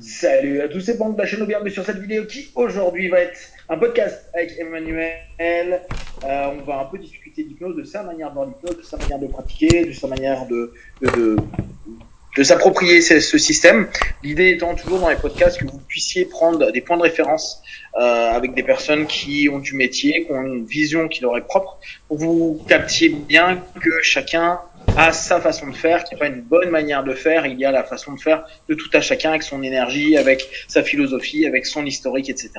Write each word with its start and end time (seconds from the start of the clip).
Salut 0.00 0.60
à 0.60 0.68
tous 0.68 0.88
bon 0.96 1.08
de 1.10 1.18
la 1.18 1.26
chaîne 1.26 1.44
bienvenue 1.44 1.70
sur 1.72 1.84
cette 1.84 1.98
vidéo 1.98 2.26
qui 2.26 2.48
aujourd'hui 2.54 3.08
va 3.08 3.22
être 3.22 3.40
un 3.68 3.76
podcast 3.76 4.26
avec 4.32 4.52
Emmanuel. 4.56 5.82
Euh, 6.22 6.50
on 6.52 6.62
va 6.62 6.82
un 6.82 6.84
peu 6.84 6.96
discuter 6.96 7.42
d'hypnose, 7.42 7.74
de 7.74 7.82
sa 7.82 8.04
manière 8.04 8.32
voir 8.32 8.46
l'hypnose, 8.46 8.76
de 8.76 8.82
sa 8.82 8.96
manière 8.96 9.18
de 9.18 9.26
pratiquer, 9.26 9.84
de 9.84 9.92
sa 9.92 10.06
manière 10.06 10.46
de, 10.46 10.72
de, 11.02 12.42
s'approprier 12.44 13.00
ce, 13.00 13.18
ce, 13.18 13.36
système. 13.36 13.88
L'idée 14.22 14.50
étant 14.50 14.76
toujours 14.76 15.00
dans 15.00 15.08
les 15.08 15.16
podcasts 15.16 15.58
que 15.58 15.66
vous 15.66 15.80
puissiez 15.88 16.24
prendre 16.24 16.70
des 16.70 16.80
points 16.80 16.98
de 16.98 17.02
référence 17.02 17.60
euh, 17.96 18.30
avec 18.30 18.54
des 18.54 18.62
personnes 18.62 19.08
qui 19.08 19.48
ont 19.52 19.58
du 19.58 19.74
métier, 19.74 20.24
qui 20.24 20.30
ont 20.30 20.42
une 20.42 20.64
vision 20.64 21.08
qui 21.08 21.22
leur 21.22 21.36
est 21.36 21.46
propre, 21.46 21.80
pour 22.06 22.18
vous 22.18 22.64
captiez 22.68 23.08
bien 23.08 23.60
que 23.82 23.90
chacun 24.02 24.60
a 24.98 25.12
sa 25.12 25.40
façon 25.40 25.68
de 25.68 25.76
faire, 25.76 26.04
n'y 26.10 26.16
a 26.16 26.18
pas 26.18 26.26
une 26.26 26.42
bonne 26.42 26.70
manière 26.70 27.04
de 27.04 27.14
faire, 27.14 27.46
il 27.46 27.58
y 27.58 27.64
a 27.64 27.70
la 27.70 27.84
façon 27.84 28.14
de 28.14 28.20
faire 28.20 28.44
de 28.68 28.74
tout 28.74 28.90
à 28.92 29.00
chacun 29.00 29.30
avec 29.30 29.44
son 29.44 29.62
énergie, 29.62 30.16
avec 30.16 30.48
sa 30.66 30.82
philosophie, 30.82 31.46
avec 31.46 31.66
son 31.66 31.86
historique, 31.86 32.28
etc. 32.28 32.50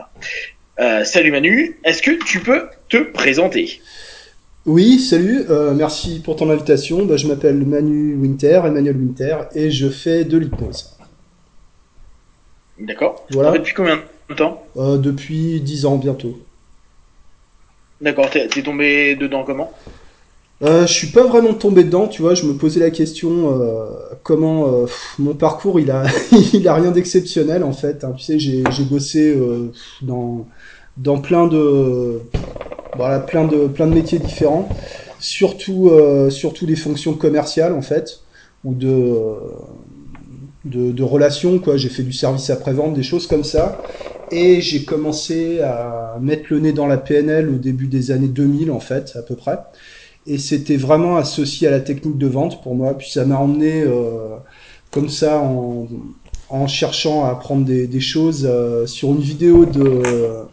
Euh, 0.80 1.04
salut 1.04 1.32
Manu, 1.32 1.78
est-ce 1.84 2.02
que 2.02 2.12
tu 2.24 2.40
peux 2.40 2.70
te 2.88 2.98
présenter? 2.98 3.82
Oui, 4.66 5.00
salut, 5.00 5.44
euh, 5.50 5.74
merci 5.74 6.22
pour 6.24 6.38
ton 6.38 6.50
invitation. 6.50 7.06
Bah, 7.06 7.18
je 7.18 7.28
m'appelle 7.28 7.58
Manu 7.66 8.16
Winter, 8.16 8.62
Emmanuel 8.66 8.96
Winter, 8.96 9.38
et 9.54 9.70
je 9.70 9.90
fais 9.90 10.24
de 10.24 10.38
l'hypnose. 10.38 10.98
D'accord. 12.80 13.26
Voilà. 13.32 13.52
Depuis 13.52 13.74
combien 13.74 14.02
de 14.30 14.34
temps? 14.34 14.66
Euh, 14.78 14.98
Depuis 14.98 15.60
10 15.60 15.86
ans 15.86 15.98
bientôt. 15.98 16.40
D'accord, 18.00 18.30
t'es 18.30 18.48
tombé 18.62 19.18
dedans 19.18 19.44
comment? 19.44 19.74
Euh, 20.62 20.86
je 20.86 20.94
suis 20.94 21.08
pas 21.08 21.26
vraiment 21.26 21.54
tombé 21.54 21.84
dedans, 21.84 22.08
tu 22.08 22.22
vois. 22.22 22.34
Je 22.34 22.46
me 22.46 22.54
posais 22.54 22.82
la 22.82 22.90
question 22.92 23.62
euh, 23.62 23.86
comment 24.24 24.68
euh, 24.68 24.86
mon 25.18 25.34
parcours 25.34 25.80
il 25.80 25.90
a 25.90 26.04
il 26.54 26.68
a 26.68 26.74
rien 26.74 26.92
d'exceptionnel 26.92 27.64
en 27.64 27.72
fait. 27.72 28.04
Hein. 28.04 28.14
Tu 28.18 28.24
sais, 28.24 28.40
j'ai 28.40 28.64
bossé 28.90 29.34
euh, 29.34 29.72
dans 30.02 30.46
dans 30.98 31.20
plein 31.20 31.48
de 31.48 32.20
voilà 32.96 33.20
plein 33.20 33.46
de 33.46 33.68
plein 33.68 33.88
de 33.88 33.94
métiers 33.94 34.20
différents, 34.20 34.68
surtout 35.20 35.90
euh, 35.90 36.30
surtout 36.30 36.66
des 36.66 36.76
fonctions 36.76 37.14
commerciales 37.14 37.74
en 37.74 37.82
fait 37.82 38.22
ou 38.66 38.74
de 38.74 39.16
de, 40.66 40.92
de 40.92 41.04
relations 41.04 41.60
quoi. 41.60 41.78
J'ai 41.78 41.90
fait 41.90 42.04
du 42.04 42.14
service 42.14 42.50
après 42.50 42.74
vente, 42.74 42.94
des 42.94 43.04
choses 43.04 43.28
comme 43.28 43.46
ça. 43.46 43.82
Et 44.32 44.62
j'ai 44.62 44.84
commencé 44.84 45.62
à 45.62 46.18
mettre 46.22 46.44
le 46.50 46.60
nez 46.60 46.74
dans 46.74 46.86
la 46.86 46.98
PNL 46.98 47.50
au 47.50 47.58
début 47.58 47.88
des 47.88 48.12
années 48.12 48.28
2000 48.28 48.70
en 48.72 48.80
fait 48.80 49.14
à 49.16 49.24
peu 49.24 49.36
près 49.36 49.58
et 50.30 50.38
c'était 50.38 50.78
vraiment 50.78 51.18
associé 51.18 51.68
à 51.68 51.72
la 51.72 51.80
technique 51.80 52.18
de 52.18 52.28
vente 52.28 52.62
pour 52.62 52.76
moi. 52.76 52.94
Puis 52.94 53.10
ça 53.10 53.26
m'a 53.26 53.38
emmené 53.38 53.82
euh, 53.82 54.36
comme 54.92 55.10
ça 55.10 55.40
en, 55.40 55.88
en, 56.50 56.68
cherchant 56.68 57.26
à 57.26 57.32
apprendre 57.32 57.66
des, 57.66 57.88
des 57.88 58.00
choses 58.00 58.48
euh, 58.50 58.86
sur 58.86 59.10
une 59.10 59.22
vidéo 59.22 59.66
de 59.66 59.82
euh, 59.82 60.44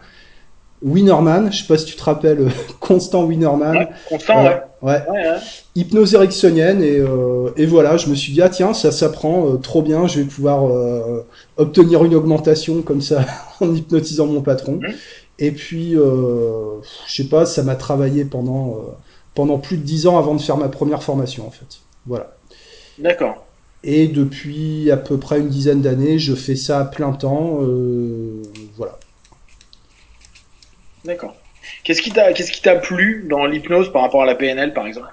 Winnerman. 0.83 1.53
Je 1.53 1.59
sais 1.59 1.67
pas 1.67 1.77
si 1.77 1.85
tu 1.85 1.95
te 1.95 2.03
rappelles, 2.03 2.49
Constant 2.81 3.25
Winnerman. 3.25 3.77
Ouais, 3.77 3.89
Constant, 4.09 4.45
ouais. 4.45 4.63
ouais. 4.81 5.03
ouais. 5.11 5.37
Hypnose 5.75 6.15
ericksonienne 6.15 6.83
et, 6.83 7.03
et 7.57 7.67
voilà, 7.67 7.99
je 7.99 8.09
me 8.09 8.15
suis 8.15 8.33
dit 8.33 8.41
ah 8.41 8.49
tiens 8.49 8.73
ça 8.73 8.91
s'apprend 8.91 9.59
trop 9.59 9.83
bien, 9.83 10.07
je 10.07 10.21
vais 10.21 10.25
pouvoir 10.25 10.71
obtenir 11.59 12.03
une 12.03 12.15
augmentation 12.15 12.81
comme 12.81 13.03
ça 13.03 13.27
en 13.61 13.75
hypnotisant 13.75 14.27
mon 14.27 14.41
patron. 14.41 14.77
Mmh. 14.77 14.95
Et 15.39 15.51
puis 15.51 15.93
je 15.93 17.15
sais 17.15 17.29
pas, 17.29 17.45
ça 17.45 17.63
m'a 17.63 17.75
travaillé 17.75 18.25
pendant 18.25 18.79
pendant 19.37 19.59
plus 19.59 19.77
de 19.77 19.83
dix 19.83 20.09
ans 20.09 20.19
avant 20.19 20.35
de 20.35 20.41
faire 20.41 20.57
ma 20.57 20.69
première 20.69 21.05
formation 21.05 21.47
en 21.47 21.51
fait. 21.51 21.83
Voilà. 22.07 22.35
D'accord. 22.99 23.47
Et 23.85 24.09
depuis 24.09 24.91
à 24.91 24.97
peu 24.97 25.19
près 25.19 25.39
une 25.39 25.49
dizaine 25.49 25.83
d'années, 25.83 26.19
je 26.19 26.35
fais 26.35 26.57
ça 26.57 26.81
à 26.81 26.85
plein 26.87 27.13
temps. 27.13 27.61
Euh, 27.61 28.43
voilà. 28.77 28.99
D'accord. 31.05 31.37
Qu'est-ce 31.85 32.03
qui 32.03 32.11
t'a 32.11 32.33
qu'est-ce 32.33 32.51
qui 32.51 32.63
t'a 32.63 32.77
plu 32.77 33.27
dans 33.29 33.47
l'hypnose 33.47 33.93
par 33.93 34.03
rapport 34.03 34.23
à 34.23 34.27
la 34.27 34.35
PNL 34.35 34.73
par 34.73 34.87
exemple? 34.87 35.11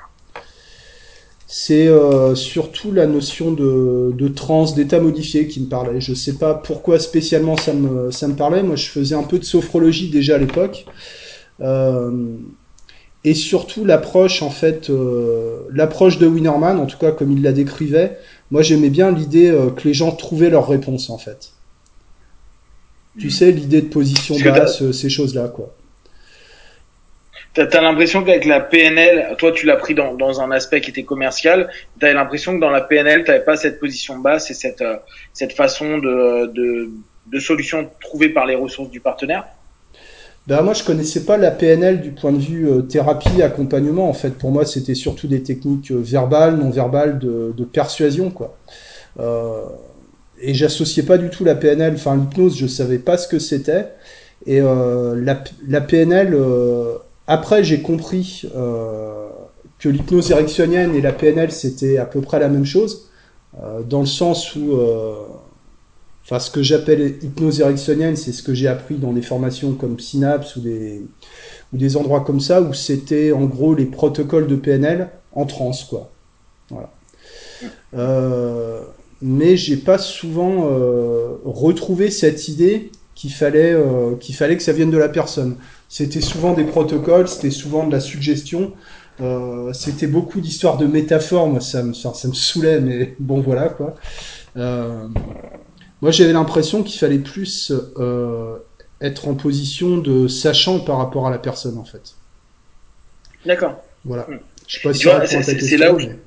C'est 1.46 1.88
euh, 1.88 2.34
surtout 2.34 2.92
la 2.92 3.06
notion 3.06 3.52
de, 3.52 4.12
de 4.18 4.28
trans, 4.28 4.72
d'état 4.72 5.00
modifié 5.00 5.48
qui 5.48 5.60
me 5.60 5.68
parlait. 5.68 6.02
Je 6.02 6.14
sais 6.16 6.38
pas 6.38 6.56
pourquoi 6.56 6.98
spécialement 6.98 7.58
ça 7.58 7.74
me, 7.74 8.10
ça 8.10 8.28
me 8.28 8.36
parlait. 8.36 8.64
Moi, 8.64 8.76
je 8.76 8.88
faisais 8.88 9.14
un 9.14 9.22
peu 9.22 9.38
de 9.38 9.44
sophrologie 9.44 10.10
déjà 10.10 10.36
à 10.36 10.38
l'époque. 10.40 10.86
Euh, 11.62 12.38
et 13.26 13.34
surtout 13.34 13.86
l'approche 13.86 14.42
en 14.42 14.50
fait 14.50 14.90
euh, 14.90 15.60
l'approche 15.72 16.18
de 16.18 16.28
Winnerman 16.28 16.78
en 16.80 16.86
tout 16.86 16.98
cas 16.98 17.12
comme 17.12 17.32
il 17.32 17.42
la 17.42 17.54
décrivait 17.54 18.18
moi 18.52 18.62
j'aimais 18.62 18.90
bien 18.90 19.12
l'idée 19.12 19.50
euh, 19.50 19.72
que 19.72 19.88
les 19.88 19.94
gens 19.96 20.12
trouvaient 20.12 20.52
leur 20.52 20.68
réponse 20.68 21.10
en 21.10 21.18
fait. 21.18 21.54
Tu 23.20 23.30
sais 23.30 23.52
l'idée 23.52 23.82
de 23.82 23.88
position 23.88 24.36
basse 24.40 24.82
euh, 24.82 24.92
ces 24.92 25.10
choses 25.10 25.34
là 25.34 25.48
quoi. 25.48 25.74
T'as 27.56 27.66
as, 27.66 27.82
l'impression 27.82 28.24
qu'avec 28.24 28.46
la 28.46 28.60
PNL, 28.60 29.36
toi 29.38 29.52
tu 29.52 29.66
l'as 29.66 29.76
pris 29.76 29.96
dans, 29.96 30.14
dans 30.14 30.42
un 30.42 30.52
aspect 30.52 30.82
qui 30.82 30.92
était 30.92 31.04
commercial, 31.04 31.70
t'as 32.00 32.14
l'impression 32.14 32.56
que 32.56 32.60
dans 32.60 32.72
la 32.72 32.82
PNL, 32.82 33.24
t'avais 33.24 33.44
pas 33.44 33.56
cette 33.56 33.80
position 33.80 34.18
basse 34.18 34.52
et 34.52 34.56
cette, 34.56 34.82
euh, 34.82 34.98
cette 35.34 35.54
façon 35.54 35.98
de, 35.98 36.48
de, 36.54 36.90
de 37.28 37.40
solution 37.40 37.90
trouvée 38.02 38.30
par 38.30 38.46
les 38.46 38.56
ressources 38.56 38.90
du 38.90 39.00
partenaire 39.00 39.46
ben 40.46 40.62
moi, 40.62 40.74
je 40.74 40.84
connaissais 40.84 41.24
pas 41.24 41.38
la 41.38 41.52
PNL 41.52 42.02
du 42.02 42.12
point 42.12 42.34
de 42.34 42.38
vue 42.40 42.70
euh, 42.70 42.82
thérapie, 42.82 43.42
accompagnement. 43.42 44.10
En 44.10 44.14
fait, 44.14 44.32
pour 44.32 44.52
moi, 44.52 44.66
c'était 44.66 44.96
surtout 44.96 45.28
des 45.28 45.42
techniques 45.42 45.92
euh, 45.92 46.02
verbales, 46.02 46.58
non 46.58 46.70
verbales, 46.70 47.18
de, 47.20 47.54
de 47.56 47.64
persuasion, 47.64 48.30
quoi. 48.30 48.58
Euh, 49.20 49.64
et 50.42 50.54
j'associais 50.54 51.04
pas 51.04 51.18
du 51.18 51.30
tout 51.30 51.46
la 51.46 51.56
PNL, 51.56 51.94
enfin 51.96 52.18
l'hypnose, 52.18 52.58
je 52.58 52.68
savais 52.68 52.98
pas 53.00 53.18
ce 53.18 53.30
que 53.30 53.40
c'était. 53.40 53.88
Et 54.46 54.60
euh, 54.60 55.16
la, 55.16 55.42
la, 55.66 55.80
PNL, 55.80 56.38
après, 57.28 57.64
j'ai 57.64 57.82
compris 57.82 58.44
que 59.80 59.88
l'hypnose 59.90 60.32
érectionnienne 60.32 60.94
et 60.96 61.02
la 61.02 61.14
PNL, 61.14 61.52
c'était 61.54 61.98
à 61.98 62.06
peu 62.06 62.20
près 62.20 62.40
la 62.40 62.50
même 62.50 62.66
chose, 62.66 63.10
dans 63.88 64.02
le 64.02 64.06
sens 64.06 64.54
où 64.58 64.78
Enfin, 66.24 66.40
ce 66.40 66.50
que 66.50 66.64
j'appelle 66.64 67.16
hypnose 67.22 67.60
ericksonienne, 67.60 68.16
c'est 68.16 68.32
ce 68.32 68.44
que 68.44 68.54
j'ai 68.54 68.68
appris 68.68 68.96
dans 68.96 69.12
des 69.12 69.22
formations 69.22 69.74
comme 69.74 70.00
Synapse 70.00 70.56
ou 70.56 70.62
des, 70.62 71.02
ou 71.74 71.78
des 71.78 71.98
endroits 71.98 72.22
comme 72.22 72.40
ça, 72.40 72.62
où 72.62 72.74
c'était 72.74 73.32
en 73.32 73.46
gros 73.46 73.76
les 73.76 73.86
protocoles 73.86 74.48
de 74.48 74.56
PNL 74.56 75.10
en 75.34 75.46
transe, 75.46 75.84
quoi. 75.84 76.12
Voilà. 76.70 76.92
Euh, 77.94 78.84
mais 79.22 79.58
j'ai 79.58 79.78
pas 79.78 79.98
souvent 79.98 80.68
euh, 80.70 81.36
retrouvé 81.46 82.10
cette 82.10 82.48
idée 82.48 82.92
qu'il 83.16 83.32
fallait, 83.32 83.74
euh, 83.74 84.16
qu'il 84.16 84.36
fallait 84.36 84.58
que 84.58 84.64
ça 84.64 84.74
vienne 84.74 84.92
de 84.92 84.98
la 84.98 85.10
personne. 85.10 85.58
C'était 85.90 86.22
souvent 86.22 86.54
des 86.54 86.64
protocoles, 86.64 87.28
c'était 87.28 87.52
souvent 87.52 87.86
de 87.86 87.92
la 87.92 88.00
suggestion. 88.00 88.74
Euh, 89.22 89.72
c'était 89.74 90.08
beaucoup 90.08 90.42
d'histoires 90.42 90.78
de 90.78 90.88
métaphores, 90.88 91.48
moi 91.48 91.62
ça 91.62 91.84
me, 91.84 91.94
ça, 91.94 92.14
ça 92.14 92.28
me 92.28 92.34
saoulait, 92.34 92.80
mais 92.80 93.16
bon 93.20 93.42
voilà 93.42 93.70
quoi. 93.70 93.96
Euh, 94.58 95.08
moi, 96.04 96.12
j'avais 96.12 96.34
l'impression 96.34 96.84
qu'il 96.84 97.00
fallait 97.00 97.18
plus 97.18 97.72
euh, 97.98 98.58
être 99.00 99.30
en 99.30 99.36
position 99.36 99.98
de 99.98 100.28
sachant 100.28 100.82
par 100.82 100.98
rapport 100.98 101.28
à 101.28 101.32
la 101.32 101.38
personne, 101.38 101.78
en 101.78 101.86
fait. 101.86 102.16
D'accord. 103.46 103.82
Voilà. 104.04 104.24
Hmm. 104.24 104.40
Je 104.68 104.76
sais 104.76 104.82
pas 104.82 104.94
si 104.94 105.08
c'est 105.62 105.78
là 105.78 105.94
où 105.94 106.00
mais... 106.00 106.18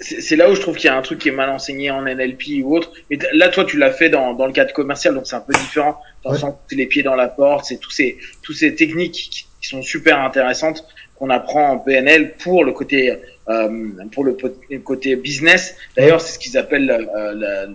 c'est 0.00 0.36
là 0.36 0.50
où 0.50 0.54
je 0.54 0.62
trouve 0.62 0.76
qu'il 0.76 0.86
y 0.86 0.88
a 0.88 0.96
un 0.96 1.02
truc 1.02 1.18
qui 1.18 1.28
est 1.28 1.32
mal 1.32 1.50
enseigné 1.50 1.90
en 1.90 2.00
NLP 2.06 2.64
ou 2.64 2.74
autre. 2.74 2.90
Mais 3.10 3.18
là, 3.34 3.50
toi, 3.50 3.66
tu 3.66 3.76
l'as 3.76 3.92
fait 3.92 4.08
dans, 4.08 4.32
dans 4.32 4.46
le 4.46 4.54
cadre 4.54 4.72
commercial, 4.72 5.14
donc 5.14 5.26
c'est 5.26 5.36
un 5.36 5.40
peu 5.40 5.52
différent. 5.52 6.00
Dans 6.22 6.30
ouais. 6.30 6.36
le 6.36 6.40
sens 6.40 6.54
les 6.70 6.86
pieds 6.86 7.02
dans 7.02 7.16
la 7.16 7.28
porte, 7.28 7.66
c'est 7.66 7.76
tous 7.76 7.90
ces 7.90 8.16
tous 8.40 8.54
ces 8.54 8.74
techniques 8.74 9.46
qui 9.60 9.68
sont 9.68 9.82
super 9.82 10.20
intéressantes 10.20 10.86
qu'on 11.16 11.28
apprend 11.28 11.68
en 11.68 11.78
PNL 11.80 12.38
pour 12.38 12.64
le 12.64 12.72
côté 12.72 13.14
euh, 13.50 13.88
pour 14.10 14.24
le, 14.24 14.38
le, 14.70 14.78
côté 14.78 15.16
business. 15.16 15.76
D'ailleurs, 15.98 16.22
c'est 16.22 16.32
ce 16.32 16.38
qu'ils 16.38 16.56
appellent 16.56 16.90
euh, 16.90 17.34
la, 17.34 17.66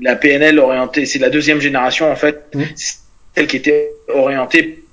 la 0.00 0.16
PNL 0.16 0.58
orientée, 0.58 1.06
c'est 1.06 1.18
la 1.18 1.30
deuxième 1.30 1.60
génération 1.60 2.10
en 2.10 2.16
fait, 2.16 2.54
mmh. 2.54 2.62
celle 3.34 3.46
qui 3.46 3.56
était 3.56 3.90
orientée 4.08 4.84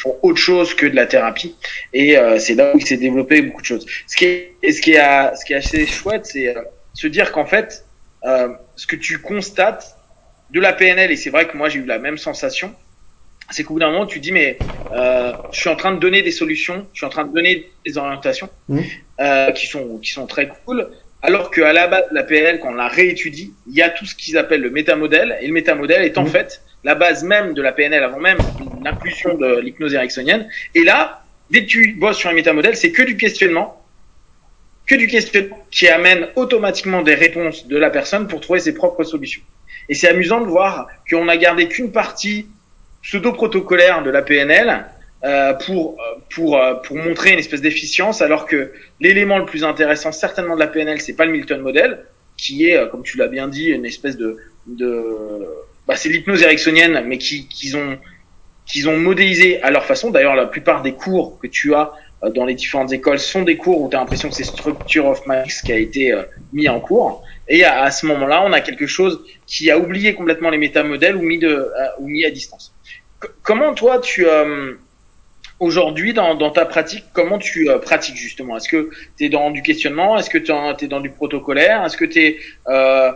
pour 0.00 0.22
autre 0.24 0.38
chose 0.38 0.74
que 0.74 0.86
de 0.86 0.94
la 0.94 1.06
thérapie 1.06 1.56
et 1.92 2.16
euh, 2.16 2.38
c'est 2.38 2.54
là 2.54 2.72
où 2.74 2.78
il 2.78 2.86
s'est 2.86 2.96
développé 2.96 3.42
beaucoup 3.42 3.60
de 3.60 3.66
choses. 3.66 3.86
Ce 4.06 4.16
qui 4.16 4.24
est, 4.26 4.72
ce 4.72 4.80
qui 4.80 4.92
est, 4.92 5.36
ce 5.36 5.44
qui 5.44 5.52
est 5.52 5.56
assez 5.56 5.86
chouette, 5.86 6.26
c'est 6.26 6.56
euh, 6.56 6.62
se 6.94 7.06
dire 7.06 7.32
qu'en 7.32 7.46
fait, 7.46 7.84
euh, 8.24 8.48
ce 8.76 8.86
que 8.86 8.96
tu 8.96 9.20
constates 9.20 9.96
de 10.50 10.60
la 10.60 10.72
PNL 10.72 11.10
et 11.10 11.16
c'est 11.16 11.30
vrai 11.30 11.46
que 11.46 11.56
moi 11.56 11.68
j'ai 11.68 11.80
eu 11.80 11.84
la 11.84 11.98
même 11.98 12.18
sensation, 12.18 12.74
c'est 13.50 13.64
qu'au 13.64 13.74
bout 13.74 13.80
d'un 13.80 13.90
moment 13.90 14.06
tu 14.06 14.20
dis 14.20 14.32
mais 14.32 14.58
euh, 14.92 15.32
je 15.52 15.60
suis 15.60 15.70
en 15.70 15.76
train 15.76 15.92
de 15.92 15.98
donner 15.98 16.22
des 16.22 16.30
solutions, 16.30 16.86
je 16.92 16.98
suis 16.98 17.06
en 17.06 17.10
train 17.10 17.24
de 17.24 17.32
donner 17.32 17.70
des 17.84 17.98
orientations 17.98 18.48
mmh. 18.68 18.80
qui 19.54 19.66
sont 19.66 19.98
qui 19.98 20.10
sont 20.10 20.26
très 20.26 20.48
cool, 20.48 20.90
alors 21.22 21.50
qu'à 21.50 21.72
la 21.72 21.88
base, 21.88 22.04
la 22.12 22.22
PNL, 22.22 22.60
quand 22.60 22.70
on 22.70 22.74
la 22.74 22.88
réétudie, 22.88 23.52
il 23.66 23.74
y 23.74 23.82
a 23.82 23.90
tout 23.90 24.06
ce 24.06 24.14
qu'ils 24.14 24.38
appellent 24.38 24.60
le 24.60 24.70
métamodèle. 24.70 25.36
Et 25.40 25.46
le 25.48 25.52
métamodèle 25.52 26.02
est 26.02 26.16
en 26.16 26.24
mmh. 26.24 26.28
fait 26.28 26.62
la 26.84 26.94
base 26.94 27.24
même 27.24 27.54
de 27.54 27.62
la 27.62 27.72
PNL 27.72 28.04
avant 28.04 28.20
même 28.20 28.46
l'inclusion 28.82 29.34
de 29.34 29.58
l'hypnose 29.58 29.94
ericksonienne. 29.94 30.48
Et 30.74 30.84
là, 30.84 31.24
dès 31.50 31.62
que 31.62 31.70
tu 31.70 31.94
bosses 31.94 32.18
sur 32.18 32.30
un 32.30 32.34
métamodèle, 32.34 32.76
c'est 32.76 32.92
que 32.92 33.02
du 33.02 33.16
questionnement. 33.16 33.84
que 34.86 34.94
du 34.94 35.08
questionnement 35.08 35.58
qui 35.70 35.88
amène 35.88 36.28
automatiquement 36.36 37.02
des 37.02 37.14
réponses 37.14 37.66
de 37.66 37.76
la 37.76 37.90
personne 37.90 38.28
pour 38.28 38.40
trouver 38.40 38.60
ses 38.60 38.74
propres 38.74 39.04
solutions. 39.04 39.42
Et 39.88 39.94
c'est 39.94 40.08
amusant 40.08 40.40
de 40.40 40.46
voir 40.46 40.88
qu'on 41.10 41.28
a 41.28 41.36
gardé 41.36 41.68
qu'une 41.68 41.90
partie 41.90 42.46
pseudo-protocolaire 43.02 44.02
de 44.02 44.10
la 44.10 44.22
PNL 44.22 44.86
euh, 45.24 45.54
pour 45.54 45.96
pour 46.30 46.58
euh, 46.58 46.74
pour 46.74 46.96
montrer 46.96 47.32
une 47.32 47.38
espèce 47.38 47.60
d'efficience, 47.60 48.22
alors 48.22 48.46
que 48.46 48.72
l'élément 49.00 49.38
le 49.38 49.44
plus 49.44 49.64
intéressant 49.64 50.12
certainement 50.12 50.54
de 50.54 50.60
la 50.60 50.68
PNL, 50.68 51.00
c'est 51.00 51.16
pas 51.16 51.24
le 51.24 51.32
Milton 51.32 51.60
Model, 51.60 52.04
qui 52.36 52.68
est, 52.68 52.76
euh, 52.76 52.86
comme 52.86 53.02
tu 53.02 53.18
l'as 53.18 53.28
bien 53.28 53.48
dit, 53.48 53.68
une 53.70 53.84
espèce 53.84 54.16
de 54.16 54.38
de 54.66 55.46
bah, 55.86 55.96
c'est 55.96 56.08
l'hypnose 56.08 56.42
ericksonienne, 56.42 57.02
mais 57.06 57.18
qui 57.18 57.48
qu'ils 57.48 57.76
ont 57.76 57.98
qu'ils 58.66 58.88
ont 58.88 58.98
modélisé 58.98 59.60
à 59.62 59.70
leur 59.70 59.84
façon. 59.84 60.10
D'ailleurs, 60.10 60.36
la 60.36 60.46
plupart 60.46 60.82
des 60.82 60.92
cours 60.92 61.38
que 61.40 61.46
tu 61.46 61.74
as 61.74 61.92
euh, 62.22 62.30
dans 62.30 62.44
les 62.44 62.54
différentes 62.54 62.92
écoles 62.92 63.18
sont 63.18 63.42
des 63.42 63.56
cours 63.56 63.80
où 63.80 63.88
tu 63.88 63.96
as 63.96 64.00
l'impression 64.00 64.28
que 64.28 64.34
c'est 64.34 64.44
Structure 64.44 65.06
of 65.06 65.26
Max 65.26 65.62
qui 65.62 65.72
a 65.72 65.78
été 65.78 66.12
euh, 66.12 66.22
mis 66.52 66.68
en 66.68 66.80
cours. 66.80 67.24
Et 67.48 67.64
à, 67.64 67.82
à 67.82 67.90
ce 67.90 68.06
moment-là, 68.06 68.42
on 68.44 68.52
a 68.52 68.60
quelque 68.60 68.86
chose 68.86 69.24
qui 69.46 69.70
a 69.70 69.78
oublié 69.78 70.14
complètement 70.14 70.50
les 70.50 70.58
métamodèles 70.58 71.16
ou 71.16 71.22
mis, 71.22 71.38
de, 71.38 71.48
euh, 71.48 71.88
ou 71.98 72.08
mis 72.08 72.24
à 72.24 72.30
distance. 72.30 72.74
comment 73.42 73.74
toi, 73.74 74.00
tu 74.00 74.26
aujourd'hui 75.60 76.12
dans, 76.12 76.34
dans, 76.34 76.50
ta 76.50 76.64
pratique, 76.64 77.04
comment 77.12 77.38
tu 77.38 77.68
pratiques 77.82 78.16
justement? 78.16 78.56
Est-ce 78.56 78.68
que 78.68 78.90
tu 79.16 79.24
es 79.24 79.28
dans 79.28 79.50
du 79.50 79.62
questionnement? 79.62 80.18
Est-ce 80.18 80.30
que 80.30 80.38
tu 80.38 80.52
es 80.84 80.88
dans 80.88 81.00
du 81.00 81.10
protocolaire? 81.10 81.84
Est-ce 81.84 81.96
que 81.96 82.04
tu 82.04 82.20
es 82.20 82.38
euh, 82.68 83.10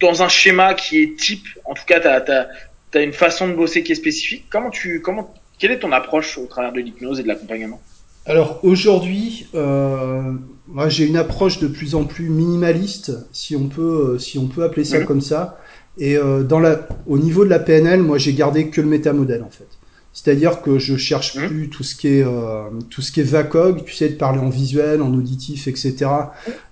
dans 0.00 0.22
un 0.22 0.28
schéma 0.28 0.74
qui 0.74 1.02
est 1.02 1.18
type 1.18 1.46
En 1.64 1.74
tout 1.74 1.84
cas, 1.86 2.00
tu 2.00 2.08
as, 2.08 2.48
as, 2.94 3.02
une 3.02 3.12
façon 3.12 3.48
de 3.48 3.54
bosser 3.54 3.82
qui 3.82 3.92
est 3.92 3.96
spécifique? 3.96 4.46
Comment 4.50 4.70
tu 4.70 5.00
comment 5.00 5.32
quelle 5.58 5.70
est 5.70 5.78
ton 5.78 5.92
approche 5.92 6.38
au 6.38 6.46
travers 6.46 6.72
de 6.72 6.80
l'hypnose 6.80 7.20
et 7.20 7.22
de 7.22 7.28
l'accompagnement? 7.28 7.80
Alors 8.26 8.60
aujourd'hui, 8.62 9.46
euh, 9.54 10.32
moi 10.68 10.88
j'ai 10.88 11.06
une 11.06 11.16
approche 11.16 11.58
de 11.58 11.66
plus 11.66 11.94
en 11.94 12.04
plus 12.04 12.28
minimaliste, 12.28 13.12
si 13.32 13.56
on 13.56 13.68
peut, 13.68 14.14
euh, 14.14 14.18
si 14.18 14.38
on 14.38 14.46
peut 14.46 14.62
appeler 14.62 14.84
ça 14.84 15.00
mhm. 15.00 15.06
comme 15.06 15.20
ça. 15.20 15.58
Et 15.98 16.16
euh, 16.16 16.42
dans 16.42 16.60
la, 16.60 16.88
au 17.06 17.18
niveau 17.18 17.44
de 17.44 17.50
la 17.50 17.58
PNL, 17.58 18.02
moi 18.02 18.18
j'ai 18.18 18.32
gardé 18.32 18.68
que 18.68 18.80
le 18.80 18.86
métamodèle 18.88 19.42
en 19.42 19.50
fait. 19.50 19.68
C'est-à-dire 20.12 20.60
que 20.60 20.78
je 20.78 20.96
cherche 20.96 21.36
mhm. 21.36 21.48
plus 21.48 21.68
tout 21.70 21.82
ce 21.82 21.94
qui 21.94 22.08
est 22.08 22.24
euh, 22.24 22.64
tout 22.90 23.00
ce 23.00 23.12
qui 23.12 23.20
est 23.20 23.24
VACOG, 23.24 23.84
tu 23.84 23.94
sais, 23.94 24.10
de 24.10 24.14
parler 24.14 24.40
en 24.40 24.50
visuel, 24.50 25.00
en 25.00 25.12
auditif, 25.14 25.68
etc. 25.68 26.10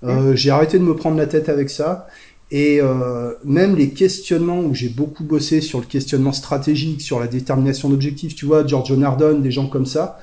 Euh, 0.05 0.37
j'ai 0.37 0.51
arrêté 0.51 0.79
de 0.79 0.85
me 0.85 0.95
prendre 0.95 1.17
la 1.17 1.27
tête 1.27 1.49
avec 1.49 1.71
ça. 1.71 2.07
Et 2.51 2.81
euh, 2.81 3.35
même 3.45 3.77
les 3.77 3.91
questionnements 3.91 4.61
où 4.61 4.75
j'ai 4.75 4.89
beaucoup 4.89 5.23
bossé 5.23 5.61
sur 5.61 5.79
le 5.79 5.87
questionnement 5.87 6.33
stratégique, 6.33 7.01
sur 7.01 7.21
la 7.21 7.29
détermination 7.29 7.89
d'objectifs, 7.89 8.35
tu 8.35 8.45
vois, 8.45 8.67
Giorgio 8.67 8.97
Nardone, 8.97 9.41
des 9.41 9.53
gens 9.53 9.69
comme 9.69 9.87
ça, 9.87 10.19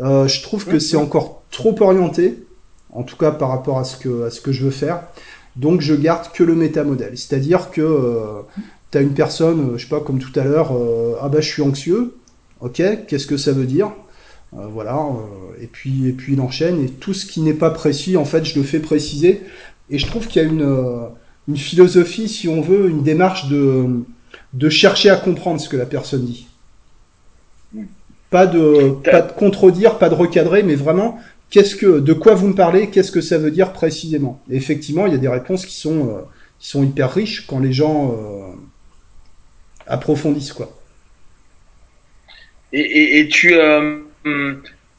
euh, 0.00 0.26
je 0.26 0.42
trouve 0.42 0.64
que 0.64 0.78
c'est 0.80 0.96
encore 0.96 1.44
trop 1.50 1.80
orienté, 1.80 2.44
en 2.92 3.04
tout 3.04 3.16
cas 3.16 3.30
par 3.30 3.50
rapport 3.50 3.78
à 3.78 3.84
ce 3.84 3.96
que, 3.96 4.24
à 4.24 4.30
ce 4.30 4.40
que 4.40 4.50
je 4.50 4.64
veux 4.64 4.70
faire. 4.72 5.02
Donc 5.54 5.80
je 5.80 5.94
garde 5.94 6.32
que 6.32 6.42
le 6.42 6.56
métamodèle. 6.56 7.16
C'est-à-dire 7.16 7.70
que 7.70 7.80
euh, 7.80 8.42
tu 8.90 8.98
as 8.98 9.00
une 9.00 9.14
personne, 9.14 9.74
je 9.76 9.82
sais 9.84 9.88
pas, 9.88 10.00
comme 10.00 10.18
tout 10.18 10.36
à 10.38 10.42
l'heure, 10.42 10.72
ah 11.20 11.28
bah 11.28 11.40
je 11.40 11.48
suis 11.48 11.62
anxieux, 11.62 12.14
ok, 12.60 12.82
qu'est-ce 13.06 13.26
que 13.26 13.36
ça 13.36 13.52
veut 13.52 13.66
dire 13.66 13.92
euh, 14.56 14.66
voilà, 14.66 14.96
euh, 14.96 15.62
et 15.62 15.66
puis 15.66 16.06
et 16.08 16.12
puis 16.12 16.32
il 16.32 16.40
enchaîne 16.40 16.82
et 16.82 16.88
tout 16.88 17.12
ce 17.12 17.26
qui 17.26 17.42
n'est 17.42 17.52
pas 17.52 17.70
précis, 17.70 18.16
en 18.16 18.24
fait, 18.24 18.46
je 18.46 18.58
le 18.58 18.64
fais 18.64 18.80
préciser. 18.80 19.42
Et 19.90 19.98
je 19.98 20.06
trouve 20.06 20.26
qu'il 20.26 20.42
y 20.42 20.44
a 20.44 20.48
une 20.48 21.08
une 21.48 21.56
philosophie, 21.56 22.28
si 22.28 22.48
on 22.48 22.60
veut, 22.60 22.88
une 22.90 23.02
démarche 23.02 23.48
de, 23.48 24.04
de 24.52 24.68
chercher 24.68 25.10
à 25.10 25.16
comprendre 25.16 25.60
ce 25.60 25.68
que 25.68 25.76
la 25.76 25.86
personne 25.86 26.24
dit. 26.24 26.46
Pas 28.30 28.46
de, 28.46 28.90
pas 29.02 29.22
de 29.22 29.32
contredire, 29.32 29.98
pas 29.98 30.10
de 30.10 30.14
recadrer, 30.14 30.62
mais 30.62 30.74
vraiment, 30.74 31.18
qu'est-ce 31.48 31.74
que, 31.74 32.00
de 32.00 32.12
quoi 32.12 32.34
vous 32.34 32.48
me 32.48 32.54
parlez, 32.54 32.90
qu'est-ce 32.90 33.10
que 33.10 33.22
ça 33.22 33.38
veut 33.38 33.50
dire 33.50 33.72
précisément? 33.72 34.42
Et 34.50 34.56
effectivement, 34.56 35.06
il 35.06 35.12
y 35.12 35.16
a 35.16 35.18
des 35.18 35.28
réponses 35.28 35.64
qui 35.64 35.74
sont, 35.74 36.08
euh, 36.08 36.20
qui 36.58 36.68
sont 36.68 36.84
hyper 36.84 37.10
riches 37.12 37.46
quand 37.46 37.58
les 37.58 37.72
gens 37.72 38.12
euh, 38.12 38.54
approfondissent, 39.86 40.52
quoi. 40.52 40.77
Et, 42.72 42.80
et, 42.80 43.18
et 43.20 43.28
tu, 43.28 43.54
euh, 43.54 43.98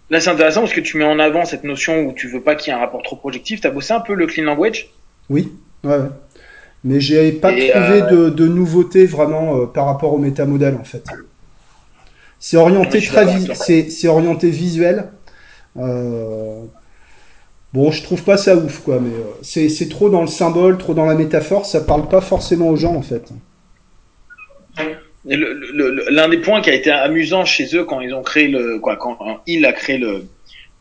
là 0.10 0.20
c'est 0.20 0.30
intéressant 0.30 0.62
parce 0.62 0.74
que 0.74 0.82
tu 0.82 0.98
mets 0.98 1.06
en 1.06 1.20
avant 1.20 1.46
cette 1.46 1.64
notion 1.64 2.02
où 2.06 2.14
tu 2.14 2.28
veux 2.28 2.42
pas 2.42 2.56
qu'il 2.56 2.72
y 2.72 2.76
ait 2.76 2.80
un 2.80 2.82
rapport 2.82 3.04
trop 3.04 3.16
projectif. 3.16 3.62
T'as 3.62 3.70
bossé 3.70 3.94
un 3.94 4.00
peu 4.00 4.14
le 4.14 4.28
clean 4.28 4.46
language? 4.46 4.90
Oui, 5.30 5.52
ouais. 5.84 5.98
ouais 5.98 6.10
mais 6.84 7.00
j'ai 7.00 7.32
pas 7.34 7.50
trouvé 7.52 7.74
euh, 7.76 8.10
de, 8.10 8.30
de 8.30 8.48
nouveauté 8.48 9.06
vraiment 9.06 9.58
euh, 9.58 9.66
par 9.66 9.86
rapport 9.86 10.14
au 10.14 10.18
métamodèle 10.18 10.76
en 10.76 10.84
fait. 10.84 11.04
C'est 12.40 12.58
orienté 12.58 13.02
très 13.02 13.28
c'est 13.54 13.90
c'est 13.90 14.08
orienté 14.08 14.50
visuel. 14.50 15.10
Euh, 15.78 16.64
bon, 17.74 17.92
je 17.92 18.02
trouve 18.02 18.24
pas 18.24 18.38
ça 18.38 18.56
ouf 18.56 18.80
quoi, 18.80 19.00
mais 19.02 19.10
euh, 19.10 19.24
c'est 19.42 19.68
c'est 19.68 19.90
trop 19.90 20.10
dans 20.10 20.22
le 20.22 20.28
symbole, 20.28 20.78
trop 20.78 20.94
dans 20.94 21.06
la 21.06 21.16
métaphore, 21.16 21.66
ça 21.66 21.82
parle 21.82 22.08
pas 22.08 22.22
forcément 22.22 22.70
aux 22.70 22.78
gens 22.78 22.96
en 22.96 23.02
fait. 23.02 23.30
L'un 25.26 26.30
des 26.30 26.38
points 26.38 26.62
qui 26.62 26.70
a 26.70 26.74
été 26.74 26.92
amusant 26.92 27.44
chez 27.46 27.76
eux 27.76 27.84
quand 27.84 28.00
ils 28.00 28.14
ont 28.14 28.22
créé 28.22 28.48
le 28.48 28.80
quoi 28.80 28.96
quand 28.96 29.42
il 29.48 29.66
a 29.66 29.74
créé 29.74 29.98
le 29.98 30.26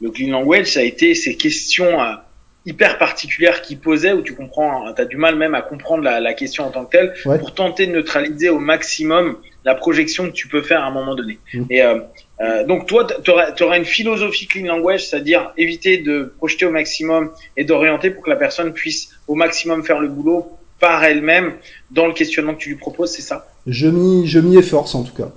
le 0.01 0.11
clean 0.11 0.31
language, 0.31 0.67
ça 0.67 0.81
a 0.81 0.85
été 0.85 1.15
ces 1.15 1.37
questions 1.37 2.01
à 2.01 2.25
hyper 2.67 2.99
particulière 2.99 3.63
qui 3.63 3.77
posait 3.77 4.13
où 4.13 4.23
tu 4.23 4.35
comprends, 4.35 4.93
tu 4.93 5.01
as 5.01 5.07
du 5.07 5.17
mal 5.17 5.37
même 5.37 5.55
à 5.55 5.63
comprendre 5.63 6.03
la, 6.03 6.21
la 6.21 6.35
question 6.35 6.65
en 6.67 6.71
tant 6.71 6.85
que 6.85 6.91
telle 6.91 7.15
pour 7.39 7.55
tenter 7.55 7.87
de 7.87 7.93
neutraliser 7.93 8.51
au 8.51 8.59
maximum 8.59 9.39
la 9.65 9.75
projection 9.75 10.27
que 10.27 10.35
tu 10.35 10.49
peux 10.49 10.63
faire 10.63 10.83
à 10.83 10.87
un 10.87 10.91
moment 10.91 11.15
donné. 11.15 11.39
Mm. 11.55 11.63
Et 11.71 11.83
euh, 11.83 12.01
euh, 12.41 12.65
donc 12.65 12.87
toi, 12.87 13.07
tu 13.07 13.31
auras, 13.31 13.79
une 13.79 13.85
philosophie 13.85 14.47
clean 14.47 14.67
language, 14.67 15.07
c'est-à-dire 15.07 15.53
éviter 15.57 15.99
de 15.99 16.33
projeter 16.37 16.67
au 16.67 16.71
maximum 16.71 17.33
et 17.57 17.65
d'orienter 17.65 18.11
pour 18.11 18.23
que 18.23 18.31
la 18.31 18.37
personne 18.37 18.73
puisse 18.73 19.11
au 19.27 19.35
maximum 19.35 19.83
faire 19.83 20.01
le 20.01 20.09
boulot 20.09 20.58
par 20.81 21.05
elle-même 21.05 21.55
dans 21.91 22.07
le 22.07 22.13
questionnement 22.13 22.55
que 22.55 22.61
tu 22.61 22.71
lui 22.71 22.77
proposes, 22.77 23.13
c'est 23.13 23.23
ça? 23.23 23.49
Je 23.67 23.89
m'y 23.89 24.27
je 24.27 24.39
m'y 24.39 24.57
efforce 24.57 24.95
en 24.95 25.03
tout 25.03 25.15
cas. 25.15 25.31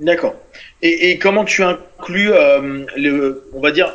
D'accord. 0.00 0.34
Et, 0.82 1.10
et, 1.10 1.18
comment 1.18 1.44
tu 1.44 1.62
inclus 1.62 2.30
euh, 2.30 2.84
le, 2.96 3.48
on 3.54 3.60
va 3.60 3.72
dire 3.72 3.94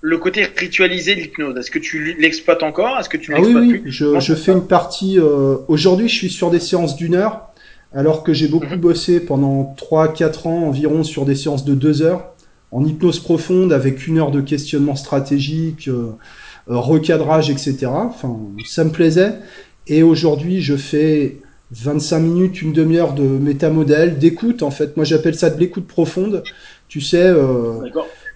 le 0.00 0.18
côté 0.18 0.44
ritualisé 0.44 1.14
de 1.14 1.20
l'hypnose, 1.20 1.58
est-ce 1.58 1.70
que 1.70 1.78
tu 1.78 2.14
l'exploites 2.18 2.62
encore? 2.62 2.98
Est-ce 2.98 3.08
que 3.08 3.16
tu 3.16 3.34
ah 3.34 3.40
oui, 3.40 3.54
oui, 3.54 3.82
je, 3.86 4.20
je 4.20 4.34
fais 4.34 4.52
une 4.52 4.66
partie. 4.66 5.18
Euh, 5.18 5.56
aujourd'hui, 5.68 6.08
je 6.08 6.14
suis 6.14 6.30
sur 6.30 6.50
des 6.50 6.60
séances 6.60 6.96
d'une 6.96 7.14
heure, 7.14 7.48
alors 7.92 8.22
que 8.22 8.32
j'ai 8.32 8.48
beaucoup 8.48 8.74
mhm. 8.74 8.80
bossé 8.80 9.20
pendant 9.20 9.74
3-4 9.76 10.48
ans 10.48 10.62
environ 10.68 11.02
sur 11.02 11.24
des 11.24 11.34
séances 11.34 11.64
de 11.64 11.74
2 11.74 12.02
heures, 12.02 12.32
en 12.70 12.84
hypnose 12.84 13.20
profonde, 13.20 13.72
avec 13.72 14.06
une 14.06 14.18
heure 14.18 14.30
de 14.30 14.40
questionnement 14.40 14.96
stratégique, 14.96 15.88
euh, 15.88 16.12
recadrage, 16.66 17.50
etc. 17.50 17.86
Enfin, 17.86 18.36
ça 18.64 18.84
me 18.84 18.90
plaisait. 18.90 19.34
Et 19.86 20.02
aujourd'hui, 20.02 20.62
je 20.62 20.76
fais 20.76 21.38
25 21.72 22.18
minutes, 22.18 22.62
une 22.62 22.72
demi-heure 22.72 23.12
de 23.14 23.22
métamodèle, 23.22 24.18
d'écoute 24.18 24.62
en 24.62 24.70
fait. 24.70 24.96
Moi, 24.96 25.04
j'appelle 25.04 25.34
ça 25.34 25.50
de 25.50 25.58
l'écoute 25.58 25.86
profonde. 25.86 26.42
Tu 26.88 27.00
sais. 27.00 27.22
Euh, 27.22 27.80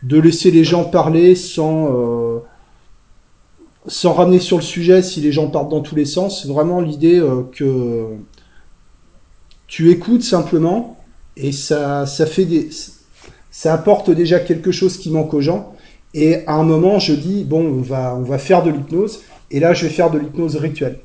de 0.03 0.19
laisser 0.19 0.51
les 0.51 0.65
gens 0.65 0.85
parler 0.85 1.35
sans 1.35 1.89
euh, 1.93 2.39
sans 3.87 4.13
ramener 4.13 4.39
sur 4.39 4.57
le 4.57 4.63
sujet 4.63 5.03
si 5.03 5.21
les 5.21 5.33
gens 5.33 5.49
partent 5.49 5.71
dans 5.71 5.81
tous 5.81 5.97
les 5.97 6.05
sens. 6.05 6.47
Vraiment 6.47 6.81
l'idée 6.81 7.19
euh, 7.19 7.43
que 7.53 8.07
tu 9.67 9.91
écoutes 9.91 10.23
simplement 10.23 10.99
et 11.37 11.53
ça 11.53 12.07
ça 12.07 12.27
fait 12.27 12.45
des 12.45 12.71
ça 13.51 13.75
apporte 13.75 14.11
déjà 14.11 14.41
quelque 14.41 14.73
chose 14.73 14.97
qui 14.97 15.11
manque 15.11 15.35
aux 15.35 15.41
gens. 15.41 15.75
Et 16.15 16.47
à 16.47 16.55
un 16.55 16.65
moment, 16.65 16.99
je 16.99 17.13
dis 17.13 17.45
bon, 17.45 17.65
on 17.65 17.83
va 17.83 18.15
on 18.17 18.23
va 18.23 18.39
faire 18.39 18.63
de 18.63 18.71
l'hypnose. 18.71 19.23
Et 19.51 19.61
là, 19.61 19.73
je 19.73 19.87
vais 19.87 19.93
faire 19.93 20.11
de 20.11 20.19
l'hypnose 20.19 20.57
rituelle. 20.57 21.01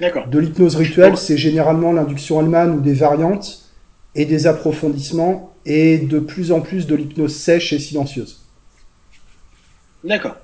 D'accord. 0.00 0.26
De 0.28 0.38
l'hypnose 0.38 0.76
rituelle, 0.76 1.16
c'est 1.16 1.38
généralement 1.38 1.92
l'induction 1.92 2.38
allemande 2.38 2.76
ou 2.76 2.80
des 2.80 2.92
variantes 2.92 3.62
et 4.14 4.24
des 4.24 4.46
approfondissements 4.46 5.52
et 5.64 5.98
de 5.98 6.18
plus 6.18 6.52
en 6.52 6.60
plus 6.60 6.86
de 6.86 6.94
l'hypnose 6.94 7.34
sèche 7.34 7.72
et 7.72 7.78
silencieuse. 7.78 8.42
D'accord. 10.04 10.36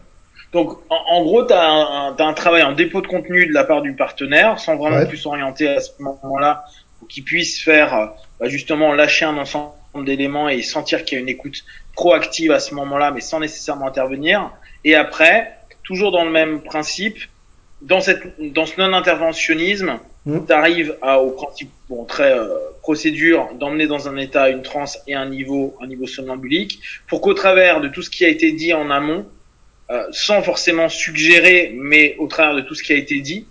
Donc, 0.53 0.79
en, 0.91 1.23
gros, 1.23 1.47
tu 1.47 1.55
as, 1.55 2.15
un 2.19 2.33
travail 2.35 2.63
en 2.63 2.73
dépôt 2.73 3.01
de 3.01 3.07
contenu 3.07 3.47
de 3.47 3.55
la 3.55 3.65
part 3.65 3.81
du 3.81 3.95
partenaire, 3.95 4.59
sans 4.59 4.77
vraiment 4.77 5.07
plus 5.07 5.17
s'orienter 5.17 5.69
à 5.69 5.81
ce 5.81 5.91
moment-là, 6.01 6.65
pour 6.99 7.09
qu'il 7.09 7.25
puisse 7.25 7.63
faire 7.63 8.13
bah, 8.39 8.49
justement 8.49 8.93
lâcher 8.93 9.25
un 9.25 9.39
ensemble 9.39 9.73
d'éléments 10.05 10.51
et 10.51 10.61
sentir 10.63 11.05
qu'il 11.05 11.17
y 11.17 11.21
a 11.21 11.23
une 11.23 11.29
écoute 11.31 11.65
proactive 11.95 12.53
à 12.53 12.61
ce 12.61 12.75
moment-là, 12.75 13.11
mais 13.11 13.21
sans 13.21 13.41
nécessairement 13.41 13.87
intervenir. 13.87 14.51
Et 14.85 14.95
après, 14.95 15.57
toujours 15.83 16.13
dans 16.13 16.25
le 16.25 16.31
même 16.31 16.63
principe, 16.63 17.19
dans, 17.83 18.01
cette, 18.01 18.23
dans 18.39 18.67
ce 18.67 18.81
non-interventionnisme, 18.81 19.99
mmh. 20.27 20.47
tu 20.47 20.53
arrives 20.53 20.97
au 21.03 21.31
principe 21.31 21.71
bon, 21.89 22.05
très 22.05 22.33
euh, 22.33 22.49
procédure 22.81 23.51
d'emmener 23.59 23.87
dans 23.87 24.09
un 24.09 24.17
état 24.17 24.49
une 24.49 24.63
transe 24.63 24.99
et 25.07 25.15
un 25.15 25.29
niveau, 25.29 25.77
un 25.83 25.87
niveau 25.87 26.07
somnambulique, 26.07 26.81
pour 27.09 27.21
qu'au 27.21 27.35
travers 27.35 27.81
de 27.81 27.89
tout 27.89 28.03
ce 28.03 28.11
qui 28.11 28.25
a 28.25 28.29
été 28.29 28.53
dit 28.53 28.73
en 28.73 28.91
amont, 28.91 29.27
euh, 29.91 30.07
sans 30.13 30.43
forcément 30.43 30.89
suggérer, 30.89 31.75
mais 31.77 32.17
au 32.19 32.27
travers 32.27 32.55
de 32.55 32.61
tout 32.61 32.75
ce 32.75 32.83
qui 32.83 32.93
a 32.93 32.97
été 32.97 33.21
dit, 33.21 33.47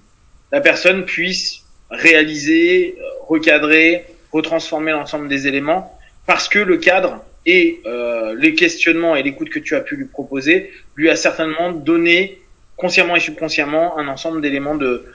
la 0.52 0.62
personne 0.62 1.06
puisse 1.06 1.64
réaliser, 1.90 2.96
euh, 3.00 3.04
recadrer, 3.28 4.06
retransformer 4.32 4.92
l'ensemble 4.92 5.28
des 5.28 5.48
éléments, 5.48 5.98
parce 6.26 6.48
que 6.48 6.60
le 6.60 6.78
cadre 6.78 7.24
et 7.46 7.82
euh, 7.86 8.36
les 8.38 8.54
questionnements 8.54 9.16
et 9.16 9.24
l'écoute 9.24 9.50
que 9.50 9.60
tu 9.60 9.76
as 9.76 9.82
pu 9.82 9.96
lui 9.96 10.06
proposer 10.06 10.72
lui 10.96 11.10
a 11.10 11.16
certainement 11.16 11.72
donné 11.72 12.40
consciemment 12.78 13.16
et 13.16 13.20
subconsciemment 13.20 13.98
un 13.98 14.08
ensemble 14.08 14.42
d'éléments 14.42 14.76
de 14.76 15.06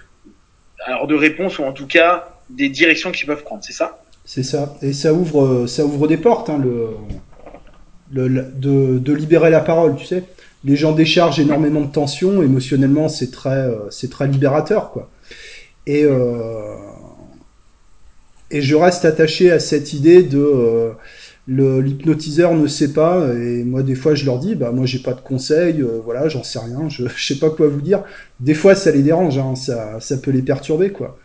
alors 0.84 1.06
de 1.06 1.14
réponse 1.14 1.58
ou 1.58 1.64
en 1.64 1.72
tout 1.72 1.86
cas 1.86 2.28
des 2.50 2.68
directions 2.68 3.10
qu'ils 3.12 3.26
peuvent 3.26 3.42
prendre, 3.42 3.64
c'est 3.64 3.72
ça? 3.72 4.02
C'est 4.24 4.42
ça. 4.42 4.76
Et 4.82 4.92
ça 4.92 5.12
ouvre 5.12 5.66
ça 5.66 5.84
ouvre 5.84 6.08
des 6.08 6.16
portes 6.16 6.50
hein, 6.50 6.60
le, 6.62 6.90
le, 8.28 8.42
de, 8.54 8.98
de 8.98 9.12
libérer 9.12 9.50
la 9.50 9.60
parole, 9.60 9.96
tu 9.96 10.04
sais. 10.04 10.24
Les 10.64 10.76
gens 10.76 10.92
déchargent 10.92 11.38
énormément 11.38 11.80
de 11.80 11.92
tension, 11.92 12.42
émotionnellement 12.42 13.08
c'est 13.08 13.30
très 13.30 13.50
euh, 13.50 13.90
c'est 13.90 14.10
très 14.10 14.26
libérateur 14.26 14.90
quoi. 14.90 15.10
Et 15.86 16.04
euh, 16.04 16.74
et 18.50 18.62
je 18.62 18.74
reste 18.76 19.04
attaché 19.04 19.50
à 19.50 19.58
cette 19.58 19.92
idée 19.92 20.22
de 20.22 20.38
euh, 20.38 20.90
l'hypnotiseur 21.48 22.54
ne 22.54 22.66
sait 22.66 22.92
pas 22.92 23.32
et 23.32 23.62
moi 23.62 23.82
des 23.82 23.94
fois 23.94 24.14
je 24.14 24.24
leur 24.24 24.38
dis 24.38 24.56
bah 24.56 24.72
moi 24.72 24.84
j'ai 24.84 24.98
pas 24.98 25.12
de 25.12 25.20
conseils 25.20 25.80
euh, 25.80 26.00
voilà 26.04 26.28
j'en 26.28 26.42
sais 26.42 26.58
rien 26.58 26.88
je, 26.88 27.04
je 27.16 27.26
sais 27.26 27.38
pas 27.38 27.50
quoi 27.50 27.68
vous 27.68 27.80
dire. 27.80 28.02
Des 28.40 28.54
fois 28.54 28.74
ça 28.74 28.90
les 28.90 29.02
dérange 29.02 29.38
hein, 29.38 29.54
ça 29.54 30.00
ça 30.00 30.16
peut 30.16 30.32
les 30.32 30.42
perturber 30.42 30.90
quoi. 30.90 31.18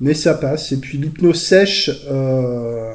Mais 0.00 0.12
ça 0.12 0.34
passe. 0.34 0.72
Et 0.72 0.76
puis 0.76 0.98
l'hypnose 0.98 1.40
sèche 1.40 1.90
euh, 2.10 2.92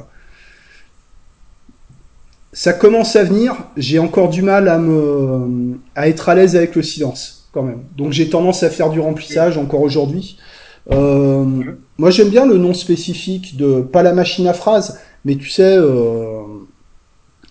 ça 2.52 2.72
commence 2.72 3.16
à 3.16 3.24
venir. 3.24 3.54
J'ai 3.76 3.98
encore 3.98 4.28
du 4.28 4.42
mal 4.42 4.68
à 4.68 4.78
me 4.78 5.78
à 5.96 6.08
être 6.08 6.28
à 6.28 6.34
l'aise 6.36 6.54
avec 6.54 6.76
le 6.76 6.82
silence 6.82 7.48
quand 7.52 7.64
même. 7.64 7.82
Donc 7.96 8.12
j'ai 8.12 8.30
tendance 8.30 8.62
à 8.62 8.70
faire 8.70 8.90
du 8.90 9.00
remplissage 9.00 9.58
encore 9.58 9.80
aujourd'hui. 9.80 10.38
Euh, 10.92 11.44
moi 11.98 12.10
j'aime 12.10 12.30
bien 12.30 12.46
le 12.46 12.58
nom 12.58 12.74
spécifique 12.74 13.56
de 13.56 13.80
pas 13.80 14.02
la 14.02 14.12
machine 14.12 14.46
à 14.46 14.54
phrases 14.54 14.98
mais 15.24 15.36
tu 15.36 15.48
sais, 15.48 15.76
euh, 15.76 16.42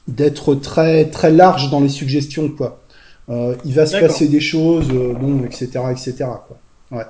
d'être 0.08 0.56
très 0.56 1.10
très 1.10 1.32
large 1.32 1.70
dans 1.70 1.80
les 1.80 1.90
suggestions, 1.90 2.50
quoi. 2.50 2.82
Euh, 3.30 3.56
il 3.64 3.74
va 3.74 3.86
se 3.86 3.98
passer 3.98 4.28
des 4.28 4.40
choses, 4.40 4.90
euh, 4.92 5.14
bon, 5.14 5.44
etc., 5.46 5.70
etc., 5.92 6.14
quoi. 6.18 6.60
Ouais. 6.92 7.06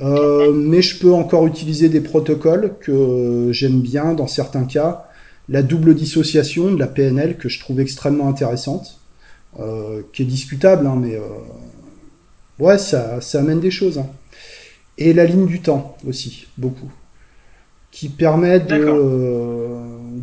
Euh, 0.00 0.52
mais 0.52 0.82
je 0.82 0.98
peux 0.98 1.12
encore 1.12 1.46
utiliser 1.46 1.88
des 1.88 2.00
protocoles 2.00 2.74
que 2.80 3.48
j'aime 3.52 3.80
bien 3.80 4.14
dans 4.14 4.26
certains 4.26 4.64
cas. 4.64 5.06
La 5.48 5.62
double 5.62 5.94
dissociation 5.94 6.70
de 6.72 6.78
la 6.78 6.86
PNL 6.86 7.38
que 7.38 7.48
je 7.48 7.58
trouve 7.58 7.80
extrêmement 7.80 8.28
intéressante, 8.28 9.00
euh, 9.58 10.02
qui 10.12 10.22
est 10.22 10.26
discutable, 10.26 10.86
hein, 10.86 10.96
mais 11.00 11.16
euh, 11.16 11.22
ouais, 12.58 12.78
ça, 12.78 13.20
ça 13.20 13.40
amène 13.40 13.60
des 13.60 13.70
choses. 13.70 13.98
Hein. 13.98 14.06
Et 14.98 15.12
la 15.12 15.24
ligne 15.24 15.46
du 15.46 15.60
temps 15.60 15.96
aussi, 16.06 16.46
beaucoup 16.58 16.90
qui 17.90 18.08
permet 18.08 18.60
de, 18.60 19.64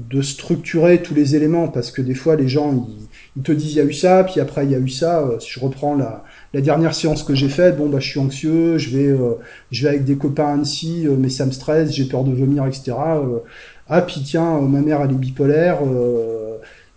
de 0.10 0.22
structurer 0.22 1.02
tous 1.02 1.16
les 1.16 1.36
éléments 1.36 1.68
parce 1.68 1.92
que 1.92 2.02
des 2.02 2.14
fois 2.14 2.36
les 2.36 2.48
gens 2.48 2.72
ils, 2.74 3.08
ils 3.38 3.44
te 3.44 3.52
disent 3.52 3.74
il 3.74 3.78
y 3.78 3.82
a 3.82 3.86
eu 3.86 3.94
ça 3.94 4.24
puis 4.24 4.40
après 4.40 4.66
il 4.66 4.72
y 4.72 4.76
a 4.76 4.80
eu 4.80 4.90
ça. 4.90 5.28
Si 5.40 5.50
je 5.52 5.60
reprends 5.60 5.96
la, 5.96 6.24
la 6.54 6.62
dernière 6.62 6.94
séance 6.94 7.24
que 7.24 7.34
j'ai 7.34 7.50
faite 7.50 7.78
bon 7.78 7.90
bah 7.90 8.00
je 8.00 8.08
suis 8.08 8.20
anxieux 8.20 8.78
je 8.78 8.96
vais 8.96 9.08
euh, 9.08 9.36
je 9.72 9.84
vais 9.84 9.90
avec 9.90 10.06
des 10.06 10.16
copains 10.16 10.46
à 10.46 10.54
Annecy 10.54 11.06
euh, 11.08 11.16
mais 11.18 11.30
ça 11.30 11.46
me 11.46 11.52
stresse 11.52 11.92
j'ai 11.92 12.06
peur 12.06 12.24
de 12.24 12.34
vomir 12.34 12.66
etc 12.68 12.94
euh, 12.98 13.40
ah 13.88 14.02
puis 14.02 14.22
tiens 14.24 14.62
ma 14.62 14.82
mère 14.82 15.02
elle 15.02 15.12
est 15.12 15.16
bipolaire 15.16 15.80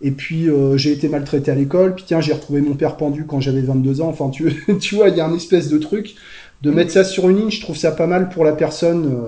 et 0.01 0.11
puis 0.11 0.47
j'ai 0.75 0.91
été 0.91 1.09
maltraité 1.09 1.51
à 1.51 1.55
l'école 1.55 1.95
puis 1.95 2.05
tiens 2.07 2.21
j'ai 2.21 2.33
retrouvé 2.33 2.61
mon 2.61 2.75
père 2.75 2.95
pendu 2.95 3.25
quand 3.25 3.41
j'avais 3.41 3.61
22 3.61 4.01
ans. 4.01 4.07
Enfin 4.07 4.29
tu 4.29 4.53
tu 4.79 4.95
vois 4.95 5.09
il 5.09 5.17
y 5.17 5.21
a 5.21 5.25
un 5.25 5.35
espèce 5.35 5.67
de 5.67 5.77
truc 5.77 6.15
de 6.61 6.71
mettre 6.71 6.91
ça 6.91 7.03
sur 7.03 7.27
une 7.29 7.37
ligne 7.37 7.51
je 7.51 7.61
trouve 7.61 7.75
ça 7.75 7.91
pas 7.91 8.07
mal 8.07 8.29
pour 8.29 8.45
la 8.45 8.53
personne 8.53 9.19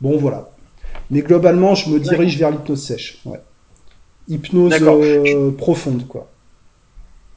Bon, 0.00 0.16
voilà. 0.16 0.49
Mais 1.10 1.22
globalement, 1.22 1.74
je 1.74 1.90
me 1.90 1.98
dirige 1.98 2.38
vers 2.38 2.50
l'hypnose 2.50 2.82
sèche. 2.82 3.18
Ouais. 3.24 3.40
Hypnose 4.28 4.74
euh, 4.80 5.50
profonde, 5.50 6.06
quoi. 6.06 6.30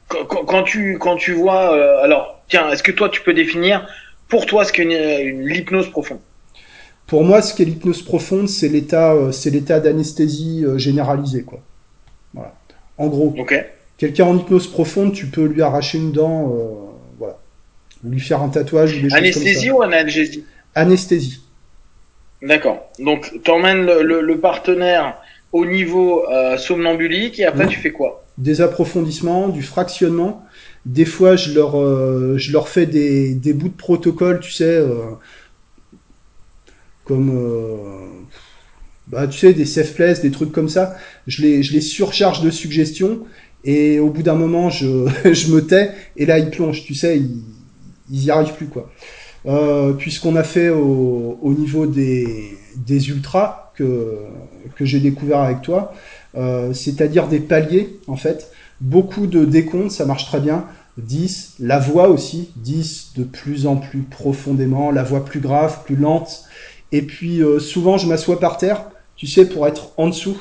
Quand, 0.08 0.44
quand, 0.44 0.62
tu 0.62 0.98
quand 0.98 1.16
tu 1.16 1.32
vois, 1.32 1.74
euh, 1.74 2.04
alors 2.04 2.42
tiens, 2.48 2.70
est-ce 2.70 2.82
que 2.82 2.92
toi 2.92 3.08
tu 3.08 3.22
peux 3.22 3.34
définir 3.34 3.88
pour 4.28 4.46
toi 4.46 4.64
ce 4.64 4.72
qu'est 4.72 4.84
une, 4.84 4.92
une 4.92 5.48
l'hypnose 5.48 5.90
profonde? 5.90 6.20
Pour 7.06 7.24
moi, 7.24 7.42
ce 7.42 7.54
qu'est 7.54 7.64
l'hypnose 7.64 8.02
profonde, 8.02 8.48
c'est 8.48 8.68
l'état 8.68 9.12
euh, 9.12 9.32
c'est 9.32 9.50
l'état 9.50 9.80
d'anesthésie 9.80 10.64
généralisée, 10.76 11.42
quoi. 11.42 11.60
Voilà. 12.32 12.54
En 12.96 13.08
gros. 13.08 13.34
Ok. 13.36 13.54
Quelqu'un 13.96 14.26
en 14.26 14.36
hypnose 14.36 14.68
profonde, 14.68 15.12
tu 15.14 15.26
peux 15.26 15.46
lui 15.46 15.62
arracher 15.62 15.98
une 15.98 16.12
dent, 16.12 16.52
voilà, 17.18 17.38
lui 18.04 18.20
faire 18.20 18.42
un 18.42 18.48
tatouage, 18.48 19.00
des 19.00 19.14
anesthésie 19.14 19.68
choses 19.68 19.78
ou 19.78 19.82
analgésie? 19.82 20.44
Anesthésie. 20.74 21.43
D'accord. 22.44 22.90
Donc, 22.98 23.32
tu 23.42 23.50
emmènes 23.50 23.86
le, 23.86 24.02
le, 24.02 24.20
le, 24.20 24.38
partenaire 24.38 25.16
au 25.52 25.64
niveau 25.64 26.28
euh, 26.30 26.58
somnambulique 26.58 27.40
et 27.40 27.46
après, 27.46 27.66
tu 27.66 27.80
fais 27.80 27.90
quoi? 27.90 28.22
Des 28.36 28.60
approfondissements, 28.60 29.48
du 29.48 29.62
fractionnement. 29.62 30.44
Des 30.84 31.06
fois, 31.06 31.36
je 31.36 31.54
leur, 31.54 31.80
euh, 31.80 32.34
je 32.36 32.52
leur 32.52 32.68
fais 32.68 32.84
des, 32.84 33.34
des 33.34 33.54
bouts 33.54 33.70
de 33.70 33.76
protocole, 33.76 34.40
tu 34.40 34.52
sais, 34.52 34.76
euh, 34.76 35.12
comme, 37.04 37.32
bah, 39.06 39.26
tu 39.26 39.38
sais, 39.38 39.54
des 39.54 39.64
safe 39.64 39.94
places, 39.94 40.20
des 40.20 40.30
trucs 40.30 40.52
comme 40.52 40.68
ça. 40.68 40.96
Je 41.26 41.40
les, 41.40 41.62
je 41.62 41.72
les 41.72 41.80
surcharge 41.80 42.42
de 42.42 42.50
suggestions 42.50 43.20
et 43.64 43.98
au 44.00 44.10
bout 44.10 44.22
d'un 44.22 44.34
moment, 44.34 44.68
je, 44.68 45.06
je 45.32 45.50
me 45.50 45.66
tais 45.66 45.92
et 46.18 46.26
là, 46.26 46.38
ils 46.38 46.50
plongent, 46.50 46.84
tu 46.84 46.94
sais, 46.94 47.16
ils, 47.18 47.42
ils 48.10 48.24
y 48.24 48.30
arrivent 48.30 48.54
plus, 48.54 48.68
quoi. 48.68 48.90
Euh, 49.46 49.92
puisqu'on 49.92 50.36
a 50.36 50.42
fait 50.42 50.70
au, 50.70 51.38
au 51.42 51.52
niveau 51.52 51.84
des, 51.86 52.56
des 52.76 53.10
ultras 53.10 53.72
que, 53.76 54.16
que 54.74 54.84
j'ai 54.86 55.00
découvert 55.00 55.40
avec 55.40 55.60
toi, 55.60 55.92
euh, 56.34 56.72
c'est-à-dire 56.72 57.28
des 57.28 57.40
paliers 57.40 57.98
en 58.06 58.16
fait. 58.16 58.50
Beaucoup 58.80 59.26
de 59.26 59.44
décomptes, 59.44 59.90
ça 59.90 60.06
marche 60.06 60.26
très 60.26 60.40
bien. 60.40 60.64
10, 60.98 61.56
la 61.58 61.78
voix 61.78 62.08
aussi, 62.08 62.50
10 62.56 63.12
de 63.16 63.24
plus 63.24 63.66
en 63.66 63.76
plus 63.76 64.02
profondément, 64.02 64.90
la 64.90 65.02
voix 65.02 65.24
plus 65.24 65.40
grave, 65.40 65.80
plus 65.84 65.96
lente. 65.96 66.44
Et 66.92 67.02
puis 67.02 67.42
euh, 67.42 67.58
souvent 67.58 67.98
je 67.98 68.06
m'assois 68.06 68.40
par 68.40 68.56
terre, 68.56 68.84
tu 69.16 69.26
sais, 69.26 69.46
pour 69.46 69.66
être 69.66 69.90
en 69.96 70.08
dessous, 70.08 70.38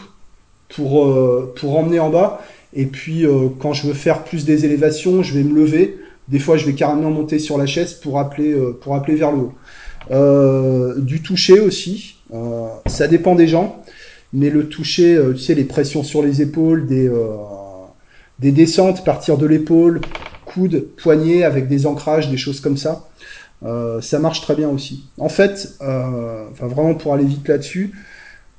pour, 0.70 1.06
euh, 1.06 1.54
pour 1.58 1.78
emmener 1.78 2.00
en 2.00 2.10
bas. 2.10 2.42
Et 2.74 2.86
puis 2.86 3.26
euh, 3.26 3.50
quand 3.60 3.74
je 3.74 3.88
veux 3.88 3.94
faire 3.94 4.24
plus 4.24 4.46
des 4.46 4.66
élévations, 4.66 5.24
je 5.24 5.34
vais 5.34 5.44
me 5.44 5.56
lever 5.56 5.98
des 6.30 6.40
fois, 6.40 6.58
je 6.58 6.66
vais 6.66 6.74
carrément 6.74 7.10
monter 7.10 7.40
sur 7.40 7.58
la 7.58 7.66
chaise 7.66 7.94
pour 7.94 8.20
appeler, 8.20 8.54
euh, 8.54 8.80
vers 9.10 9.32
le 9.32 9.38
haut. 9.38 9.54
Euh, 10.12 11.00
du 11.00 11.22
toucher 11.22 11.60
aussi. 11.60 12.18
Euh, 12.34 12.68
ça 12.88 13.08
dépend 13.08 13.36
des 13.36 13.48
gens, 13.48 13.84
mais 14.32 14.50
le 14.50 14.68
toucher, 14.68 15.20
tu 15.34 15.40
sais, 15.40 15.54
les 15.54 15.66
pressions 15.66 16.04
sur 16.04 16.24
les 16.24 16.42
épaules, 16.42 16.88
des, 16.88 17.12
des 18.40 18.52
descentes, 18.52 19.06
partir 19.06 19.38
de 19.38 19.46
l'épaule, 19.46 20.02
coude, 20.46 20.88
poignet, 20.98 21.44
avec 21.44 21.68
des 21.68 21.86
ancrages, 21.86 22.30
des 22.30 22.38
choses 22.38 22.60
comme 22.60 22.78
ça. 22.78 23.08
Ça 24.02 24.20
marche 24.20 24.42
très 24.42 24.56
bien 24.56 24.70
aussi. 24.70 25.06
En 25.20 25.30
fait, 25.30 25.78
vraiment 25.80 26.96
pour 26.96 27.14
aller 27.14 27.26
vite 27.26 27.48
là-dessus, 27.48 27.94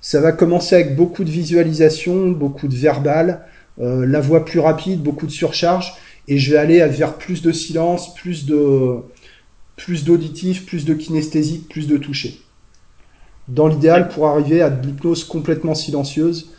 ça 0.01 0.21
va 0.21 0.31
commencer 0.31 0.77
avec 0.77 0.95
beaucoup 0.95 1.25
de 1.25 1.31
visualisation, 1.31 2.31
beaucoup 2.31 2.69
de 2.69 2.77
verbal, 2.77 3.41
la 3.79 4.21
voix 4.21 4.45
plus 4.45 4.61
rapide, 4.61 5.03
beaucoup 5.03 5.27
de 5.27 5.33
surcharge 5.33 5.95
et 6.29 6.39
je 6.39 6.53
vais 6.53 6.59
aller 6.59 6.87
vers 6.87 7.17
plus 7.17 7.43
de 7.43 7.53
silence, 7.53 8.15
plus 8.15 8.47
de 8.47 8.97
plus 9.77 10.05
d'auditif, 10.05 10.67
plus 10.67 10.85
de 10.85 10.95
kinesthésique, 10.95 11.69
plus 11.69 11.89
de 11.89 11.97
toucher. 11.97 12.41
Dans 13.49 13.67
l'idéal 13.67 14.09
pour 14.09 14.29
arriver 14.29 14.63
à 14.63 14.71
de 14.71 14.87
l'hypnose 14.87 15.25
complètement 15.25 15.75
silencieuse, 15.75 16.53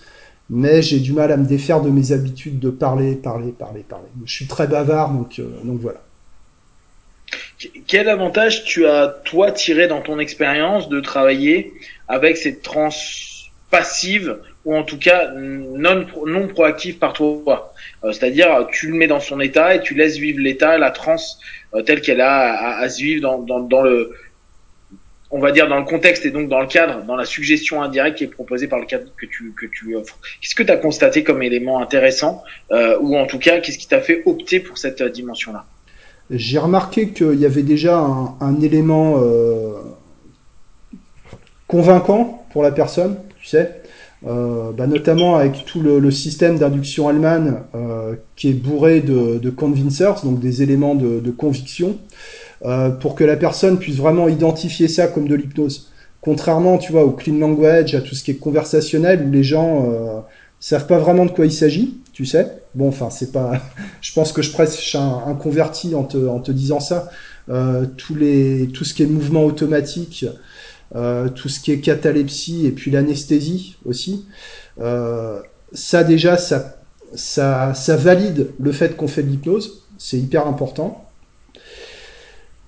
mais 0.50 0.82
j'ai 0.82 1.00
du 1.00 1.14
mal 1.14 1.32
à 1.32 1.38
me 1.38 1.46
défaire 1.46 1.82
de 1.82 1.90
mes 1.90 2.12
habitudes 2.12 2.60
de 2.60 2.70
parler, 2.70 3.16
parler, 3.16 3.52
parler, 3.52 3.82
parler. 3.88 4.08
Je 4.26 4.34
suis 4.34 4.48
très 4.48 4.68
bavard, 4.68 5.12
donc 5.12 5.40
euh, 5.40 5.48
donc 5.64 5.80
voilà. 5.80 6.02
Quel 7.88 8.10
avantage 8.10 8.66
tu 8.66 8.86
as 8.86 9.08
toi 9.24 9.52
tiré 9.52 9.88
dans 9.88 10.02
ton 10.02 10.20
expérience 10.20 10.90
de 10.90 11.00
travailler 11.00 11.74
avec 12.08 12.38
cette 12.38 12.62
trans 12.62 12.90
passive 13.72 14.38
ou 14.66 14.76
en 14.76 14.84
tout 14.84 14.98
cas 14.98 15.32
non 15.36 16.06
non 16.26 16.48
proactive 16.48 16.98
par 16.98 17.14
toi. 17.14 17.74
Euh, 18.04 18.12
c'est-à-dire 18.12 18.68
tu 18.72 18.88
le 18.88 18.96
mets 18.96 19.08
dans 19.08 19.20
son 19.20 19.40
état 19.40 19.76
et 19.76 19.82
tu 19.82 19.94
laisses 19.94 20.18
vivre 20.18 20.40
l'état 20.40 20.78
la 20.78 20.92
transe 20.92 21.40
euh, 21.76 21.84
telle 21.84 22.02
qu'elle 22.02 22.22
a 22.22 22.80
à, 22.80 22.90
se 22.90 23.02
vivre 23.02 23.22
dans, 23.22 23.60
dans, 23.60 23.82
le 23.84 24.12
on 25.30 25.40
va 25.40 25.52
dire 25.52 25.68
dans 25.68 25.78
le 25.78 25.86
contexte 25.86 26.26
et 26.26 26.32
donc 26.32 26.50
dans 26.50 26.60
le 26.60 26.68
cadre 26.68 27.04
dans 27.04 27.16
la 27.16 27.26
suggestion 27.26 27.82
indirecte 27.82 28.18
qui 28.18 28.24
est 28.24 28.28
proposée 28.28 28.68
par 28.68 28.80
le 28.80 28.86
cadre 28.86 29.06
que 29.16 29.28
tu 29.28 29.54
que 29.54 29.68
tu 29.68 29.96
offres. 29.96 30.18
Qu'est-ce 30.42 30.56
que 30.56 30.64
tu 30.64 30.72
as 30.72 30.78
constaté 30.78 31.24
comme 31.24 31.44
élément 31.44 31.80
intéressant 31.80 32.44
euh, 32.72 32.98
ou 33.00 33.16
en 33.18 33.28
tout 33.28 33.40
cas 33.40 33.60
qu'est-ce 33.60 33.78
qui 33.78 33.88
t'a 33.88 34.02
fait 34.02 34.24
opter 34.26 34.60
pour 34.60 34.80
cette 34.80 35.02
dimension 35.04 35.54
là 35.54 35.66
j'ai 36.32 36.58
remarqué 36.58 37.10
qu'il 37.10 37.40
y 37.40 37.46
avait 37.46 37.62
déjà 37.62 38.00
un, 38.00 38.36
un 38.42 38.60
élément 38.60 39.22
euh, 39.22 39.74
convaincant 41.68 42.48
pour 42.52 42.64
la 42.64 42.72
personne 42.72 43.20
tu 43.40 43.46
sais 43.46 43.84
euh, 44.26 44.72
bah 44.72 44.88
notamment 44.88 45.36
avec 45.36 45.66
tout 45.66 45.82
le, 45.82 46.00
le 46.00 46.12
système 46.12 46.58
d'induction 46.58 47.08
allemande 47.08 47.60
euh, 47.76 48.16
qui 48.36 48.50
est 48.50 48.54
bourré 48.54 49.02
de, 49.02 49.38
de 49.38 49.50
convincers, 49.50 50.22
donc 50.24 50.40
des 50.40 50.64
éléments 50.64 50.96
de, 50.96 51.20
de 51.20 51.32
conviction, 51.32 51.98
euh, 52.66 52.90
pour 52.90 53.16
que 53.16 53.24
la 53.24 53.36
personne 53.36 53.78
puisse 53.78 53.98
vraiment 53.98 54.28
identifier 54.28 54.88
ça 54.88 55.08
comme 55.08 55.28
de 55.28 55.36
l'hypnose. 55.36 55.92
Contrairement, 56.22 56.78
tu 56.78 56.92
vois, 56.92 57.06
au 57.06 57.12
clean 57.12 57.38
language, 57.38 57.94
à 57.94 58.02
tout 58.02 58.16
ce 58.16 58.24
qui 58.24 58.32
est 58.32 58.36
conversationnel, 58.36 59.24
où 59.28 59.32
les 59.32 59.44
gens, 59.44 60.26
savent 60.60 60.88
pas 60.88 60.98
vraiment 60.98 61.28
de 61.28 61.32
quoi 61.32 61.46
il 61.46 61.52
s'agit, 61.52 62.00
tu 62.14 62.26
sais. 62.26 62.48
Bon, 62.74 62.88
enfin, 62.88 63.12
c'est 63.12 63.32
pas. 63.32 63.62
je 64.02 64.12
pense 64.14 64.32
que 64.32 64.42
je 64.42 64.52
presse 64.52 64.96
un, 64.96 65.22
un 65.28 65.36
converti 65.36 65.94
en 65.94 66.04
te, 66.04 66.18
en 66.18 66.40
te 66.40 66.52
disant 66.52 66.80
ça. 66.80 67.10
Euh, 67.48 67.86
tous 67.98 68.16
les, 68.16 68.70
tout 68.74 68.84
ce 68.84 68.96
qui 68.96 69.04
est 69.04 69.06
mouvement 69.06 69.46
automatique, 69.46 70.26
euh, 70.28 70.34
tout 70.94 71.50
ce 71.50 71.60
qui 71.60 71.72
est 71.72 71.80
catalepsie 71.80 72.66
et 72.66 72.72
puis 72.72 72.92
l'anesthésie 72.92 73.78
aussi. 73.86 74.26
Euh, 74.80 75.42
ça 75.74 76.04
déjà, 76.04 76.38
ça, 76.38 76.78
ça, 77.16 77.98
valide 77.98 78.52
le 78.60 78.72
fait 78.72 78.96
qu'on 78.96 79.08
fait 79.08 79.24
de 79.24 79.30
l'hypnose. 79.30 79.84
C'est 79.98 80.18
hyper 80.18 80.48
important. 80.48 81.06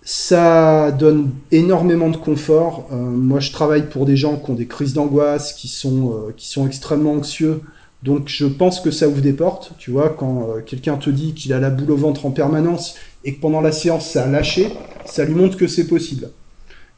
Ça 0.03 0.91
donne 0.91 1.31
énormément 1.51 2.09
de 2.09 2.17
confort. 2.17 2.87
Euh, 2.91 2.95
moi, 2.95 3.41
je 3.41 3.51
travaille 3.51 3.89
pour 3.89 4.05
des 4.05 4.15
gens 4.15 4.37
qui 4.37 4.51
ont 4.51 4.53
des 4.53 4.67
crises 4.67 4.93
d'angoisse, 4.93 5.51
qui 5.53 5.67
sont 5.67 6.13
euh, 6.29 6.65
extrêmement 6.65 7.11
anxieux. 7.13 7.61
Donc, 8.03 8.29
je 8.29 8.45
pense 8.45 8.79
que 8.79 8.89
ça 8.89 9.09
ouvre 9.09 9.21
des 9.21 9.33
portes. 9.33 9.73
Tu 9.77 9.91
vois, 9.91 10.09
quand 10.09 10.49
euh, 10.49 10.61
quelqu'un 10.61 10.95
te 10.95 11.09
dit 11.09 11.33
qu'il 11.33 11.51
a 11.51 11.59
la 11.59 11.69
boule 11.69 11.91
au 11.91 11.97
ventre 11.97 12.25
en 12.25 12.31
permanence 12.31 12.95
et 13.25 13.35
que 13.35 13.41
pendant 13.41 13.59
la 13.59 13.73
séance 13.73 14.07
ça 14.09 14.23
a 14.23 14.27
lâché, 14.27 14.69
ça 15.05 15.25
lui 15.25 15.33
montre 15.33 15.57
que 15.57 15.67
c'est 15.67 15.87
possible. 15.87 16.29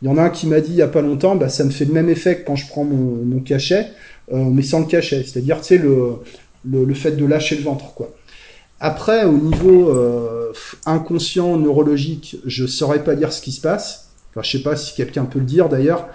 Il 0.02 0.08
y 0.08 0.12
en 0.12 0.18
a 0.18 0.24
un 0.24 0.30
qui 0.30 0.48
m'a 0.48 0.62
dit 0.62 0.72
il 0.72 0.78
y 0.78 0.82
a 0.82 0.88
pas 0.88 1.02
longtemps, 1.02 1.36
bah, 1.36 1.50
ça 1.50 1.64
me 1.64 1.72
fait 1.72 1.86
le 1.86 1.94
même 1.94 2.10
effet 2.10 2.40
que 2.42 2.46
quand 2.46 2.56
je 2.56 2.68
prends 2.68 2.84
mon, 2.86 3.24
mon 3.26 3.40
cachet, 3.42 3.88
mais 4.32 4.62
sans 4.62 4.80
le 4.82 4.86
cachet. 4.86 5.24
C'est-à-dire, 5.24 5.58
tu 5.58 5.64
sais, 5.66 5.78
le, 5.78 6.16
le, 6.70 6.86
le 6.86 6.94
fait 6.94 7.12
de 7.12 7.26
lâcher 7.26 7.56
le 7.56 7.64
ventre, 7.64 7.94
quoi. 7.94 8.14
Après, 8.80 9.26
au 9.26 9.38
niveau 9.38 9.90
euh, 9.90 10.54
inconscient, 10.86 11.58
neurologique, 11.58 12.38
je 12.46 12.66
saurais 12.66 13.04
pas 13.04 13.16
dire 13.16 13.34
ce 13.34 13.42
qui 13.42 13.52
se 13.52 13.60
passe. 13.60 14.12
Enfin, 14.32 14.42
je 14.42 14.52
sais 14.58 14.64
pas 14.64 14.76
si 14.78 14.96
quelqu'un 14.96 15.26
peut 15.26 15.40
le 15.40 15.46
dire 15.46 15.68
d'ailleurs, 15.68 16.08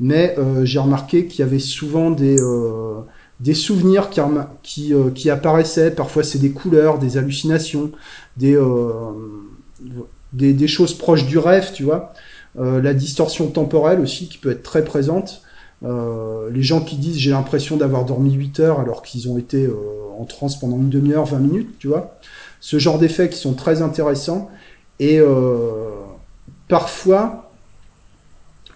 mais 0.00 0.34
euh, 0.38 0.64
j'ai 0.64 0.78
remarqué 0.80 1.26
qu'il 1.26 1.40
y 1.40 1.42
avait 1.42 1.58
souvent 1.60 2.10
des 2.10 2.38
euh, 2.40 3.00
des 3.38 3.54
souvenirs 3.54 4.10
qui 4.10 4.20
qui, 4.62 4.92
euh, 4.92 5.10
qui 5.10 5.30
apparaissaient. 5.30 5.92
Parfois, 5.92 6.22
c'est 6.22 6.38
des 6.38 6.50
couleurs, 6.50 6.98
des 6.98 7.16
hallucinations, 7.16 7.90
des, 8.36 8.54
euh, 8.54 9.12
des 10.32 10.52
des 10.52 10.68
choses 10.68 10.94
proches 10.94 11.26
du 11.26 11.38
rêve, 11.38 11.72
tu 11.72 11.84
vois. 11.84 12.12
Euh, 12.58 12.82
la 12.82 12.94
distorsion 12.94 13.48
temporelle 13.48 14.00
aussi 14.00 14.28
qui 14.28 14.38
peut 14.38 14.50
être 14.50 14.62
très 14.62 14.84
présente. 14.84 15.42
Euh, 15.82 16.50
les 16.50 16.62
gens 16.62 16.80
qui 16.80 16.96
disent 16.96 17.16
j'ai 17.16 17.30
l'impression 17.30 17.76
d'avoir 17.76 18.04
dormi 18.04 18.32
8 18.34 18.60
heures 18.60 18.80
alors 18.80 19.02
qu'ils 19.02 19.30
ont 19.30 19.38
été 19.38 19.64
euh, 19.64 19.74
en 20.18 20.24
transe 20.24 20.58
pendant 20.58 20.76
une 20.76 20.90
demi-heure, 20.90 21.24
20 21.24 21.38
minutes, 21.38 21.78
tu 21.78 21.88
vois. 21.88 22.18
Ce 22.60 22.78
genre 22.78 22.98
d'effets 22.98 23.30
qui 23.30 23.38
sont 23.38 23.54
très 23.54 23.80
intéressants 23.80 24.50
et 24.98 25.18
parfois 26.68 27.50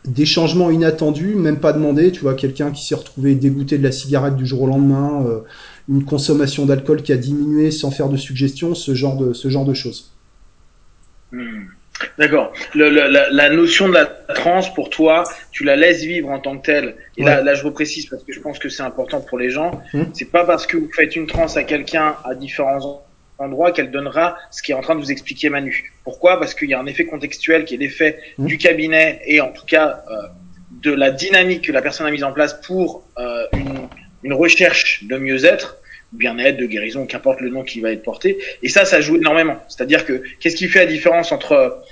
des 0.07 0.25
changements 0.25 0.71
inattendus, 0.71 1.35
même 1.35 1.61
pas 1.61 1.75
demandés, 1.75 2.11
tu 2.13 2.23
vois, 2.23 2.33
quelqu'un 2.33 2.71
qui 2.71 2.83
s'est 2.87 2.95
retrouvé 2.95 3.35
dégoûté 3.35 3.77
de 3.77 3.83
la 3.83 3.93
cigarette 3.93 4.35
du 4.37 4.47
jour 4.47 4.63
au 4.63 4.67
lendemain, 4.67 5.23
une 5.87 6.03
consommation 6.07 6.65
d'alcool 6.65 7.03
qui 7.03 7.13
a 7.13 7.19
diminué 7.19 7.71
sans 7.71 7.91
faire 7.91 8.09
de 8.09 8.17
suggestion, 8.17 8.75
ce 8.75 8.95
genre 8.95 9.19
de, 9.19 9.35
ce 9.35 9.51
genre 9.51 9.67
de 9.67 9.75
choses. 9.75 10.13
Hmm. 11.31 11.65
D'accord. 12.19 12.53
La, 12.75 13.31
la, 13.31 13.51
notion 13.51 13.89
de 13.89 13.95
la 13.95 14.07
transe, 14.07 14.73
pour 14.75 14.91
toi, 14.91 15.25
tu 15.53 15.65
la 15.65 15.77
laisses 15.77 16.03
vivre 16.03 16.31
en 16.31 16.41
tant 16.41 16.59
que 16.59 16.67
telle. 16.67 16.97
Et 17.17 17.23
ouais. 17.23 17.31
là, 17.31 17.43
là, 17.43 17.55
je 17.55 17.65
reprécise 17.65 18.07
parce 18.07 18.25
que 18.25 18.33
je 18.33 18.41
pense 18.41 18.59
que 18.59 18.69
c'est 18.69 18.83
important 18.83 19.21
pour 19.21 19.39
les 19.39 19.51
gens. 19.51 19.81
Mmh. 19.93 20.05
C'est 20.13 20.31
pas 20.31 20.45
parce 20.45 20.67
que 20.67 20.77
vous 20.77 20.91
faites 20.93 21.15
une 21.17 21.27
transe 21.27 21.57
à 21.57 21.63
quelqu'un 21.63 22.17
à 22.25 22.35
différents 22.35 23.05
endroits 23.39 23.73
qu'elle 23.73 23.91
donnera 23.91 24.37
ce 24.51 24.63
qui 24.63 24.73
est 24.73 24.75
en 24.75 24.81
train 24.81 24.95
de 24.95 25.01
vous 25.01 25.13
expliquer 25.13 25.51
Manu. 25.51 25.93
Pourquoi? 26.05 26.39
Parce 26.39 26.55
qu'il 26.55 26.69
y 26.69 26.75
a 26.75 26.81
un 26.81 26.87
effet 26.87 27.05
contextuel 27.05 27.65
qui 27.65 27.75
est 27.75 27.79
l'effet 27.79 28.19
mmh. 28.39 28.47
du 28.47 28.59
cabinet 28.59 29.21
et 29.27 29.41
en 29.41 29.53
tout 29.53 29.67
cas 29.67 30.03
euh, 30.11 30.15
de 30.83 30.93
la 30.93 31.11
dynamique 31.11 31.67
que 31.67 31.73
la 31.73 31.83
personne 31.83 32.07
a 32.07 32.11
mise 32.11 32.25
en 32.25 32.33
place 32.33 32.61
pour 32.61 33.05
euh, 33.19 33.47
une, 33.53 33.89
une 34.23 34.33
recherche 34.33 35.05
de 35.05 35.17
mieux-être 35.17 35.79
bien-être, 36.15 36.57
de 36.57 36.67
guérison, 36.67 37.07
qu'importe 37.07 37.41
le 37.41 37.51
nom 37.51 37.63
qui 37.63 37.81
va 37.81 37.91
être 37.93 38.03
porté. 38.03 38.39
Et 38.63 38.69
ça, 38.69 38.85
ça 38.85 39.01
joue 39.01 39.17
énormément. 39.17 39.59
C'est-à-dire 39.69 40.07
que 40.07 40.23
qu'est-ce 40.41 40.57
qui 40.57 40.69
fait 40.69 40.81
la 40.81 40.91
différence 40.91 41.33
entre, 41.33 41.83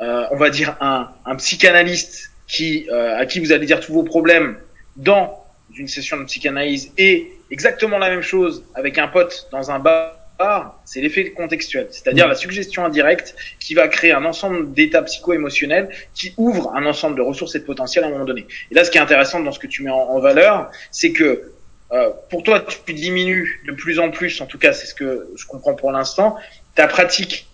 euh, 0.00 0.24
on 0.30 0.36
va 0.36 0.50
dire, 0.50 0.76
un, 0.80 1.10
un 1.24 1.36
psychanalyste 1.36 2.32
qui, 2.46 2.86
euh, 2.90 3.16
à 3.16 3.26
qui 3.26 3.40
vous 3.40 3.52
allez 3.52 3.66
dire 3.66 3.80
tous 3.80 3.92
vos 3.92 4.02
problèmes 4.02 4.56
dans 4.96 5.44
une 5.74 5.88
session 5.88 6.16
de 6.16 6.24
psychanalyse 6.24 6.92
et 6.96 7.32
exactement 7.50 7.98
la 7.98 8.08
même 8.08 8.22
chose 8.22 8.64
avec 8.74 8.98
un 8.98 9.08
pote 9.08 9.48
dans 9.50 9.70
un 9.70 9.78
bar, 9.78 10.80
c'est 10.84 11.00
l'effet 11.00 11.30
contextuel, 11.32 11.88
c'est-à-dire 11.90 12.26
mmh. 12.26 12.30
la 12.30 12.34
suggestion 12.34 12.84
indirecte 12.84 13.34
qui 13.58 13.74
va 13.74 13.88
créer 13.88 14.12
un 14.12 14.24
ensemble 14.24 14.72
d'états 14.74 15.02
psycho-émotionnels 15.02 15.88
qui 16.14 16.34
ouvre 16.36 16.72
un 16.74 16.84
ensemble 16.86 17.16
de 17.16 17.22
ressources 17.22 17.54
et 17.54 17.60
de 17.60 17.64
potentiel 17.64 18.04
à 18.04 18.08
un 18.08 18.10
moment 18.10 18.24
donné. 18.24 18.46
Et 18.70 18.74
là, 18.74 18.84
ce 18.84 18.90
qui 18.90 18.98
est 18.98 19.00
intéressant 19.00 19.40
dans 19.40 19.52
ce 19.52 19.58
que 19.58 19.66
tu 19.66 19.82
mets 19.82 19.90
en, 19.90 19.96
en 19.96 20.20
valeur, 20.20 20.70
c'est 20.90 21.12
que 21.12 21.52
euh, 21.92 22.10
pour 22.30 22.42
toi, 22.42 22.64
tu 22.86 22.92
diminues 22.92 23.62
de 23.66 23.72
plus 23.72 23.98
en 23.98 24.10
plus, 24.10 24.40
en 24.40 24.46
tout 24.46 24.58
cas, 24.58 24.72
c'est 24.72 24.86
ce 24.86 24.94
que 24.94 25.28
je 25.36 25.46
comprends 25.46 25.74
pour 25.74 25.92
l'instant, 25.92 26.36
ta 26.74 26.88
pratique 26.88 27.46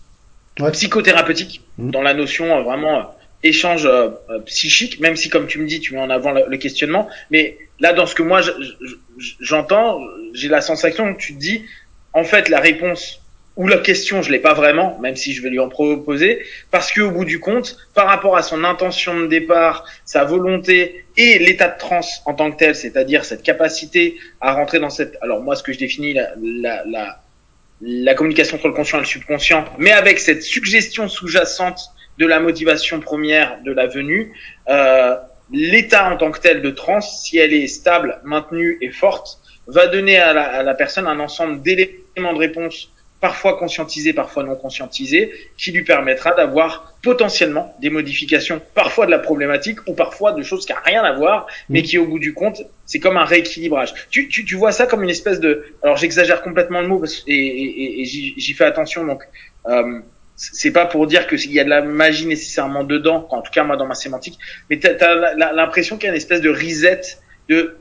ouais. 0.58 0.70
psychothérapeutique 0.72 1.62
mmh. 1.78 1.90
dans 1.90 2.02
la 2.02 2.14
notion 2.14 2.56
euh, 2.56 2.62
vraiment 2.62 2.98
euh, 2.98 3.02
échange 3.42 3.88
psychique, 4.46 5.00
même 5.00 5.16
si, 5.16 5.28
comme 5.28 5.46
tu 5.48 5.58
me 5.58 5.66
dis, 5.66 5.80
tu 5.80 5.94
mets 5.94 6.00
en 6.00 6.10
avant 6.10 6.30
le, 6.30 6.44
le 6.48 6.56
questionnement. 6.58 7.08
Mais 7.30 7.58
là, 7.80 7.92
dans 7.92 8.06
ce 8.06 8.14
que 8.14 8.22
moi 8.22 8.40
j'entends, 9.40 10.00
j'ai 10.32 10.48
la 10.48 10.60
sensation 10.60 11.12
que 11.12 11.20
tu 11.20 11.34
te 11.34 11.38
dis, 11.40 11.64
en 12.12 12.22
fait, 12.22 12.48
la 12.48 12.60
réponse 12.60 13.21
ou 13.56 13.68
la 13.68 13.78
question, 13.78 14.22
je 14.22 14.30
l'ai 14.30 14.38
pas 14.38 14.54
vraiment, 14.54 14.98
même 15.00 15.16
si 15.16 15.34
je 15.34 15.42
vais 15.42 15.50
lui 15.50 15.58
en 15.58 15.68
proposer, 15.68 16.44
parce 16.70 16.90
que 16.90 17.02
au 17.02 17.10
bout 17.10 17.24
du 17.24 17.38
compte, 17.38 17.76
par 17.94 18.06
rapport 18.06 18.36
à 18.36 18.42
son 18.42 18.64
intention 18.64 19.20
de 19.20 19.26
départ, 19.26 19.84
sa 20.04 20.24
volonté 20.24 21.04
et 21.16 21.38
l'état 21.38 21.68
de 21.68 21.78
transe 21.78 22.22
en 22.24 22.34
tant 22.34 22.50
que 22.50 22.56
tel, 22.56 22.74
c'est-à-dire 22.74 23.24
cette 23.24 23.42
capacité 23.42 24.16
à 24.40 24.54
rentrer 24.54 24.78
dans 24.78 24.90
cette, 24.90 25.18
alors 25.20 25.42
moi 25.42 25.54
ce 25.54 25.62
que 25.62 25.72
je 25.72 25.78
définis 25.78 26.14
la, 26.14 26.30
la, 26.42 26.82
la, 26.86 27.20
la 27.82 28.14
communication 28.14 28.56
entre 28.56 28.68
le 28.68 28.74
conscient 28.74 28.98
et 28.98 29.02
le 29.02 29.06
subconscient, 29.06 29.64
mais 29.78 29.92
avec 29.92 30.18
cette 30.18 30.42
suggestion 30.42 31.08
sous-jacente 31.08 31.90
de 32.18 32.26
la 32.26 32.40
motivation 32.40 33.00
première 33.00 33.58
de 33.64 33.72
la 33.72 33.86
venue, 33.86 34.32
euh, 34.68 35.14
l'état 35.52 36.10
en 36.10 36.16
tant 36.16 36.30
que 36.30 36.40
tel 36.40 36.62
de 36.62 36.70
transe, 36.70 37.22
si 37.22 37.36
elle 37.36 37.52
est 37.52 37.66
stable, 37.66 38.20
maintenue 38.24 38.78
et 38.80 38.90
forte, 38.90 39.38
va 39.66 39.88
donner 39.88 40.16
à 40.16 40.32
la, 40.32 40.44
à 40.44 40.62
la 40.62 40.74
personne 40.74 41.06
un 41.06 41.20
ensemble 41.20 41.62
d'éléments 41.62 42.32
de 42.32 42.38
réponse 42.38 42.91
parfois 43.22 43.56
conscientisé, 43.56 44.12
parfois 44.12 44.42
non 44.42 44.56
conscientisé, 44.56 45.32
qui 45.56 45.70
lui 45.70 45.84
permettra 45.84 46.32
d'avoir 46.32 46.94
potentiellement 47.02 47.72
des 47.80 47.88
modifications, 47.88 48.60
parfois 48.74 49.06
de 49.06 49.12
la 49.12 49.20
problématique 49.20 49.78
ou 49.86 49.94
parfois 49.94 50.32
de 50.32 50.42
choses 50.42 50.66
qui 50.66 50.72
n'ont 50.72 50.78
rien 50.84 51.04
à 51.04 51.12
voir, 51.12 51.46
mais 51.68 51.80
mmh. 51.80 51.82
qui 51.84 51.98
au 51.98 52.06
bout 52.06 52.18
du 52.18 52.34
compte, 52.34 52.62
c'est 52.84 52.98
comme 52.98 53.16
un 53.16 53.24
rééquilibrage. 53.24 53.94
Tu, 54.10 54.28
tu, 54.28 54.44
tu, 54.44 54.56
vois 54.56 54.72
ça 54.72 54.86
comme 54.86 55.04
une 55.04 55.10
espèce 55.10 55.38
de... 55.38 55.64
Alors 55.84 55.96
j'exagère 55.96 56.42
complètement 56.42 56.80
le 56.80 56.88
mot 56.88 56.98
parce, 56.98 57.22
et, 57.28 57.34
et, 57.34 58.00
et 58.00 58.04
j'y 58.04 58.52
fais 58.54 58.64
attention, 58.64 59.06
donc 59.06 59.22
euh, 59.68 60.00
c'est 60.34 60.72
pas 60.72 60.86
pour 60.86 61.06
dire 61.06 61.28
qu'il 61.28 61.52
y 61.52 61.60
a 61.60 61.64
de 61.64 61.70
la 61.70 61.82
magie 61.82 62.26
nécessairement 62.26 62.82
dedans, 62.82 63.28
en 63.30 63.42
tout 63.42 63.52
cas 63.52 63.62
moi 63.62 63.76
dans 63.76 63.86
ma 63.86 63.94
sémantique, 63.94 64.36
mais 64.68 64.80
tu 64.80 64.88
as, 64.88 65.52
l'impression 65.52 65.96
qu'il 65.96 66.06
y 66.06 66.08
a 66.08 66.10
une 66.10 66.16
espèce 66.16 66.40
de 66.40 66.50
reset, 66.50 67.02
de 67.48 67.76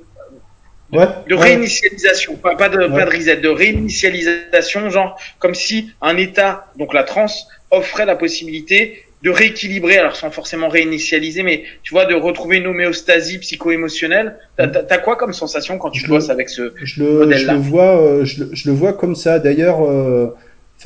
Ouais, 0.92 1.06
de 1.28 1.36
ouais. 1.36 1.42
réinitialisation, 1.42 2.36
pas, 2.36 2.56
pas 2.56 2.68
de 2.68 2.78
ouais. 2.78 2.90
pas 2.90 3.06
de 3.06 3.16
reset, 3.16 3.38
de 3.38 3.48
réinitialisation, 3.48 4.90
genre 4.90 5.18
comme 5.40 5.56
si 5.56 5.92
un 6.02 6.18
état, 6.18 6.72
donc 6.78 6.94
la 6.94 7.04
transe, 7.04 7.48
offrait 7.72 8.06
la 8.06 8.16
possibilité 8.16 9.06
de 9.24 9.30
rééquilibrer, 9.30 9.98
alors 9.98 10.16
sans 10.16 10.32
forcément 10.32 10.68
réinitialiser, 10.68 11.44
mais 11.44 11.64
tu 11.84 11.94
vois, 11.94 12.06
de 12.06 12.16
retrouver 12.16 12.58
une 12.58 12.68
homéostasie 12.68 13.38
psycho-émotionnelle. 13.38 14.38
T'as, 14.58 14.68
as 14.90 14.98
quoi 14.98 15.16
comme 15.16 15.34
sensation 15.34 15.78
quand 15.78 15.92
tu 15.92 16.02
je 16.02 16.08
bosses 16.08 16.28
le, 16.28 16.34
avec 16.34 16.50
ce 16.50 16.74
je 16.82 17.04
le, 17.04 17.20
modèle-là 17.20 17.54
je 17.54 17.58
le 17.58 17.64
vois, 17.64 18.02
euh, 18.02 18.26
je, 18.26 18.46
je, 18.52 18.70
le 18.70 18.76
vois 18.76 18.94
comme 18.94 19.16
ça. 19.16 19.38
D'ailleurs, 19.38 19.86
euh, 19.86 20.36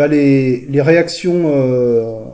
les, 0.10 0.66
les 0.68 0.82
réactions, 0.82 1.44
euh, 1.46 2.26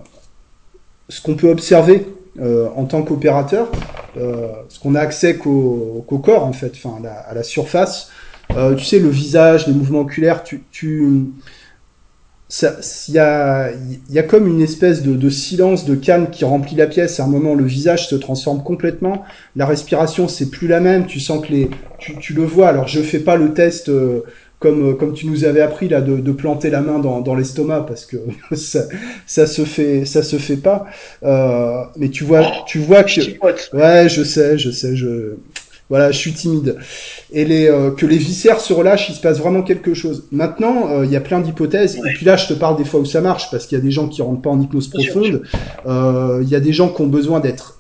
ce 1.08 1.22
qu'on 1.22 1.36
peut 1.36 1.50
observer 1.50 2.04
euh, 2.40 2.70
en 2.76 2.86
tant 2.86 3.04
qu'opérateur, 3.04 3.70
euh, 4.18 4.48
parce 4.64 4.78
qu'on 4.80 4.96
a 4.96 5.02
accès 5.02 5.36
qu'au 5.36 6.06
qu 6.08 6.20
corps 6.20 6.46
en 6.46 6.54
fait, 6.54 6.72
enfin 6.76 6.98
à 7.00 7.02
la, 7.02 7.14
à 7.14 7.34
la 7.34 7.44
surface. 7.44 8.10
Euh, 8.56 8.76
tu 8.76 8.86
sais 8.86 9.00
le 9.00 9.10
visage, 9.10 9.68
les 9.68 9.74
mouvements 9.74 10.02
oculaires, 10.02 10.44
tu, 10.44 10.64
tu 10.72 11.32
il 13.08 13.14
y 13.14 13.20
a, 13.20 13.72
y 14.10 14.20
a 14.20 14.24
comme 14.24 14.48
une 14.48 14.62
espèce 14.62 15.04
de, 15.04 15.16
de, 15.16 15.30
silence, 15.30 15.86
de 15.86 15.96
calme 15.96 16.30
qui 16.30 16.44
remplit 16.44 16.76
la 16.76 16.88
pièce. 16.88 17.20
À 17.20 17.24
un 17.24 17.28
moment, 17.28 17.56
le 17.56 17.64
visage 17.64 18.10
se 18.10 18.16
transforme 18.16 18.62
complètement. 18.64 19.24
La 19.56 19.66
respiration, 19.66 20.28
c'est 20.28 20.50
plus 20.50 20.68
la 20.68 20.82
même. 20.82 21.06
Tu 21.06 21.20
sens 21.20 21.46
que 21.46 21.52
les, 21.52 21.70
tu, 21.98 22.18
tu 22.18 22.34
le 22.34 22.44
vois. 22.44 22.68
Alors, 22.68 22.88
je 22.88 23.00
fais 23.02 23.20
pas 23.20 23.38
le 23.38 23.54
test 23.54 23.88
euh, 23.88 24.24
comme 24.62 24.96
comme 24.98 25.14
tu 25.14 25.28
nous 25.28 25.44
avais 25.44 25.62
appris 25.62 25.90
là 25.90 26.02
de, 26.02 26.18
de 26.18 26.32
planter 26.32 26.70
la 26.70 26.82
main 26.82 27.00
dans, 27.00 27.20
dans 27.22 27.36
l'estomac 27.36 27.82
parce 27.88 28.06
que 28.06 28.18
ça, 28.56 28.84
ça 29.26 29.48
se 29.48 29.66
fait 29.66 30.06
ça 30.06 30.24
se 30.24 30.38
fait 30.38 30.58
pas. 30.58 30.86
Euh, 31.24 31.84
mais 31.98 32.10
tu 32.10 32.24
vois 32.24 32.46
tu 32.68 32.80
vois 32.80 33.04
que 33.04 33.22
ouais, 33.76 34.08
je 34.10 34.24
sais, 34.24 34.58
je 34.58 34.70
sais, 34.72 34.96
je 34.96 35.36
Voilà, 35.92 36.10
je 36.10 36.18
suis 36.18 36.32
timide. 36.32 36.78
Et 37.34 37.44
les, 37.44 37.68
euh, 37.68 37.92
que 37.92 38.06
les 38.06 38.18
viscères 38.18 38.62
se 38.62 38.72
relâchent, 38.72 39.10
il 39.10 39.14
se 39.14 39.20
passe 39.20 39.40
vraiment 39.40 39.62
quelque 39.62 39.94
chose. 39.94 40.24
Maintenant, 40.32 40.90
euh, 40.90 41.06
il 41.06 41.12
y 41.12 41.18
a 41.18 41.20
plein 41.20 41.42
d'hypothèses. 41.42 41.98
Et 41.98 42.14
puis 42.14 42.26
là, 42.26 42.38
je 42.38 42.48
te 42.48 42.54
parle 42.54 42.78
des 42.78 42.86
fois 42.86 43.02
où 43.02 43.06
ça 43.06 43.20
marche, 43.20 43.52
parce 43.52 43.68
qu'il 43.68 43.78
y 43.78 43.82
a 43.82 43.84
des 43.84 43.92
gens 43.92 44.08
qui 44.08 44.22
rentrent 44.22 44.42
pas 44.42 44.50
en 44.50 44.62
hypnose 44.62 44.88
profonde. 44.88 45.44
Euh, 45.86 46.40
il 46.44 46.48
y 46.48 46.56
a 46.56 46.62
des 46.62 46.72
gens 46.72 46.88
qui 46.88 47.02
ont 47.02 47.08
besoin 47.08 47.42
d'être 47.42 47.80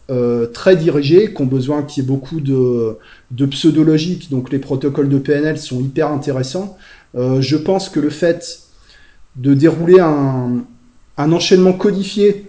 très 0.52 0.76
dirigés, 0.76 1.34
qui 1.34 1.41
ont 1.41 1.45
besoin 1.45 1.84
qu'il 1.84 2.04
y 2.04 2.06
ait 2.06 2.10
beaucoup 2.10 2.41
de, 2.41 2.97
de 3.32 3.45
pseudologique. 3.45 4.30
Donc 4.30 4.52
les 4.52 4.60
protocoles 4.60 5.08
de 5.08 5.17
PNL 5.17 5.58
sont 5.58 5.80
hyper 5.80 6.10
intéressants. 6.10 6.78
je 7.15 7.56
pense 7.56 7.88
que 7.88 8.02
le 8.02 8.10
fait 8.10 8.60
de 9.38 9.54
dérouler 9.54 10.02
un, 10.02 10.65
un 11.15 11.32
enchaînement 11.32 11.71
codifié 11.71 12.45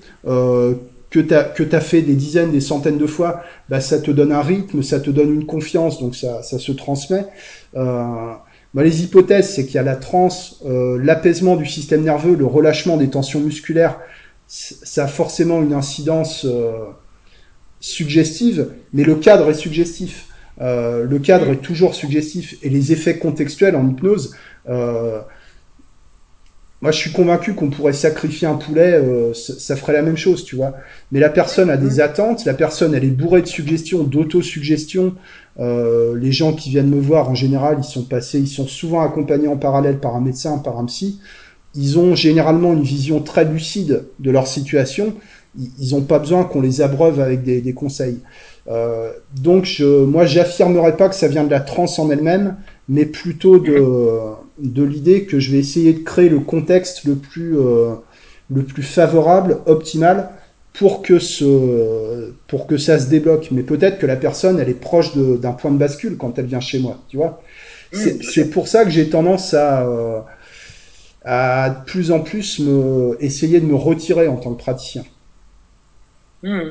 que 1.12 1.20
tu 1.20 1.34
as, 1.34 1.44
que 1.44 1.76
as 1.76 1.80
fait 1.80 2.00
des 2.00 2.14
dizaines, 2.14 2.50
des 2.50 2.62
centaines 2.62 2.98
de 2.98 3.06
fois, 3.06 3.42
bah, 3.68 3.80
ça 3.80 4.00
te 4.00 4.10
donne 4.10 4.32
un 4.32 4.40
rythme, 4.40 4.82
ça 4.82 4.98
te 4.98 5.10
donne 5.10 5.32
une 5.32 5.46
confiance, 5.46 6.00
donc 6.00 6.16
ça, 6.16 6.42
ça 6.42 6.58
se 6.58 6.72
transmet. 6.72 7.26
Euh, 7.76 8.32
bah, 8.72 8.82
les 8.82 9.04
hypothèses, 9.04 9.50
c'est 9.54 9.66
qu'il 9.66 9.74
y 9.74 9.78
a 9.78 9.82
la 9.82 9.96
transe, 9.96 10.62
euh, 10.64 10.98
l'apaisement 11.00 11.56
du 11.56 11.66
système 11.66 12.02
nerveux, 12.02 12.34
le 12.34 12.46
relâchement 12.46 12.96
des 12.96 13.10
tensions 13.10 13.40
musculaires, 13.40 14.00
ça 14.48 15.04
a 15.04 15.06
forcément 15.06 15.62
une 15.62 15.74
incidence 15.74 16.46
euh, 16.46 16.72
suggestive, 17.80 18.68
mais 18.94 19.04
le 19.04 19.16
cadre 19.16 19.50
est 19.50 19.54
suggestif. 19.54 20.28
Euh, 20.60 21.04
le 21.04 21.18
cadre 21.18 21.50
est 21.50 21.62
toujours 21.62 21.94
suggestif 21.94 22.56
et 22.62 22.68
les 22.68 22.92
effets 22.92 23.18
contextuels 23.18 23.76
en 23.76 23.88
hypnose, 23.88 24.34
euh, 24.68 25.20
moi, 26.82 26.90
je 26.90 26.98
suis 26.98 27.12
convaincu 27.12 27.54
qu'on 27.54 27.70
pourrait 27.70 27.92
sacrifier 27.92 28.48
un 28.48 28.56
poulet, 28.56 28.94
euh, 28.94 29.32
ça, 29.34 29.76
ferait 29.76 29.92
la 29.92 30.02
même 30.02 30.16
chose, 30.16 30.44
tu 30.44 30.56
vois. 30.56 30.74
Mais 31.12 31.20
la 31.20 31.30
personne 31.30 31.70
a 31.70 31.76
des 31.76 32.00
attentes, 32.00 32.44
la 32.44 32.54
personne, 32.54 32.92
elle 32.92 33.04
est 33.04 33.10
bourrée 33.10 33.40
de 33.40 33.46
suggestions, 33.46 34.02
d'autosuggestions. 34.02 35.14
Euh, 35.60 36.18
les 36.18 36.32
gens 36.32 36.52
qui 36.52 36.70
viennent 36.70 36.90
me 36.90 37.00
voir, 37.00 37.30
en 37.30 37.36
général, 37.36 37.76
ils 37.78 37.84
sont 37.84 38.02
passés, 38.02 38.40
ils 38.40 38.48
sont 38.48 38.66
souvent 38.66 39.00
accompagnés 39.00 39.46
en 39.46 39.56
parallèle 39.56 40.00
par 40.00 40.16
un 40.16 40.20
médecin, 40.20 40.58
par 40.58 40.80
un 40.80 40.86
psy. 40.86 41.20
Ils 41.76 42.00
ont 42.00 42.16
généralement 42.16 42.72
une 42.72 42.82
vision 42.82 43.20
très 43.20 43.44
lucide 43.44 44.06
de 44.18 44.30
leur 44.32 44.48
situation. 44.48 45.14
Ils 45.56 45.94
n'ont 45.94 46.02
pas 46.02 46.18
besoin 46.18 46.42
qu'on 46.42 46.60
les 46.60 46.80
abreuve 46.80 47.20
avec 47.20 47.44
des, 47.44 47.60
des 47.60 47.74
conseils. 47.74 48.18
Euh, 48.68 49.12
donc, 49.40 49.66
je, 49.66 49.84
moi, 50.04 50.26
j'affirmerais 50.26 50.96
pas 50.96 51.08
que 51.08 51.14
ça 51.14 51.28
vient 51.28 51.44
de 51.44 51.50
la 51.50 51.60
transe 51.60 52.00
en 52.00 52.10
elle-même, 52.10 52.56
mais 52.88 53.06
plutôt 53.06 53.60
de, 53.60 53.84
de 54.62 54.82
l'idée 54.84 55.24
que 55.24 55.40
je 55.40 55.50
vais 55.50 55.58
essayer 55.58 55.92
de 55.92 55.98
créer 55.98 56.28
le 56.28 56.38
contexte 56.38 57.04
le 57.04 57.16
plus, 57.16 57.58
euh, 57.58 57.94
le 58.50 58.62
plus 58.62 58.82
favorable, 58.82 59.58
optimal, 59.66 60.30
pour 60.72 61.02
que, 61.02 61.18
ce, 61.18 62.32
pour 62.46 62.66
que 62.66 62.76
ça 62.78 62.98
se 62.98 63.08
débloque. 63.08 63.48
Mais 63.50 63.62
peut-être 63.62 63.98
que 63.98 64.06
la 64.06 64.16
personne, 64.16 64.58
elle 64.58 64.68
est 64.68 64.80
proche 64.80 65.14
d'un 65.16 65.52
point 65.52 65.70
de 65.70 65.76
bascule 65.76 66.16
quand 66.16 66.38
elle 66.38 66.46
vient 66.46 66.60
chez 66.60 66.78
moi, 66.78 66.98
tu 67.08 67.16
vois. 67.16 67.42
C'est 67.92 68.48
pour 68.50 68.68
ça 68.68 68.84
que 68.84 68.90
j'ai 68.90 69.10
tendance 69.10 69.52
à, 69.52 69.86
euh, 69.86 70.20
à 71.26 71.68
de 71.70 71.84
plus 71.84 72.10
en 72.10 72.20
plus 72.20 72.58
me, 72.58 73.18
essayer 73.20 73.60
de 73.60 73.66
me 73.66 73.74
retirer 73.74 74.28
en 74.28 74.36
tant 74.36 74.54
que 74.54 74.62
praticien. 74.62 75.04
Mmh. 76.42 76.70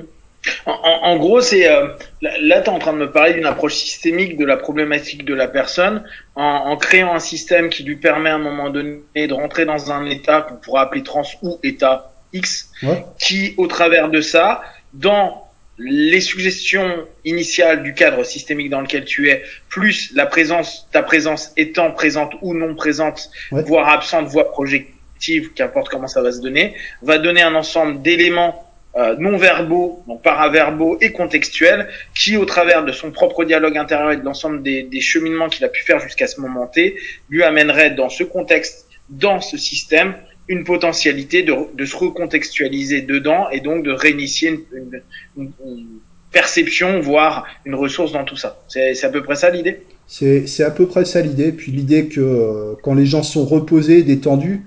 En, 0.65 0.71
en, 1.03 1.17
gros, 1.19 1.41
c'est 1.41 1.69
euh, 1.69 1.89
là, 2.21 2.61
tu 2.61 2.65
es 2.65 2.69
en 2.69 2.79
train 2.79 2.93
de 2.93 2.99
me 2.99 3.11
parler 3.11 3.33
d'une 3.33 3.45
approche 3.45 3.75
systémique 3.75 4.37
de 4.37 4.45
la 4.45 4.57
problématique 4.57 5.25
de 5.25 5.33
la 5.33 5.47
personne, 5.47 6.03
en, 6.35 6.43
en, 6.43 6.77
créant 6.77 7.13
un 7.13 7.19
système 7.19 7.69
qui 7.69 7.83
lui 7.83 7.95
permet 7.95 8.29
à 8.29 8.35
un 8.35 8.39
moment 8.39 8.69
donné 8.69 9.01
de 9.15 9.33
rentrer 9.33 9.65
dans 9.65 9.91
un 9.91 10.05
état 10.05 10.41
qu'on 10.41 10.55
pourrait 10.55 10.81
appeler 10.81 11.03
trans 11.03 11.23
ou 11.41 11.59
état 11.63 12.13
X, 12.33 12.71
qui, 13.19 13.53
au 13.57 13.67
travers 13.67 14.09
de 14.09 14.21
ça, 14.21 14.61
dans 14.93 15.47
les 15.77 16.21
suggestions 16.21 17.07
initiales 17.25 17.81
du 17.81 17.93
cadre 17.93 18.23
systémique 18.23 18.69
dans 18.69 18.81
lequel 18.81 19.05
tu 19.05 19.29
es, 19.29 19.43
plus 19.69 20.11
la 20.13 20.25
présence, 20.25 20.87
ta 20.91 21.01
présence 21.01 21.51
étant 21.57 21.91
présente 21.91 22.33
ou 22.41 22.53
non 22.53 22.75
présente, 22.75 23.29
voire 23.51 23.89
absente, 23.89 24.27
voire 24.27 24.51
projective, 24.51 25.53
qu'importe 25.53 25.89
comment 25.89 26.07
ça 26.07 26.21
va 26.21 26.31
se 26.31 26.41
donner, 26.41 26.75
va 27.01 27.17
donner 27.17 27.41
un 27.41 27.55
ensemble 27.55 28.01
d'éléments 28.01 28.70
euh, 28.97 29.15
non-verbaux, 29.17 30.03
donc 30.07 30.21
paraverbaux 30.21 30.97
et 31.01 31.11
contextuels, 31.11 31.87
qui, 32.15 32.37
au 32.37 32.45
travers 32.45 32.83
de 32.83 32.91
son 32.91 33.11
propre 33.11 33.45
dialogue 33.45 33.77
intérieur 33.77 34.11
et 34.11 34.17
de 34.17 34.23
l'ensemble 34.23 34.61
des, 34.63 34.83
des, 34.83 35.01
cheminements 35.01 35.49
qu'il 35.49 35.63
a 35.65 35.69
pu 35.69 35.83
faire 35.83 35.99
jusqu'à 35.99 36.27
ce 36.27 36.41
moment 36.41 36.67
T, 36.67 36.95
lui 37.29 37.43
amènerait 37.43 37.91
dans 37.91 38.09
ce 38.09 38.23
contexte, 38.23 38.87
dans 39.09 39.39
ce 39.39 39.57
système, 39.57 40.15
une 40.47 40.63
potentialité 40.63 41.43
de, 41.43 41.53
de 41.73 41.85
se 41.85 41.95
recontextualiser 41.95 43.01
dedans 43.01 43.49
et 43.49 43.61
donc 43.61 43.83
de 43.83 43.91
réinitier 43.91 44.49
une, 44.49 45.01
une, 45.37 45.51
une 45.65 45.85
perception, 46.31 46.99
voire 46.99 47.45
une 47.65 47.75
ressource 47.75 48.11
dans 48.11 48.23
tout 48.23 48.37
ça. 48.37 48.61
C'est 48.67 49.03
à 49.03 49.09
peu 49.09 49.21
près 49.21 49.35
ça 49.35 49.49
l'idée? 49.49 49.81
C'est 50.07 50.63
à 50.63 50.71
peu 50.71 50.87
près 50.87 51.05
ça 51.05 51.21
l'idée. 51.21 51.51
Puis 51.51 51.71
l'idée 51.71 52.07
que 52.07 52.19
euh, 52.19 52.73
quand 52.83 52.93
les 52.93 53.05
gens 53.05 53.23
sont 53.23 53.45
reposés, 53.45 54.03
détendus, 54.03 54.63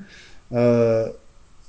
euh, 0.53 1.09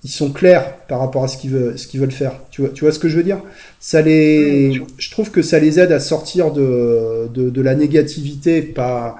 ils 0.05 0.09
sont 0.09 0.31
clairs 0.31 0.77
par 0.87 0.99
rapport 0.99 1.23
à 1.23 1.27
ce 1.27 1.37
qu'ils 1.37 1.51
veulent, 1.51 1.79
ce 1.79 1.87
qu'ils 1.87 1.99
veulent 1.99 2.11
faire. 2.11 2.33
Tu 2.51 2.61
vois, 2.61 2.69
tu 2.71 2.85
vois 2.85 2.93
ce 2.93 2.99
que 2.99 3.09
je 3.09 3.17
veux 3.17 3.23
dire? 3.23 3.41
Ça 3.79 4.01
les, 4.03 4.71
je 4.99 5.11
trouve 5.11 5.31
que 5.31 5.41
ça 5.41 5.59
les 5.59 5.79
aide 5.79 5.91
à 5.91 5.99
sortir 5.99 6.51
de, 6.53 7.27
de, 7.33 7.49
de 7.49 7.61
la 7.61 7.75
négativité, 7.75 8.61
pas, 8.61 9.17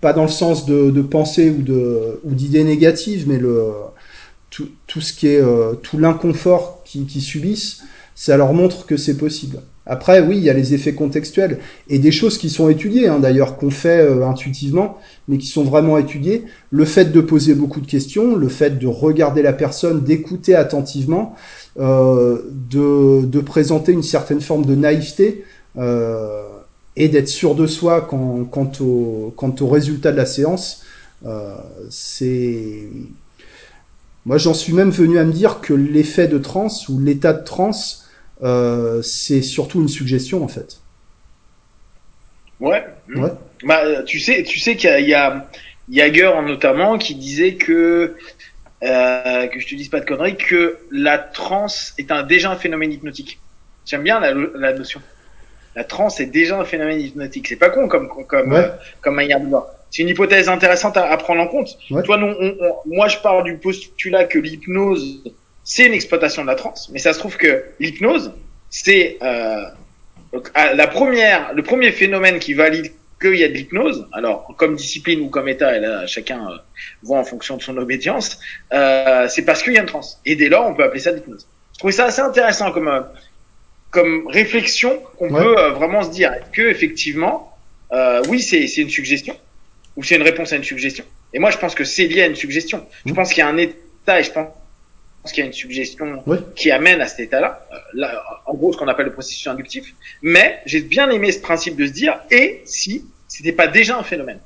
pas 0.00 0.12
dans 0.12 0.24
le 0.24 0.28
sens 0.28 0.66
de, 0.66 0.90
de 0.90 1.02
pensée 1.02 1.50
ou 1.50 1.62
de 1.62 2.20
ou 2.24 2.34
d'idées 2.34 2.64
négatives, 2.64 3.26
mais 3.28 3.38
le 3.38 3.72
tout, 4.50 4.68
tout 4.86 5.00
ce 5.00 5.12
qui 5.12 5.28
est 5.28 5.40
euh, 5.40 5.74
tout 5.74 5.98
l'inconfort 5.98 6.82
qu'ils 6.84 7.06
qui 7.06 7.20
subissent, 7.20 7.82
ça 8.14 8.36
leur 8.36 8.52
montre 8.54 8.86
que 8.86 8.96
c'est 8.96 9.16
possible. 9.18 9.60
Après, 9.86 10.20
oui, 10.20 10.36
il 10.36 10.42
y 10.42 10.50
a 10.50 10.52
les 10.52 10.74
effets 10.74 10.94
contextuels 10.94 11.58
et 11.88 11.98
des 11.98 12.10
choses 12.10 12.38
qui 12.38 12.50
sont 12.50 12.68
étudiées, 12.68 13.06
hein, 13.06 13.20
d'ailleurs, 13.20 13.56
qu'on 13.56 13.70
fait 13.70 14.00
euh, 14.00 14.26
intuitivement, 14.26 14.98
mais 15.28 15.38
qui 15.38 15.46
sont 15.46 15.62
vraiment 15.62 15.96
étudiées. 15.96 16.44
Le 16.70 16.84
fait 16.84 17.12
de 17.12 17.20
poser 17.20 17.54
beaucoup 17.54 17.80
de 17.80 17.86
questions, 17.86 18.34
le 18.34 18.48
fait 18.48 18.78
de 18.78 18.86
regarder 18.86 19.42
la 19.42 19.52
personne, 19.52 20.02
d'écouter 20.02 20.56
attentivement, 20.56 21.36
euh, 21.78 22.42
de, 22.70 23.24
de, 23.26 23.40
présenter 23.40 23.92
une 23.92 24.02
certaine 24.02 24.40
forme 24.40 24.64
de 24.64 24.74
naïveté 24.74 25.44
euh, 25.78 26.42
et 26.96 27.08
d'être 27.08 27.28
sûr 27.28 27.54
de 27.54 27.66
soi 27.66 28.00
quant, 28.00 28.48
au, 28.80 29.32
quant 29.36 29.54
au 29.60 29.68
résultat 29.68 30.10
de 30.10 30.16
la 30.16 30.26
séance. 30.26 30.82
Euh, 31.26 31.54
c'est 31.90 32.88
moi, 34.24 34.38
j'en 34.38 34.54
suis 34.54 34.72
même 34.72 34.90
venu 34.90 35.18
à 35.18 35.24
me 35.24 35.32
dire 35.32 35.60
que 35.60 35.72
l'effet 35.72 36.26
de 36.26 36.38
transe 36.38 36.88
ou 36.88 36.98
l'état 36.98 37.32
de 37.32 37.44
transe 37.44 38.05
euh, 38.42 39.02
c'est 39.02 39.42
surtout 39.42 39.80
une 39.80 39.88
suggestion 39.88 40.44
en 40.44 40.48
fait. 40.48 40.80
Ouais. 42.60 42.84
ouais. 43.14 43.30
Bah, 43.64 44.02
tu 44.02 44.18
sais, 44.18 44.42
tu 44.42 44.58
sais 44.58 44.76
qu'il 44.76 45.08
y 45.08 45.14
a, 45.14 45.48
Jagger 45.90 46.32
notamment 46.44 46.98
qui 46.98 47.14
disait 47.14 47.54
que 47.54 48.16
euh, 48.82 49.46
que 49.46 49.60
je 49.60 49.66
te 49.68 49.74
dise 49.74 49.88
pas 49.88 50.00
de 50.00 50.04
conneries 50.04 50.36
que 50.36 50.78
la 50.90 51.16
transe 51.18 51.94
est 51.96 52.10
un 52.10 52.22
déjà 52.22 52.50
un 52.50 52.56
phénomène 52.56 52.92
hypnotique. 52.92 53.38
J'aime 53.84 54.02
bien 54.02 54.20
la, 54.20 54.34
la, 54.34 54.72
notion. 54.72 55.00
La 55.76 55.84
transe 55.84 56.20
est 56.20 56.26
déjà 56.26 56.58
un 56.58 56.64
phénomène 56.64 57.00
hypnotique. 57.00 57.46
C'est 57.48 57.56
pas 57.56 57.70
con 57.70 57.88
comme 57.88 58.08
comme 58.08 58.52
euh, 58.52 58.68
comme 59.00 59.14
manière 59.14 59.40
de 59.40 59.46
voir. 59.46 59.68
C'est 59.90 60.02
une 60.02 60.08
hypothèse 60.08 60.48
intéressante 60.48 60.96
à, 60.96 61.04
à 61.10 61.16
prendre 61.16 61.40
en 61.40 61.46
compte. 61.46 61.78
Toi, 62.04 62.16
non, 62.18 62.34
moi, 62.86 63.06
je 63.08 63.18
pars 63.18 63.44
du 63.44 63.56
postulat 63.56 64.24
que 64.24 64.38
l'hypnose 64.38 65.22
c'est 65.68 65.84
une 65.84 65.94
exploitation 65.94 66.42
de 66.42 66.46
la 66.46 66.54
transe, 66.54 66.88
mais 66.92 67.00
ça 67.00 67.12
se 67.12 67.18
trouve 67.18 67.36
que 67.36 67.64
l'hypnose, 67.80 68.32
c'est 68.70 69.18
euh, 69.20 69.64
la 70.54 70.86
première, 70.86 71.52
le 71.54 71.62
premier 71.64 71.90
phénomène 71.90 72.38
qui 72.38 72.54
valide 72.54 72.92
qu'il 73.20 73.34
y 73.34 73.42
a 73.42 73.48
de 73.48 73.52
l'hypnose. 73.52 74.06
Alors, 74.12 74.54
comme 74.56 74.76
discipline 74.76 75.20
ou 75.20 75.28
comme 75.28 75.48
état, 75.48 75.76
et 75.76 75.80
là, 75.80 76.06
chacun 76.06 76.48
euh, 76.48 76.56
voit 77.02 77.18
en 77.18 77.24
fonction 77.24 77.56
de 77.56 77.62
son 77.62 77.76
obédience, 77.78 78.38
euh, 78.72 79.26
c'est 79.28 79.44
parce 79.44 79.62
qu'il 79.64 79.72
y 79.72 79.78
a 79.78 79.80
une 79.80 79.88
transe. 79.88 80.20
Et 80.24 80.36
dès 80.36 80.48
lors, 80.48 80.66
on 80.66 80.74
peut 80.74 80.84
appeler 80.84 81.00
ça 81.00 81.10
l'hypnose. 81.10 81.48
Je 81.74 81.80
trouve 81.80 81.90
ça 81.90 82.06
assez 82.06 82.22
intéressant 82.22 82.70
comme 82.70 82.88
euh, 82.88 83.00
comme 83.90 84.28
réflexion 84.28 85.02
qu'on 85.18 85.30
peut 85.30 85.58
euh, 85.58 85.70
vraiment 85.70 86.02
se 86.02 86.10
dire 86.10 86.32
que 86.52 86.62
effectivement, 86.62 87.52
oui, 88.28 88.40
c'est 88.40 88.68
c'est 88.68 88.82
une 88.82 88.90
suggestion 88.90 89.36
ou 89.96 90.04
c'est 90.04 90.14
une 90.14 90.22
réponse 90.22 90.52
à 90.52 90.56
une 90.56 90.64
suggestion. 90.64 91.04
Et 91.32 91.40
moi, 91.40 91.50
je 91.50 91.58
pense 91.58 91.74
que 91.74 91.82
c'est 91.82 92.06
lié 92.06 92.22
à 92.22 92.26
une 92.26 92.36
suggestion. 92.36 92.86
Je 93.04 93.12
mmh. 93.12 93.14
pense 93.14 93.30
qu'il 93.30 93.38
y 93.38 93.42
a 93.42 93.48
un 93.48 93.56
état 93.56 94.20
et 94.20 94.22
je 94.22 94.30
pense 94.30 94.48
qu'il 95.32 95.42
y 95.42 95.44
a 95.44 95.46
une 95.46 95.52
suggestion 95.52 96.22
qui 96.54 96.70
amène 96.70 97.00
à 97.00 97.06
cet 97.06 97.20
état-là, 97.20 97.66
euh, 97.72 97.76
là, 97.94 98.22
en 98.46 98.54
gros 98.54 98.72
ce 98.72 98.78
qu'on 98.78 98.88
appelle 98.88 99.06
le 99.06 99.12
processus 99.12 99.46
inductif. 99.46 99.94
Mais 100.22 100.60
j'ai 100.66 100.80
bien 100.80 101.10
aimé 101.10 101.32
ce 101.32 101.40
principe 101.40 101.76
de 101.76 101.86
se 101.86 101.92
dire 101.92 102.18
et 102.30 102.62
si 102.64 103.04
c'était 103.28 103.52
pas 103.52 103.66
déjà 103.66 103.98
un 103.98 104.02
phénomène? 104.02 104.40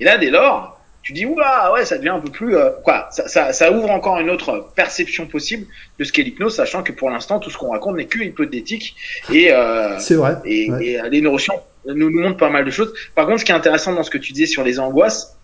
Et 0.00 0.04
là 0.04 0.18
dès 0.18 0.30
lors, 0.30 0.80
tu 1.02 1.12
dis 1.12 1.26
oula 1.26 1.72
ouais 1.72 1.84
ça 1.84 1.98
devient 1.98 2.10
un 2.10 2.20
peu 2.20 2.30
plus 2.30 2.56
euh, 2.56 2.70
quoi, 2.84 3.08
ça, 3.10 3.28
ça, 3.28 3.52
ça, 3.52 3.72
ouvre 3.72 3.90
encore 3.90 4.18
une 4.18 4.30
autre 4.30 4.70
perception 4.74 5.26
possible 5.26 5.66
de 5.98 6.04
ce 6.04 6.12
qu'est 6.12 6.22
l'hypnose, 6.22 6.56
sachant 6.56 6.82
que 6.82 6.92
pour 6.92 7.10
l'instant 7.10 7.38
tout 7.38 7.50
ce 7.50 7.56
qu'on 7.56 7.70
raconte 7.70 7.96
n'est 7.96 8.06
que 8.06 8.18
hypothétique 8.18 8.96
et 9.32 9.52
euh, 9.52 9.98
c'est 9.98 10.14
vrai 10.14 10.36
et, 10.44 10.70
et, 10.80 11.00
les 11.10 11.20
neurosciences 11.20 11.60
nous, 11.94 12.10
nous 12.10 12.20
montrent 12.20 12.36
pas 12.36 12.50
mal 12.50 12.64
de 12.64 12.70
choses. 12.70 12.92
Par 13.14 13.26
contre, 13.26 13.40
ce 13.40 13.44
qui 13.44 13.52
est 13.52 13.54
intéressant 13.54 13.94
dans 13.94 14.02
ce 14.02 14.10
que 14.10 14.18
tu 14.18 14.32
disais 14.32 14.46
sur 14.46 14.64
les 14.64 14.80
angoisses, 14.80 15.36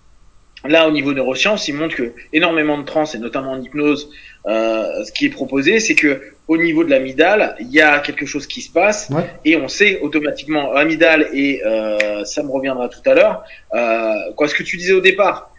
là, 0.64 0.88
au 0.88 0.92
niveau 0.92 1.12
neurosciences, 1.12 1.68
il 1.68 1.74
montre 1.74 1.96
que 1.96 2.12
énormément 2.32 2.78
de 2.78 2.84
trans, 2.84 3.04
et 3.04 3.18
notamment 3.18 3.52
en 3.52 3.60
hypnose, 3.60 4.10
euh, 4.46 5.04
ce 5.04 5.12
qui 5.12 5.26
est 5.26 5.30
proposé, 5.30 5.80
c'est 5.80 5.94
que 5.94 6.20
au 6.48 6.56
niveau 6.56 6.84
de 6.84 6.90
l'amidale, 6.90 7.56
il 7.60 7.70
y 7.70 7.80
a 7.80 8.00
quelque 8.00 8.26
chose 8.26 8.46
qui 8.46 8.60
se 8.60 8.70
passe, 8.70 9.10
et 9.44 9.56
on 9.56 9.68
sait 9.68 10.00
automatiquement 10.00 10.72
amidale 10.74 11.28
et 11.32 11.62
euh, 11.64 12.24
ça 12.24 12.42
me 12.42 12.50
reviendra 12.50 12.88
tout 12.88 13.00
à 13.06 13.14
l'heure. 13.14 13.44
Euh, 13.74 14.32
quoi, 14.36 14.48
ce 14.48 14.54
que 14.54 14.62
tu 14.62 14.76
disais 14.76 14.92
au 14.92 15.00
départ, 15.00 15.52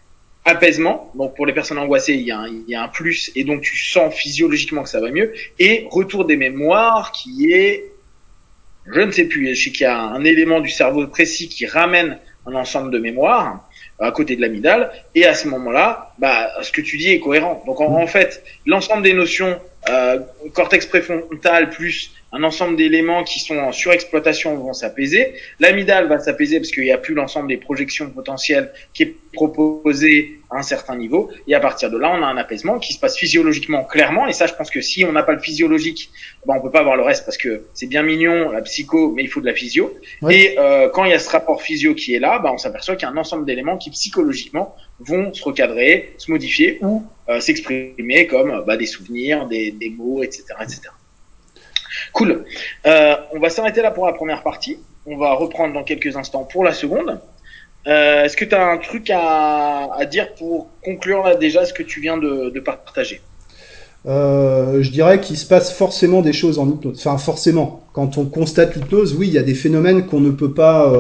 apaisement. 0.46 1.12
Donc 1.16 1.36
pour 1.36 1.46
les 1.46 1.54
personnes 1.54 1.78
angoissées, 1.78 2.14
il 2.16 2.28
y, 2.28 2.32
a 2.32 2.40
un, 2.40 2.48
il 2.48 2.66
y 2.68 2.76
a 2.76 2.84
un 2.84 2.90
plus, 2.90 3.32
et 3.36 3.44
donc 3.44 3.62
tu 3.62 3.78
sens 3.78 4.14
physiologiquement 4.14 4.84
que 4.84 4.90
ça 4.90 5.00
va 5.00 5.10
mieux. 5.10 5.34
Et 5.60 5.88
retour 5.90 6.26
des 6.26 6.36
mémoires, 6.36 7.12
qui 7.14 7.52
est, 7.52 7.92
je 8.86 9.00
ne 9.00 9.12
sais 9.12 9.26
plus, 9.26 9.56
je 9.56 9.64
sais 9.64 9.72
qu'il 9.72 9.84
y 9.84 9.86
a 9.86 9.98
un 9.98 10.24
élément 10.26 10.60
du 10.60 10.70
cerveau 10.70 11.08
précis 11.08 11.48
qui 11.48 11.66
ramène 11.66 12.20
un 12.46 12.56
ensemble 12.56 12.92
de 12.92 13.00
mémoires 13.00 13.70
à 14.04 14.12
côté 14.12 14.36
de 14.36 14.42
l'amidale, 14.42 14.92
et 15.16 15.26
à 15.26 15.34
ce 15.34 15.48
moment-là, 15.48 16.14
bah, 16.20 16.52
ce 16.62 16.72
que 16.72 16.82
tu 16.82 16.98
dis 16.98 17.12
est 17.12 17.20
cohérent. 17.20 17.64
Donc 17.66 17.82
en, 17.82 18.08
fait, 18.08 18.44
l'ensemble 18.66 19.04
des 19.04 19.14
notions 19.14 19.60
euh, 19.90 20.20
cortex 20.54 20.86
préfrontal 20.86 21.70
plus 21.70 22.12
un 22.34 22.44
ensemble 22.44 22.76
d'éléments 22.76 23.24
qui 23.24 23.40
sont 23.40 23.58
en 23.58 23.72
surexploitation 23.72 24.58
vont 24.58 24.74
s'apaiser. 24.74 25.36
L'amidale 25.60 26.08
va 26.08 26.20
s'apaiser 26.20 26.60
parce 26.60 26.72
qu'il 26.72 26.84
n'y 26.84 26.92
a 26.92 26.98
plus 26.98 27.14
l'ensemble 27.14 27.48
des 27.48 27.58
projections 27.58 28.10
potentielles 28.10 28.74
qui 28.94 29.04
est 29.04 29.16
proposé 29.32 30.40
à 30.50 30.58
un 30.58 30.64
certain 30.64 30.96
niveau. 30.96 31.30
Et 31.48 31.54
à 31.54 31.60
partir 31.60 31.92
de 31.92 31.98
là, 31.98 32.12
on 32.12 32.24
a 32.24 32.26
un 32.26 32.38
apaisement 32.38 32.80
qui 32.80 32.94
se 32.94 33.00
passe 33.00 33.18
physiologiquement 33.18 33.84
clairement. 33.84 34.28
Et 34.28 34.34
ça, 34.34 34.48
je 34.48 34.54
pense 34.56 34.72
que 34.72 34.82
si 34.82 35.06
on 35.06 35.12
n'a 35.12 35.22
pas 35.22 35.34
le 35.34 35.40
physiologique, 35.40 36.10
ben, 36.48 36.56
on 36.58 36.62
peut 36.62 36.72
pas 36.72 36.80
avoir 36.80 36.98
le 36.98 37.04
reste 37.04 37.24
parce 37.24 37.38
que 37.38 37.68
c'est 37.76 37.88
bien 37.88 38.02
mignon 38.02 38.50
la 38.52 38.62
psycho, 38.64 39.12
mais 39.12 39.22
il 39.22 39.30
faut 39.30 39.42
de 39.42 39.46
la 39.46 39.54
physio. 39.54 39.96
Et 40.28 40.56
euh, 40.58 40.90
quand 40.90 41.06
il 41.06 41.12
y 41.12 41.14
a 41.14 41.20
ce 41.20 41.30
rapport 41.30 41.62
physio 41.62 41.94
qui 41.94 42.16
est 42.16 42.20
là, 42.20 42.40
ben, 42.40 42.50
on 42.52 42.58
s'aperçoit 42.58 42.96
qu'il 42.96 43.08
y 43.08 43.12
a 43.12 43.14
un 43.14 43.18
ensemble 43.18 43.46
d'éléments 43.46 43.78
qui 43.78 43.92
psychologiquement 43.92 44.76
vont 45.00 45.32
se 45.34 45.44
recadrer, 45.44 46.16
se 46.18 46.32
modifier 46.32 46.80
ou 46.82 47.04
euh, 47.30 47.40
s'exprimer 47.40 48.26
comme 48.26 48.64
bah, 48.66 48.76
des 48.76 48.88
souvenirs, 48.88 49.48
des, 49.48 49.72
des 49.72 49.92
mots, 49.92 50.24
etc., 50.24 50.46
etc. 50.62 50.90
Cool. 52.12 52.46
Euh, 52.86 53.16
on 53.34 53.40
va 53.40 53.50
s'arrêter 53.50 53.82
là 53.82 53.92
pour 53.92 54.06
la 54.06 54.14
première 54.14 54.44
partie. 54.44 54.78
On 55.06 55.18
va 55.18 55.34
reprendre 55.34 55.74
dans 55.74 55.84
quelques 55.84 56.16
instants 56.16 56.44
pour 56.44 56.64
la 56.64 56.74
seconde. 56.74 57.20
Euh, 57.88 58.24
Est-ce 58.24 58.38
que 58.38 58.46
tu 58.46 58.56
as 58.56 58.66
un 58.66 58.78
truc 58.78 59.10
à, 59.14 59.90
dire 60.10 60.34
pour 60.36 60.70
conclure 60.84 61.24
là 61.24 61.36
déjà 61.36 61.66
ce 61.66 61.74
que 61.74 61.84
tu 61.84 62.00
viens 62.00 62.18
de, 62.18 62.60
partager? 62.60 63.22
Euh, 64.06 64.82
je 64.82 64.92
dirais 64.92 65.22
qu'il 65.22 65.38
se 65.38 65.46
passe 65.46 65.74
forcément 65.74 66.22
des 66.22 66.34
choses 66.34 66.60
en 66.60 66.70
hypnose. 66.70 67.00
Enfin, 67.00 67.18
forcément. 67.18 67.86
Quand 67.94 68.18
on 68.18 68.26
constate 68.26 68.76
l'hypnose, 68.76 69.16
oui, 69.16 69.28
il 69.28 69.34
y 69.34 69.38
a 69.38 69.44
des 69.44 69.54
phénomènes 69.54 70.08
qu'on 70.08 70.20
ne 70.20 70.32
peut 70.32 70.54
pas 70.54 70.92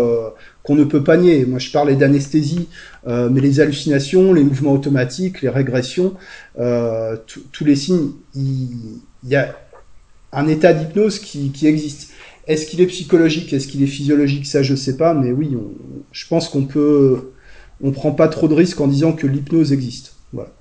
qu'on 0.63 0.75
ne 0.75 0.85
peut 0.85 1.03
pas 1.03 1.17
nier. 1.17 1.45
Moi, 1.45 1.59
je 1.59 1.71
parlais 1.71 1.95
d'anesthésie, 1.95 2.69
mais 3.05 3.41
les 3.41 3.59
hallucinations, 3.59 4.33
les 4.33 4.43
mouvements 4.43 4.73
automatiques, 4.73 5.41
les 5.41 5.49
régressions, 5.49 6.13
tous 6.55 7.65
les 7.65 7.75
signes, 7.75 8.11
il 8.35 8.99
y 9.25 9.35
a 9.35 9.55
un 10.33 10.47
état 10.47 10.73
d'hypnose 10.73 11.19
qui, 11.19 11.51
qui, 11.51 11.67
existe. 11.67 12.11
Est-ce 12.47 12.65
qu'il 12.65 12.81
est 12.81 12.87
psychologique, 12.87 13.53
est-ce 13.53 13.67
qu'il 13.67 13.83
est 13.83 13.87
physiologique, 13.87 14.45
ça 14.45 14.63
je 14.63 14.75
sais 14.75 14.97
pas, 14.97 15.13
mais 15.13 15.31
oui, 15.31 15.55
on, 15.55 15.71
je 16.11 16.27
pense 16.27 16.49
qu'on 16.49 16.65
peut, 16.65 17.31
on 17.81 17.91
prend 17.91 18.11
pas 18.11 18.27
trop 18.27 18.47
de 18.47 18.53
risques 18.53 18.81
en 18.81 18.87
disant 18.87 19.13
que 19.13 19.27
l'hypnose 19.27 19.71
existe. 19.71 20.15
Voilà. 20.33 20.51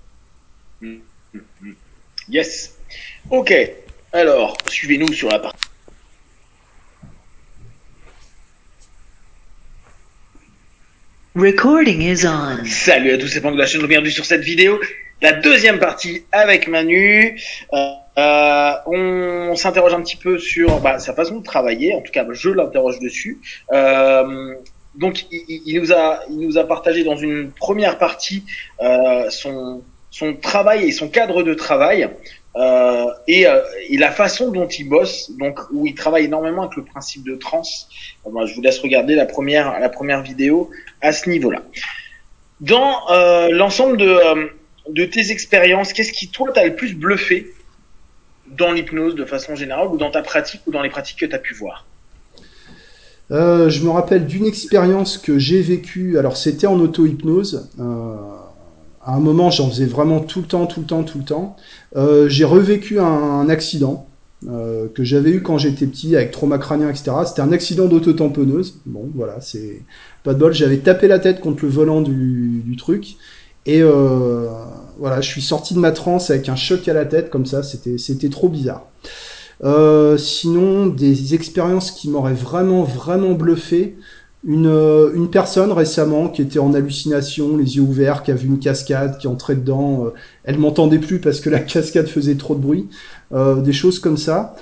Yes. 2.28 2.76
Ok. 3.30 3.52
Alors, 4.12 4.56
suivez-nous 4.68 5.12
sur 5.12 5.28
la 5.28 5.38
partie. 5.38 5.58
Recording 11.34 12.02
is 12.02 12.26
on. 12.26 12.62
Salut 12.66 13.12
à 13.12 13.18
tous, 13.18 13.28
c'est 13.28 13.40
Pank 13.40 13.54
de 13.54 13.58
la 13.58 13.66
chaîne, 13.66 13.86
bienvenue 13.86 14.10
sur 14.10 14.26
cette 14.26 14.42
vidéo. 14.42 14.78
La 15.22 15.32
deuxième 15.32 15.78
partie 15.78 16.24
avec 16.30 16.68
Manu. 16.68 17.40
Euh, 17.72 17.92
euh, 18.18 18.72
on 18.86 19.54
s'interroge 19.56 19.94
un 19.94 20.02
petit 20.02 20.16
peu 20.16 20.38
sur 20.38 20.80
bah, 20.80 20.98
sa 20.98 21.14
façon 21.14 21.38
de 21.38 21.44
travailler. 21.44 21.94
En 21.94 22.02
tout 22.02 22.12
cas, 22.12 22.26
je 22.30 22.50
l'interroge 22.50 22.98
dessus. 23.00 23.40
Euh, 23.72 24.54
donc, 24.94 25.24
il, 25.30 25.80
nous 25.80 25.92
a, 25.92 26.20
il 26.28 26.38
nous 26.38 26.58
a 26.58 26.64
partagé 26.64 27.04
dans 27.04 27.16
une 27.16 27.50
première 27.50 27.98
partie 27.98 28.44
euh, 28.82 29.30
son, 29.30 29.82
son 30.10 30.34
travail 30.34 30.84
et 30.84 30.92
son 30.92 31.08
cadre 31.08 31.42
de 31.42 31.54
travail. 31.54 32.10
Euh, 32.54 33.06
et, 33.26 33.46
euh, 33.46 33.62
et, 33.88 33.96
la 33.96 34.10
façon 34.10 34.50
dont 34.50 34.68
il 34.68 34.86
bosse, 34.86 35.30
donc 35.38 35.58
où 35.70 35.86
il 35.86 35.94
travaille 35.94 36.26
énormément 36.26 36.64
avec 36.64 36.76
le 36.76 36.84
principe 36.84 37.24
de 37.24 37.34
trans. 37.34 37.62
Moi, 38.30 38.44
je 38.44 38.54
vous 38.54 38.60
laisse 38.60 38.78
regarder 38.80 39.14
la 39.14 39.24
première 39.24 39.80
la 39.80 39.88
première 39.88 40.22
vidéo 40.22 40.68
à 41.00 41.12
ce 41.12 41.30
niveau-là. 41.30 41.62
Dans 42.60 43.10
euh, 43.10 43.48
l'ensemble 43.50 43.96
de 43.96 44.52
de 44.88 45.04
tes 45.06 45.30
expériences, 45.30 45.94
qu'est-ce 45.94 46.12
qui 46.12 46.28
toi 46.28 46.52
t'a 46.52 46.66
le 46.66 46.74
plus 46.74 46.94
bluffé 46.94 47.46
dans 48.56 48.72
l'hypnose 48.72 49.14
de 49.14 49.24
façon 49.24 49.54
générale 49.54 49.88
ou 49.88 49.96
dans 49.96 50.10
ta 50.10 50.22
pratique 50.22 50.62
ou 50.66 50.72
dans 50.72 50.82
les 50.82 50.90
pratiques 50.90 51.18
que 51.18 51.26
tu 51.26 51.34
as 51.34 51.38
pu 51.38 51.54
voir 51.54 51.86
euh, 53.30 53.68
Je 53.68 53.84
me 53.84 53.90
rappelle 53.90 54.26
d'une 54.26 54.46
expérience 54.46 55.18
que 55.18 55.38
j'ai 55.38 55.62
vécue, 55.62 56.18
alors 56.18 56.36
c'était 56.36 56.66
en 56.66 56.78
auto-hypnose. 56.78 57.68
Euh, 57.80 58.14
à 59.04 59.14
un 59.14 59.20
moment, 59.20 59.50
j'en 59.50 59.68
faisais 59.68 59.86
vraiment 59.86 60.20
tout 60.20 60.40
le 60.40 60.46
temps, 60.46 60.66
tout 60.66 60.80
le 60.80 60.86
temps, 60.86 61.02
tout 61.02 61.18
le 61.18 61.24
temps. 61.24 61.56
Euh, 61.96 62.28
j'ai 62.28 62.44
revécu 62.44 63.00
un, 63.00 63.48
accident 63.48 64.06
que 64.94 65.04
j'avais 65.04 65.30
eu 65.30 65.40
quand 65.40 65.56
j'étais 65.56 65.86
petit 65.86 66.16
avec 66.16 66.32
trauma 66.32 66.58
crânien, 66.58 66.90
etc. 66.90 67.12
C'était 67.24 67.42
un 67.42 67.52
accident 67.52 67.86
d'auto-tamponneuse. 67.86 68.80
Bon, 68.86 69.08
voilà, 69.14 69.40
c'est 69.40 69.82
pas 70.24 70.34
de 70.34 70.38
bol. 70.40 70.52
J'avais 70.52 70.78
tapé 70.78 71.06
la 71.06 71.20
tête 71.20 71.38
contre 71.38 71.64
le 71.64 71.70
volant 71.70 72.00
du, 72.00 72.74
truc. 72.76 73.14
Et 73.66 73.82
voilà, 75.02 75.20
je 75.20 75.28
suis 75.28 75.42
sorti 75.42 75.74
de 75.74 75.80
ma 75.80 75.90
transe 75.90 76.30
avec 76.30 76.48
un 76.48 76.54
choc 76.54 76.86
à 76.86 76.92
la 76.92 77.04
tête 77.04 77.28
comme 77.28 77.44
ça, 77.44 77.64
c'était 77.64 77.98
c'était 77.98 78.28
trop 78.28 78.48
bizarre. 78.48 78.86
Euh, 79.64 80.16
sinon, 80.16 80.86
des 80.86 81.34
expériences 81.34 81.90
qui 81.90 82.08
m'auraient 82.08 82.34
vraiment 82.34 82.84
vraiment 82.84 83.32
bluffé. 83.32 83.96
Une, 84.44 84.68
euh, 84.68 85.10
une 85.12 85.28
personne 85.28 85.72
récemment 85.72 86.28
qui 86.28 86.40
était 86.40 86.60
en 86.60 86.72
hallucination, 86.72 87.56
les 87.56 87.74
yeux 87.78 87.82
ouverts, 87.82 88.22
qui 88.22 88.30
a 88.30 88.34
vu 88.34 88.46
une 88.46 88.60
cascade, 88.60 89.18
qui 89.18 89.26
entrait 89.26 89.56
dedans. 89.56 90.04
Euh, 90.06 90.10
elle 90.44 90.58
m'entendait 90.58 91.00
plus 91.00 91.18
parce 91.18 91.40
que 91.40 91.50
la 91.50 91.58
cascade 91.74 92.06
faisait 92.06 92.36
trop 92.36 92.54
de 92.54 92.60
bruit. 92.60 92.88
Des 93.32 93.72
choses 93.72 93.98
comme 93.98 94.18
ça. 94.18 94.54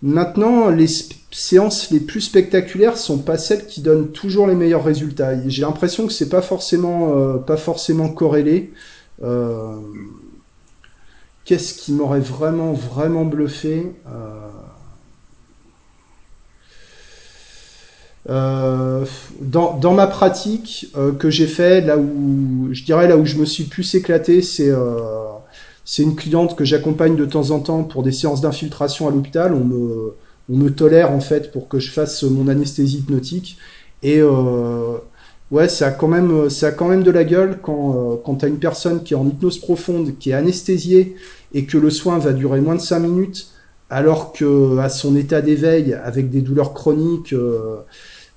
Maintenant, 0.00 0.70
les 0.70 0.86
séances 1.30 1.90
les 1.90 2.00
plus 2.00 2.22
spectaculaires 2.22 2.96
sont 2.96 3.18
pas 3.18 3.36
celles 3.36 3.66
qui 3.66 3.82
donnent 3.82 4.12
toujours 4.12 4.46
les 4.46 4.54
meilleurs 4.54 4.84
résultats. 4.84 5.46
J'ai 5.46 5.62
l'impression 5.62 6.06
que 6.06 6.12
c'est 6.14 6.30
pas 6.30 6.40
forcément 6.40 7.36
pas 7.38 7.58
forcément 7.58 8.08
corrélé. 8.08 8.72
Euh, 9.22 9.80
Qu'est-ce 11.44 11.74
qui 11.74 11.92
m'aurait 11.92 12.20
vraiment 12.20 12.74
vraiment 12.74 13.24
bluffé 13.24 13.92
euh, 14.06 14.50
euh 18.28 19.06
dans, 19.40 19.78
dans, 19.78 19.94
ma 19.94 20.06
pratique 20.06 20.94
que 21.18 21.30
j'ai 21.30 21.46
fait, 21.46 21.80
là 21.80 21.96
où 21.96 22.68
je 22.72 22.84
dirais 22.84 23.08
là 23.08 23.16
où 23.16 23.24
je 23.24 23.36
me 23.36 23.46
suis 23.46 23.64
plus 23.64 23.94
éclaté, 23.94 24.42
c'est 24.42 24.70
c'est 25.86 26.02
une 26.02 26.16
cliente 26.16 26.54
que 26.54 26.66
j'accompagne 26.66 27.16
de 27.16 27.24
temps 27.24 27.50
en 27.50 27.60
temps 27.60 27.82
pour 27.82 28.02
des 28.02 28.12
séances 28.12 28.42
d'infiltration 28.42 29.08
à 29.08 29.10
l'hôpital. 29.10 29.54
On 29.54 29.64
me, 29.64 30.14
on 30.50 30.56
me 30.56 30.68
tolère 30.68 31.12
en 31.12 31.20
fait 31.20 31.50
pour 31.50 31.66
que 31.68 31.78
je 31.78 31.90
fasse 31.90 32.24
mon 32.24 32.48
anesthésie 32.48 32.98
hypnotique. 32.98 33.56
Et 34.02 34.20
ouais, 35.50 35.68
ça 35.68 35.88
a 35.88 35.90
quand 35.90 36.08
même, 36.08 36.50
ça 36.50 36.68
a 36.68 36.72
quand 36.72 36.88
même 36.88 37.02
de 37.02 37.10
la 37.10 37.24
gueule 37.24 37.58
quand, 37.62 37.94
euh, 37.94 38.16
quand 38.24 38.36
t'as 38.36 38.48
une 38.48 38.58
personne 38.58 39.02
qui 39.02 39.14
est 39.14 39.16
en 39.16 39.26
hypnose 39.26 39.58
profonde, 39.58 40.18
qui 40.18 40.30
est 40.30 40.34
anesthésiée 40.34 41.16
et 41.54 41.64
que 41.64 41.78
le 41.78 41.90
soin 41.90 42.18
va 42.18 42.32
durer 42.32 42.60
moins 42.60 42.74
de 42.74 42.80
5 42.80 43.00
minutes, 43.00 43.48
alors 43.90 44.32
que 44.32 44.78
à 44.78 44.88
son 44.88 45.16
état 45.16 45.40
d'éveil, 45.40 45.94
avec 45.94 46.30
des 46.30 46.42
douleurs 46.42 46.74
chroniques, 46.74 47.32
euh, 47.32 47.76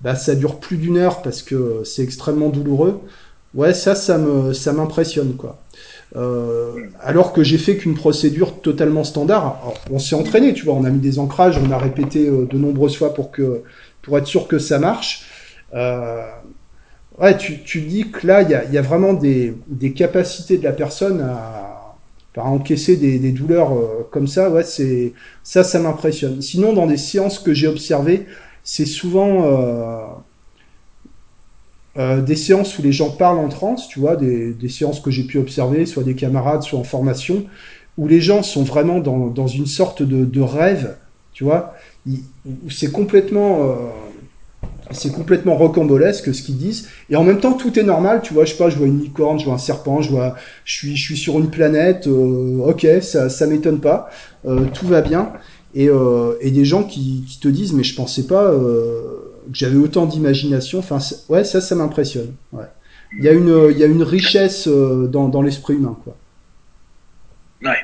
bah, 0.02 0.16
ça 0.16 0.36
dure 0.36 0.60
plus 0.60 0.78
d'une 0.78 0.98
heure 0.98 1.22
parce 1.22 1.42
que 1.42 1.82
c'est 1.84 2.04
extrêmement 2.04 2.50
douloureux. 2.50 3.02
Ouais, 3.54 3.74
ça, 3.74 3.96
ça 3.96 4.18
me, 4.18 4.54
ça 4.54 4.72
m'impressionne 4.74 5.36
quoi. 5.36 5.62
Euh, 6.16 6.88
alors 7.00 7.32
que 7.32 7.42
j'ai 7.42 7.58
fait 7.58 7.78
qu'une 7.78 7.96
procédure 7.96 8.60
totalement 8.62 9.04
standard. 9.04 9.60
Alors, 9.62 9.78
on 9.92 10.00
s'est 10.00 10.16
entraîné, 10.16 10.54
tu 10.54 10.66
vois, 10.66 10.74
on 10.74 10.84
a 10.84 10.90
mis 10.90 11.00
des 11.00 11.20
ancrages, 11.20 11.58
on 11.58 11.72
a 11.72 11.78
répété 11.78 12.28
euh, 12.28 12.46
de 12.46 12.58
nombreuses 12.58 12.98
fois 12.98 13.14
pour 13.14 13.32
que 13.32 13.64
pour 14.02 14.18
être 14.18 14.28
sûr 14.28 14.48
que 14.48 14.60
ça 14.60 14.80
marche. 14.80 15.26
Euh, 15.74 16.22
ouais, 17.22 17.38
tu, 17.38 17.62
tu 17.64 17.82
dis 17.82 18.10
que 18.10 18.28
là, 18.28 18.42
il 18.42 18.50
y 18.50 18.56
a, 18.56 18.66
y 18.66 18.78
a, 18.78 18.82
vraiment 18.82 19.14
des, 19.14 19.54
des 19.68 19.94
capacités 19.94 20.58
de 20.58 20.64
la 20.64 20.74
personne 20.74 21.22
à, 21.22 21.68
encaisser 22.38 22.96
des, 22.96 23.32
douleurs 23.32 23.74
euh, 23.74 24.08
comme 24.10 24.28
ça. 24.28 24.50
Ça, 25.44 25.64
ça 25.64 25.80
m'impressionne. 25.80 26.42
Sinon, 26.42 26.74
dans 26.74 26.88
des 26.88 26.98
séances 26.98 27.40
que 27.40 27.54
j'ai 27.54 27.68
observées, 27.68 28.26
c'est 28.64 28.86
souvent 28.86 29.44
euh, 29.44 30.06
euh, 31.98 32.22
des 32.22 32.38
séances 32.38 32.80
où 32.80 32.82
les 32.82 32.94
gens 32.94 33.10
parlent 33.10 33.40
en 33.40 33.50
transe, 33.50 33.88
tu 33.90 34.00
vois, 34.00 34.16
des, 34.16 34.70
séances 34.70 35.02
que 35.02 35.12
j'ai 35.12 35.24
pu 35.24 35.40
observer, 35.40 35.86
soit 35.86 36.04
des 36.04 36.16
camarades, 36.16 36.64
soit 36.64 36.80
en 36.80 36.86
formation, 36.86 37.46
où 37.98 38.08
les 38.08 38.22
gens 38.22 38.44
sont 38.44 38.64
vraiment 38.64 39.00
dans, 39.00 39.28
dans 39.28 39.48
une 39.48 39.66
sorte 39.66 40.02
de, 40.02 40.42
rêve, 40.42 40.96
tu 41.34 41.44
vois, 41.44 41.76
c'est 42.70 42.92
complètement, 42.92 43.76
c'est 44.92 45.12
complètement 45.12 45.56
rocambolesque 45.56 46.34
ce 46.34 46.42
qu'ils 46.42 46.58
disent. 46.58 46.90
Et 47.10 47.16
en 47.16 47.24
même 47.24 47.40
temps, 47.40 47.54
tout 47.54 47.78
est 47.78 47.84
normal. 47.84 48.22
Tu 48.24 48.34
vois, 48.34 48.46
je 48.46 48.52
sais 48.52 48.58
pas, 48.58 48.70
je 48.70 48.78
vois 48.78 48.88
une 48.88 49.00
licorne, 49.00 49.40
je 49.40 49.46
vois 49.46 49.56
un 49.56 49.60
serpent, 49.60 50.02
je 50.02 50.10
vois, 50.10 50.36
je 50.66 50.76
suis, 50.76 50.96
je 50.96 51.02
suis 51.04 51.18
sur 51.18 51.40
une 51.40 51.50
planète. 51.50 52.08
Euh, 52.08 52.60
ok, 52.66 52.88
ça, 53.02 53.30
ça 53.30 53.48
m'étonne 53.48 53.80
pas. 53.80 54.10
Euh, 54.46 54.66
tout 54.74 54.88
va 54.88 55.02
bien. 55.02 55.32
Et, 55.74 55.88
euh, 55.90 56.36
et 56.42 56.52
des 56.52 56.66
gens 56.66 56.84
qui, 56.84 57.24
qui 57.28 57.40
te 57.40 57.48
disent, 57.48 57.74
mais 57.74 57.84
je 57.84 57.96
pensais 57.96 58.28
pas 58.28 58.44
euh, 58.44 59.02
que 59.48 59.58
j'avais 59.58 59.78
autant 59.78 60.06
d'imagination. 60.06 60.80
Enfin, 60.80 61.00
ouais, 61.30 61.44
ça, 61.44 61.62
ça 61.62 61.76
m'impressionne. 61.76 62.34
Ouais. 62.52 62.66
Il 63.18 63.24
y 63.24 63.30
a 63.30 63.34
une, 63.34 63.70
il 63.72 63.78
y 63.78 63.84
a 63.84 63.88
une 63.88 64.04
richesse 64.04 64.68
euh, 64.68 65.08
dans, 65.08 65.28
dans 65.28 65.42
l'esprit 65.42 65.76
humain, 65.76 65.98
quoi. 66.04 66.16
Ouais. 67.64 67.78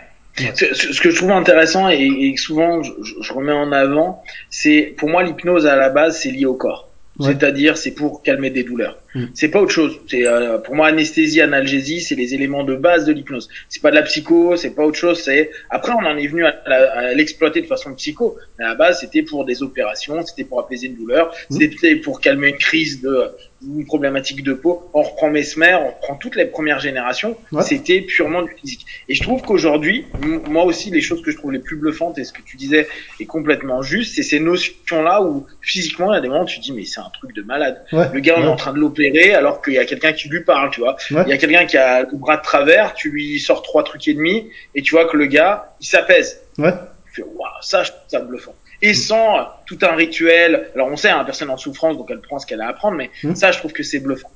Ce, 0.56 0.74
ce, 0.93 1.02
que 1.02 1.10
je 1.10 1.15
trouve 1.15 1.32
intéressant 1.32 1.89
et, 1.89 1.96
et 1.98 2.38
souvent 2.38 2.84
je, 2.84 2.91
je, 3.22 3.34
remets 3.34 3.54
en 3.54 3.72
avant, 3.72 4.24
c'est 4.52 4.93
pour 4.96 5.10
moi 5.10 5.24
l'hypnose 5.24 5.65
à 5.65 5.76
la 5.76 5.89
base 5.89 6.20
c'est 6.22 6.30
lié 6.30 6.46
au 6.46 6.54
corps. 6.54 6.87
C'est-à-dire, 7.19 7.77
c'est 7.77 7.93
pour 7.93 8.21
calmer 8.21 8.49
des 8.49 8.63
douleurs. 8.63 9.01
Mmh. 9.17 9.25
C'est 9.34 9.49
pas 9.49 9.62
autre 9.62 9.71
chose. 9.71 9.99
C'est 10.08 10.27
euh, 10.27 10.60
pour 10.60 10.75
moi 10.75 10.88
anesthésie, 10.88 11.41
analgésie, 11.41 12.01
c'est 12.01 12.15
les 12.15 12.34
éléments 12.36 12.63
de 12.63 12.75
base 12.75 13.06
de 13.06 13.13
l'hypnose. 13.13 13.49
C'est 13.67 13.82
pas 13.82 13.89
de 13.89 13.95
la 13.95 14.03
psycho, 14.03 14.56
c'est 14.56 14.75
pas 14.75 14.86
autre 14.86 14.97
chose. 14.97 15.19
C'est 15.19 15.49
après 15.69 15.91
on 15.93 16.06
en 16.06 16.17
est 16.17 16.27
venu 16.27 16.45
à, 16.45 17.13
l'exploiter 17.13 17.62
de 17.62 17.67
façon 17.67 17.93
psycho. 17.95 18.38
Mais 18.60 18.65
à 18.65 18.69
la 18.69 18.75
base, 18.75 18.99
c'était 18.99 19.23
pour 19.23 19.45
des 19.45 19.63
opérations, 19.63 20.23
c'était 20.25 20.43
pour 20.43 20.60
apaiser 20.60 20.88
une 20.88 20.95
douleur, 20.95 21.34
mmh. 21.49 21.58
c'était 21.60 21.95
pour 21.95 22.21
calmer 22.21 22.49
une 22.49 22.58
crise 22.58 23.01
de 23.01 23.32
une 23.65 23.86
problématique 23.86 24.43
de 24.43 24.53
peau. 24.53 24.89
On 24.93 25.01
reprend 25.01 25.30
Mesmer, 25.30 25.75
on 25.82 25.88
reprend 25.88 26.15
toutes 26.15 26.36
les 26.36 26.45
premières 26.45 26.80
générations. 26.80 27.38
Ouais. 27.51 27.63
C'était 27.63 28.01
purement 28.01 28.43
du 28.43 28.51
physique. 28.51 28.86
Et 29.10 29.15
je 29.15 29.23
trouve 29.23 29.41
qu'aujourd'hui, 29.41 30.06
moi 30.47 30.63
aussi, 30.65 30.91
les 30.91 31.01
choses 31.01 31.21
que 31.21 31.32
je 31.32 31.38
trouve 31.38 31.51
les 31.51 31.60
plus 31.60 31.75
bluffantes 31.75 32.17
et 32.19 32.23
ce 32.23 32.34
que 32.34 32.41
tu 32.41 32.58
disais 32.58 32.88
est 33.19 33.25
complètement 33.25 33.82
juste, 33.82 34.15
c'est 34.15 34.23
ces 34.23 34.39
notions-là 34.39 35.23
où 35.23 35.45
physiquement, 35.62 36.13
il 36.13 36.15
y 36.15 36.19
a 36.19 36.21
des 36.21 36.27
moments 36.27 36.43
où 36.43 36.47
tu 36.47 36.60
te 36.60 36.63
dis 36.63 36.71
mais 36.71 36.86
c'est 36.86 36.99
un 36.99 37.10
truc 37.13 37.34
de 37.34 37.41
malade. 37.41 37.84
Ouais. 37.91 38.08
Le 38.13 38.19
gars, 38.19 38.36
on 38.38 38.43
est 38.43 38.47
en 38.47 38.56
train 38.56 38.73
de 38.73 38.80
l'opérer 38.80 39.07
alors 39.34 39.62
qu'il 39.62 39.74
y 39.74 39.80
a 39.80 39.86
quelqu'un 39.86 40.13
qui 40.13 40.30
lui 40.30 40.43
parle, 40.43 40.72
tu 40.72 40.80
vois. 40.80 40.96
Il 41.12 41.28
y 41.28 41.34
a 41.34 41.38
quelqu'un 41.38 41.65
qui 41.65 41.78
a 41.78 42.04
le 42.04 42.17
bras 42.17 42.38
de 42.38 42.41
travers, 42.41 42.93
tu 42.93 43.10
lui 43.10 43.39
sors 43.39 43.62
trois 43.62 43.84
trucs 43.84 44.08
et 44.08 44.13
demi 44.13 44.50
et 44.76 44.82
tu 44.82 44.96
vois 44.96 45.08
que 45.08 45.17
le 45.17 45.26
gars, 45.26 45.74
il 45.82 45.86
s'apaise. 45.86 46.41
Ouais. 46.58 46.74
Tu 47.08 47.22
fais, 47.22 47.24
waouh, 47.24 47.48
ça, 47.62 47.84
ça 48.08 48.20
bluffant 48.20 48.56
et 48.82 48.93
sans 48.93 49.48
tout 49.65 49.80
un 49.82 49.96
rituel. 49.96 50.70
Alors 50.76 50.88
on 50.88 50.96
sait, 50.96 51.10
hein, 51.10 51.24
personne 51.26 51.50
en 51.50 51.58
souffrance, 51.58 51.98
donc 51.98 52.10
elle 52.12 52.22
prend 52.22 52.39
ce 52.39 52.46
qu'elle 52.46 52.62
a 52.62 52.67
à 52.67 52.70
apprendre, 52.70 52.98
mais 52.98 53.10
mmh. 53.24 53.36
ça, 53.36 53.52
je 53.52 53.60
trouve 53.60 53.74
que 53.74 53.84
c'est 53.84 54.00
bluffant. 54.00 54.32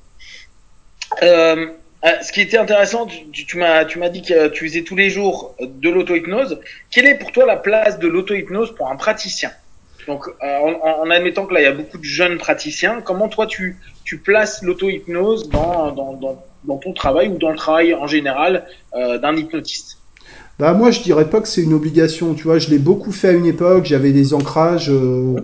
Euh, 1.22 1.66
ce 2.22 2.32
qui 2.32 2.40
était 2.40 2.58
intéressant, 2.58 3.06
tu, 3.06 3.46
tu 3.46 3.58
m'as 3.58 3.84
tu 3.84 3.98
m'as 3.98 4.08
dit 4.08 4.22
que 4.22 4.48
tu 4.48 4.66
faisais 4.66 4.82
tous 4.82 4.96
les 4.96 5.10
jours 5.10 5.54
de 5.60 5.88
l'auto-hypnose. 5.88 6.60
Quelle 6.90 7.06
est 7.06 7.14
pour 7.16 7.30
toi 7.32 7.46
la 7.46 7.56
place 7.56 7.98
de 7.98 8.08
l'auto-hypnose 8.08 8.74
pour 8.74 8.90
un 8.90 8.96
praticien? 8.96 9.52
Donc 10.06 10.26
euh, 10.28 10.58
en, 10.58 11.04
en, 11.04 11.10
admettant 11.10 11.46
que 11.46 11.54
là 11.54 11.60
il 11.60 11.64
y 11.64 11.66
a 11.66 11.72
beaucoup 11.72 11.98
de 11.98 12.04
jeunes 12.04 12.38
praticiens, 12.38 13.00
comment 13.00 13.28
toi 13.28 13.46
tu 13.46 13.76
tu 14.04 14.18
places 14.18 14.62
l'auto-hypnose 14.62 15.48
dans, 15.48 15.92
dans, 15.92 16.14
dans 16.14 16.44
dans 16.64 16.78
ton 16.78 16.92
travail 16.92 17.28
ou 17.28 17.38
dans 17.38 17.50
le 17.50 17.56
travail 17.56 17.94
en 17.94 18.06
général 18.06 18.66
euh, 18.94 19.18
d'un 19.18 19.36
hypnotiste? 19.36 19.98
Bah 20.58 20.72
moi 20.74 20.90
je 20.90 21.00
dirais 21.00 21.30
pas 21.30 21.40
que 21.40 21.48
c'est 21.48 21.62
une 21.62 21.72
obligation, 21.72 22.34
tu 22.34 22.44
vois, 22.44 22.58
je 22.58 22.70
l'ai 22.70 22.78
beaucoup 22.78 23.12
fait 23.12 23.28
à 23.28 23.32
une 23.32 23.46
époque, 23.46 23.84
j'avais 23.84 24.12
des 24.12 24.34
ancrages. 24.34 24.90
Euh... 24.90 25.36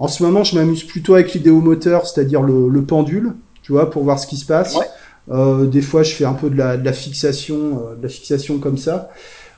En 0.00 0.08
ce 0.08 0.24
moment, 0.24 0.42
je 0.42 0.56
m'amuse 0.56 0.82
plutôt 0.82 1.14
avec 1.14 1.32
l'idéomoteur, 1.34 2.04
c'est-à-dire 2.04 2.42
le, 2.42 2.68
le, 2.68 2.82
pendule, 2.82 3.34
tu 3.62 3.70
vois, 3.70 3.90
pour 3.90 4.02
voir 4.02 4.18
ce 4.18 4.26
qui 4.26 4.36
se 4.36 4.44
passe. 4.44 4.74
Ouais. 4.74 4.86
Euh, 5.30 5.66
des 5.66 5.82
fois, 5.82 6.02
je 6.02 6.12
fais 6.12 6.24
un 6.24 6.32
peu 6.32 6.50
de 6.50 6.56
la, 6.56 6.76
de 6.76 6.84
la 6.84 6.92
fixation, 6.92 7.94
de 7.96 8.02
la 8.02 8.08
fixation 8.08 8.58
comme 8.58 8.76
ça. 8.76 9.10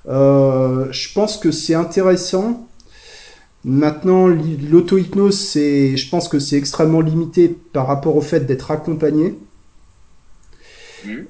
Je 0.07 1.13
pense 1.15 1.39
que 1.39 1.51
c'est 1.51 1.75
intéressant. 1.75 2.66
Maintenant, 3.65 4.29
l'auto-hypnose, 4.29 5.39
c'est, 5.39 5.97
je 5.97 6.09
pense 6.09 6.29
que 6.29 6.39
c'est 6.39 6.57
extrêmement 6.57 7.01
limité 7.01 7.49
par 7.73 7.87
rapport 7.89 8.17
au 8.17 8.21
fait 8.21 8.47
d'être 8.47 8.71
accompagné. 8.71 9.35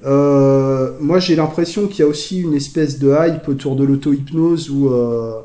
Euh, 0.05 0.93
moi, 0.99 1.19
j'ai 1.19 1.35
l'impression 1.35 1.87
qu'il 1.87 1.99
y 1.99 2.03
a 2.03 2.07
aussi 2.07 2.41
une 2.41 2.53
espèce 2.53 2.99
de 2.99 3.09
hype 3.11 3.47
autour 3.47 3.75
de 3.75 3.83
l'auto-hypnose 3.83 4.69
ou 4.69 4.89
euh, 4.89 5.41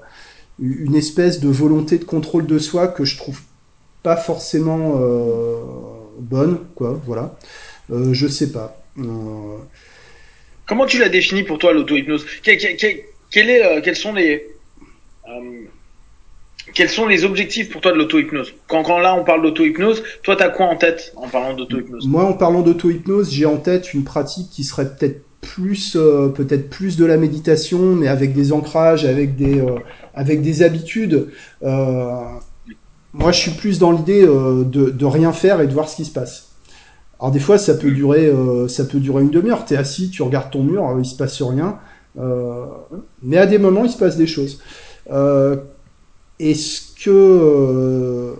une 0.60 0.94
espèce 0.94 1.40
de 1.40 1.48
volonté 1.48 1.98
de 1.98 2.04
contrôle 2.04 2.46
de 2.46 2.58
soi 2.58 2.88
que 2.88 3.04
je 3.04 3.16
trouve 3.16 3.40
pas 4.02 4.16
forcément 4.16 4.98
euh, 5.00 5.60
bonne, 6.18 6.60
quoi. 6.74 7.00
Voilà. 7.06 7.36
Je 7.90 8.26
sais 8.26 8.52
pas. 8.52 8.80
Comment 10.66 10.86
tu 10.86 10.98
l'as 10.98 11.08
défini 11.08 11.42
pour 11.42 11.58
toi 11.58 11.72
l'auto-hypnose? 11.72 12.24
Quel 12.42 12.58
Quels 13.30 13.96
sont 13.96 14.14
les 14.14 14.46
quels 16.74 16.88
sont 16.88 17.06
les 17.06 17.24
objectifs 17.24 17.70
pour 17.70 17.80
toi 17.80 17.92
de 17.92 17.98
l'auto-hypnose? 17.98 18.54
Quand, 18.68 18.98
là 18.98 19.14
on 19.14 19.24
parle 19.24 19.42
d'auto-hypnose, 19.42 20.02
toi 20.22 20.36
t'as 20.36 20.48
quoi 20.48 20.66
en 20.66 20.76
tête 20.76 21.12
en 21.16 21.28
parlant 21.28 21.54
d'auto-hypnose? 21.54 22.06
Moi 22.06 22.24
en 22.24 22.32
parlant 22.32 22.62
d'auto-hypnose, 22.62 23.30
j'ai 23.30 23.46
en 23.46 23.56
tête 23.56 23.92
une 23.94 24.04
pratique 24.04 24.48
qui 24.50 24.64
serait 24.64 24.88
peut-être 24.94 25.22
plus 25.40 25.96
euh, 25.96 26.28
peut-être 26.28 26.70
plus 26.70 26.96
de 26.96 27.04
la 27.04 27.16
méditation, 27.16 27.96
mais 27.96 28.08
avec 28.08 28.32
des 28.32 28.52
ancrages, 28.52 29.04
avec 29.04 29.36
des 29.36 29.60
euh, 29.60 29.78
avec 30.14 30.40
des 30.40 30.62
habitudes. 30.62 31.28
Euh, 31.62 32.20
moi 33.12 33.32
je 33.32 33.40
suis 33.40 33.50
plus 33.50 33.78
dans 33.78 33.92
l'idée 33.92 34.22
de, 34.22 34.64
de 34.64 35.04
rien 35.04 35.32
faire 35.32 35.60
et 35.60 35.66
de 35.66 35.72
voir 35.72 35.88
ce 35.88 35.96
qui 35.96 36.04
se 36.06 36.12
passe. 36.12 36.52
Alors 37.20 37.30
des 37.30 37.40
fois 37.40 37.58
ça 37.58 37.74
peut 37.74 37.90
durer 37.90 38.32
ça 38.68 38.84
peut 38.84 39.00
durer 39.00 39.22
une 39.22 39.30
demi-heure. 39.30 39.66
T'es 39.66 39.76
assis, 39.76 40.08
tu 40.08 40.22
regardes 40.22 40.50
ton 40.50 40.62
mur, 40.62 40.96
il 40.98 41.04
se 41.04 41.16
passe 41.16 41.42
rien. 41.42 41.78
mais 43.22 43.36
à 43.36 43.46
des 43.46 43.58
moments 43.58 43.84
il 43.84 43.90
se 43.90 43.98
passe 43.98 44.16
des 44.16 44.26
choses. 44.26 44.62
Est-ce 46.42 46.94
que 47.04 47.10
euh, 47.10 48.34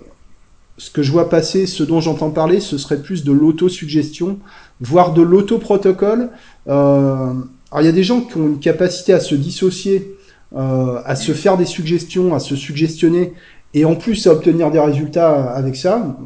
ce 0.76 0.90
que 0.90 1.02
je 1.02 1.12
vois 1.12 1.30
passer, 1.30 1.66
ce 1.66 1.84
dont 1.84 2.00
j'entends 2.00 2.30
parler, 2.30 2.58
ce 2.58 2.78
serait 2.78 3.00
plus 3.00 3.22
de 3.22 3.30
l'autosuggestion, 3.30 4.40
voire 4.80 5.12
de 5.12 5.22
l'autoprotocole? 5.22 6.30
Euh, 6.66 7.32
Alors 7.70 7.82
il 7.82 7.84
y 7.84 7.88
a 7.88 7.92
des 7.92 8.02
gens 8.02 8.22
qui 8.22 8.36
ont 8.38 8.48
une 8.48 8.58
capacité 8.58 9.12
à 9.12 9.20
se 9.20 9.36
dissocier, 9.36 10.16
euh, 10.56 11.00
à 11.04 11.14
se 11.14 11.30
faire 11.32 11.56
des 11.56 11.64
suggestions, 11.64 12.34
à 12.34 12.40
se 12.40 12.56
suggestionner, 12.56 13.34
et 13.72 13.84
en 13.84 13.94
plus 13.94 14.26
à 14.26 14.32
obtenir 14.32 14.72
des 14.72 14.80
résultats 14.80 15.52
avec 15.52 15.76
ça. 15.76 16.16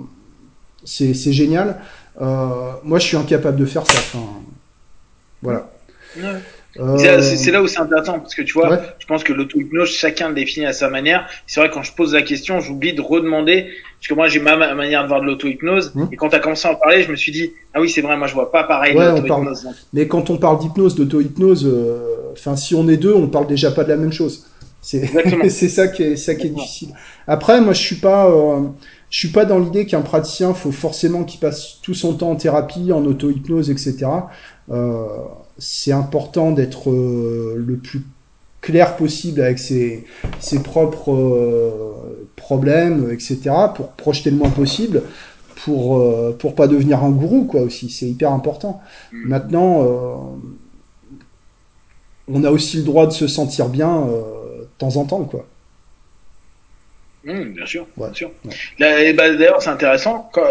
C'est 0.85 1.33
génial. 1.33 1.81
Moi, 2.19 2.99
je 2.99 3.05
suis 3.05 3.17
incapable 3.17 3.59
de 3.59 3.67
faire 3.67 3.87
ça. 3.87 3.99
Voilà. 5.43 5.71
Euh... 6.81 7.21
C'est 7.21 7.51
là 7.51 7.63
où 7.63 7.67
c'est 7.67 7.81
intéressant 7.81 8.19
parce 8.19 8.35
que 8.35 8.43
tu 8.43 8.55
vois, 8.55 8.71
ouais. 8.71 8.79
je 8.99 9.07
pense 9.07 9.25
que 9.25 9.33
l'auto-hypnose, 9.33 9.91
chacun 9.91 10.29
le 10.29 10.35
définit 10.35 10.67
à 10.67 10.73
sa 10.73 10.89
manière. 10.89 11.29
C'est 11.47 11.61
vrai 11.61 11.71
quand 11.71 11.83
je 11.83 11.93
pose 11.93 12.15
la 12.15 12.23
question, 12.23 12.61
j'oublie 12.61 12.93
de 12.93 13.01
redemander 13.01 13.69
parce 13.99 14.09
que 14.09 14.15
moi 14.15 14.29
j'ai 14.29 14.41
ma, 14.41 14.57
manière 14.75 15.03
de 15.03 15.09
voir 15.09 15.21
de 15.21 15.27
l'auto-hypnose 15.27 15.93
mmh. 15.95 16.05
et 16.13 16.17
quand 16.17 16.29
tu 16.29 16.37
as 16.37 16.39
commencé 16.39 16.69
à 16.69 16.73
en 16.73 16.75
parler, 16.75 17.03
je 17.03 17.11
me 17.11 17.17
suis 17.17 17.33
dit 17.33 17.53
ah 17.75 17.81
oui 17.81 17.91
c'est 17.91 18.03
vrai, 18.03 18.17
moi 18.17 18.27
je 18.27 18.35
vois 18.35 18.51
pas 18.51 18.65
pareil 18.65 18.97
ouais. 18.97 19.23
Parle... 19.27 19.53
Mais 19.93 20.07
quand 20.07 20.31
on 20.31 20.39
parle 20.39 20.59
d'hypnose, 20.59 20.95
d'auto-hypnose, 20.95 21.67
enfin 22.33 22.53
euh, 22.53 22.57
si 22.57 22.75
on 22.75 22.89
est 22.89 22.97
deux, 22.97 23.15
on 23.15 23.29
parle 23.29 23.47
déjà 23.47 23.71
pas 23.71 23.85
de 23.85 23.89
la 23.89 23.97
même 23.97 24.13
chose. 24.13 24.47
C'est 24.83 25.11
c'est 25.49 25.69
ça 25.69 25.89
qui 25.89 26.03
est 26.03 26.17
ça 26.17 26.35
qui 26.35 26.47
est 26.47 26.51
difficile. 26.51 26.91
Après 27.27 27.61
moi 27.61 27.73
je 27.73 27.83
suis 27.83 27.97
pas 27.97 28.31
euh, 28.31 28.61
je 29.11 29.19
suis 29.19 29.29
pas 29.29 29.45
dans 29.45 29.59
l'idée 29.59 29.87
qu'un 29.87 30.03
praticien 30.03 30.55
faut 30.55 30.73
forcément 30.73 31.25
qu'il 31.25 31.41
passe 31.41 31.81
tout 31.83 31.95
son 31.95 32.15
temps 32.15 32.31
en 32.31 32.37
thérapie, 32.37 32.93
en 32.93 33.05
auto-hypnose, 33.05 33.71
etc. 33.71 34.07
Euh, 34.71 35.07
c'est 35.59 35.93
important 35.93 36.51
d'être 36.51 36.91
euh, 36.91 37.55
le 37.57 37.77
plus 37.77 38.03
clair 38.67 38.97
possible 38.97 39.41
avec 39.43 39.61
ses, 39.61 40.05
ses 40.41 40.61
propres 40.61 41.13
euh, 41.13 42.29
problèmes, 42.35 43.11
etc., 43.13 43.39
pour 43.75 43.93
projeter 43.93 44.31
le 44.31 44.37
moins 44.37 44.51
possible, 44.51 45.03
pour 45.65 45.99
euh, 45.99 46.37
pour 46.37 46.57
pas 46.57 46.67
devenir 46.67 47.05
un 47.05 47.11
gourou, 47.11 47.45
quoi, 47.45 47.61
aussi. 47.61 47.89
C'est 47.91 48.07
hyper 48.07 48.33
important. 48.33 48.83
Mmh. 49.13 49.29
Maintenant, 49.29 49.85
euh, 49.85 50.15
on 52.27 52.43
a 52.43 52.51
aussi 52.51 52.79
le 52.79 52.83
droit 52.83 53.07
de 53.07 53.13
se 53.13 53.29
sentir 53.29 53.69
bien 53.69 54.05
de 54.05 54.69
temps 54.79 54.97
en 54.97 55.05
temps, 55.05 55.23
quoi. 55.23 55.47
Mmh, 57.25 57.45
bien 57.55 57.67
sûr, 57.67 57.87
ouais. 57.97 58.07
bien 58.09 58.15
sûr. 58.15 58.31
Ouais. 58.45 59.13
Bah, 59.13 59.31
D'ailleurs, 59.37 59.63
c'est 59.63 59.71
intéressant. 59.71 60.29
Quand, 60.33 60.43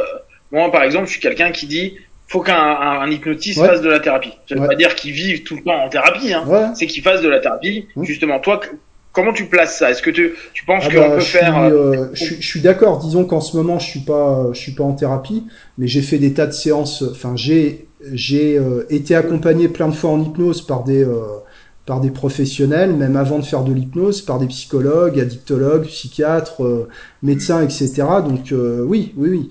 moi, 0.51 0.71
par 0.71 0.84
exemple, 0.84 1.08
je 1.08 1.12
suis 1.12 1.21
quelqu'un 1.21 1.51
qui 1.51 1.67
dit 1.67 1.97
faut 2.27 2.41
qu'un 2.41 2.55
un, 2.55 3.09
hypnotiste 3.09 3.59
ouais. 3.59 3.67
fasse 3.67 3.81
de 3.81 3.89
la 3.89 3.99
thérapie. 3.99 4.33
Ça 4.49 4.55
veut 4.55 4.61
ouais. 4.61 4.67
pas 4.67 4.75
dire 4.75 4.95
qu'il 4.95 5.11
vive 5.11 5.43
tout 5.43 5.55
le 5.55 5.63
temps 5.63 5.83
en 5.83 5.89
thérapie, 5.89 6.33
hein. 6.33 6.43
ouais. 6.47 6.67
c'est 6.73 6.88
qu'il 6.88 7.03
fasse 7.03 7.21
de 7.21 7.29
la 7.29 7.39
thérapie. 7.39 7.88
Mmh. 7.95 8.03
Justement, 8.03 8.39
toi, 8.39 8.59
comment 9.11 9.31
tu 9.31 9.45
places 9.45 9.77
ça? 9.77 9.91
Est-ce 9.91 10.01
que 10.01 10.09
tu, 10.09 10.33
tu 10.53 10.65
penses 10.65 10.85
ah 10.88 10.93
qu'on 10.93 10.99
bah, 11.01 11.09
peut 11.11 11.19
je 11.19 11.25
faire 11.25 11.53
suis, 11.53 11.73
euh, 11.73 12.07
je, 12.13 12.25
je, 12.39 12.47
suis 12.47 12.61
d'accord. 12.61 12.99
Disons 12.99 13.25
qu'en 13.25 13.41
ce 13.41 13.55
moment, 13.55 13.77
je 13.79 13.88
suis 13.88 13.99
pas, 13.99 14.47
je 14.53 14.59
suis 14.59 14.73
pas 14.73 14.83
en 14.83 14.93
thérapie, 14.93 15.45
mais 15.77 15.88
j'ai 15.88 16.01
fait 16.01 16.17
des 16.17 16.33
tas 16.33 16.47
de 16.47 16.51
séances. 16.51 17.03
Enfin, 17.03 17.33
j'ai 17.35 17.85
j'ai 18.13 18.57
euh, 18.57 18.85
été 18.89 19.15
accompagné 19.15 19.67
plein 19.67 19.88
de 19.88 19.93
fois 19.93 20.11
en 20.11 20.21
hypnose 20.21 20.61
par 20.61 20.83
des 20.83 21.03
euh, 21.03 21.21
par 21.85 22.01
des 22.01 22.09
professionnels, 22.09 22.95
même 22.95 23.15
avant 23.15 23.38
de 23.38 23.45
faire 23.45 23.63
de 23.63 23.71
l'hypnose, 23.71 24.23
par 24.23 24.39
des 24.39 24.47
psychologues, 24.47 25.19
addictologues, 25.19 25.85
psychiatres, 25.85 26.63
euh, 26.63 26.89
médecins, 27.21 27.61
etc. 27.61 27.93
Donc 28.25 28.51
oui, 28.51 29.13
oui, 29.15 29.29
oui. 29.29 29.49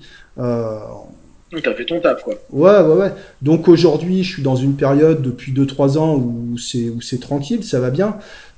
T'as 1.63 1.73
fait 1.73 1.85
ton 1.85 1.99
taf, 1.99 2.23
quoi. 2.23 2.35
Ouais, 2.51 2.79
ouais, 2.81 2.95
ouais. 3.01 3.11
Donc 3.41 3.67
aujourd'hui, 3.67 4.23
je 4.23 4.33
suis 4.33 4.43
dans 4.43 4.55
une 4.55 4.75
période 4.75 5.21
depuis 5.21 5.53
2-3 5.53 5.97
ans 5.97 6.15
où 6.15 6.57
c'est 6.57 6.89
où 6.89 7.01
c'est 7.01 7.19
tranquille, 7.19 7.63
ça 7.63 7.79
va 7.79 7.89
bien. 7.89 8.17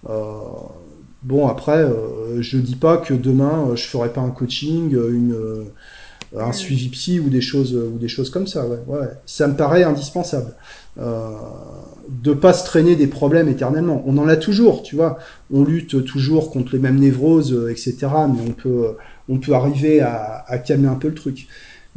Euh, 0.10 0.14
bon, 1.24 1.48
après, 1.48 1.80
euh, 1.80 2.42
je 2.42 2.58
dis 2.58 2.76
pas 2.76 2.98
que 2.98 3.14
demain 3.14 3.72
je 3.76 3.84
ferai 3.84 4.10
pas 4.10 4.22
un 4.22 4.30
coaching, 4.32 4.92
une 4.92 5.36
un 6.38 6.52
suivi 6.52 6.90
psy 6.90 7.20
ou 7.20 7.30
des 7.30 7.42
choses 7.42 7.74
ou 7.74 7.98
des 7.98 8.10
choses 8.10 8.30
comme 8.30 8.48
ça. 8.48 8.66
Ouais, 8.68 8.80
ouais. 8.88 9.08
Ça 9.26 9.48
me 9.48 9.56
paraît 9.56 9.84
indispensable. 9.84 10.54
Euh, 11.00 11.30
de 12.10 12.34
pas 12.34 12.54
se 12.54 12.66
traîner 12.66 12.96
des 12.96 13.08
problèmes 13.08 13.50
éternellement. 13.50 14.02
On 14.08 14.18
en 14.18 14.28
a 14.28 14.36
toujours, 14.36 14.82
tu 14.82 14.96
vois. 14.96 15.20
On 15.54 15.64
lutte 15.64 16.06
toujours 16.06 16.52
contre 16.52 16.74
les 16.74 16.80
mêmes 16.80 16.98
névroses, 17.00 17.54
euh, 17.54 17.70
etc. 17.70 17.96
Mais 18.02 18.42
on 18.48 18.54
peut 18.54 18.96
on 19.30 19.38
peut 19.40 19.54
arriver 19.54 20.00
à, 20.00 20.46
à 20.48 20.58
calmer 20.58 20.88
un 20.88 20.96
peu 20.96 21.10
le 21.10 21.14
truc. 21.14 21.48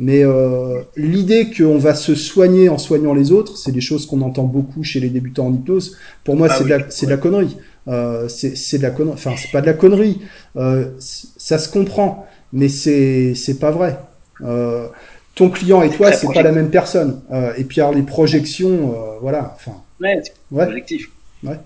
Mais 0.03 0.24
euh, 0.24 0.80
l'idée 0.96 1.51
qu'on 1.55 1.76
va 1.76 1.94
se 1.94 2.14
soigner 2.14 2.70
en 2.70 2.78
soignant 2.78 3.12
les 3.12 3.32
autres, 3.32 3.59
c'est 3.59 3.70
des 3.70 3.82
choses 3.82 4.07
qu'on 4.07 4.22
entend 4.22 4.44
beaucoup 4.44 4.82
chez 4.82 4.98
les 4.98 5.11
débutants 5.11 5.48
en 5.48 5.53
hypnose. 5.53 5.98
Pour 6.24 6.36
moi, 6.36 6.48
ah 6.51 6.55
c'est 6.57 6.64
de, 6.64 6.68
la, 6.70 6.90
c'est 6.90 7.05
de 7.05 7.11
la 7.11 7.18
connerie. 7.18 7.59
Euh, 7.86 8.26
c'est 8.26 8.78
de 8.78 8.82
la 8.82 8.92
connerie. 8.92 9.12
Enfin, 9.12 9.34
c'est 9.36 9.51
pas 9.51 9.61
de 9.61 9.66
la 9.66 9.74
connerie. 9.74 10.22
Euh, 10.57 10.86
ça 10.98 11.59
se 11.59 11.68
comprend, 11.68 12.26
mais 12.55 12.70
c'est 12.70 13.34
c'est 13.34 13.59
pas 13.59 13.70
vrai. 13.70 13.98
Euh, 14.42 14.88
ton 15.34 15.51
client 15.51 15.82
et 15.82 15.90
toi, 15.90 16.12
c'est 16.12 16.32
pas 16.32 16.42
la 16.42 16.53
même 16.53 16.70
personne. 16.70 17.20
Euh, 17.30 17.53
et 17.59 17.64
puis 17.64 17.82
alors 17.82 17.92
les 17.92 18.01
projections, 18.01 18.94
euh, 18.94 19.18
voilà. 19.20 19.55
Enfin. 19.55 19.82
Ouais, 20.01 20.22
ouais. 20.51 20.64
Projectif. 20.64 21.11
Ouais. 21.42 21.59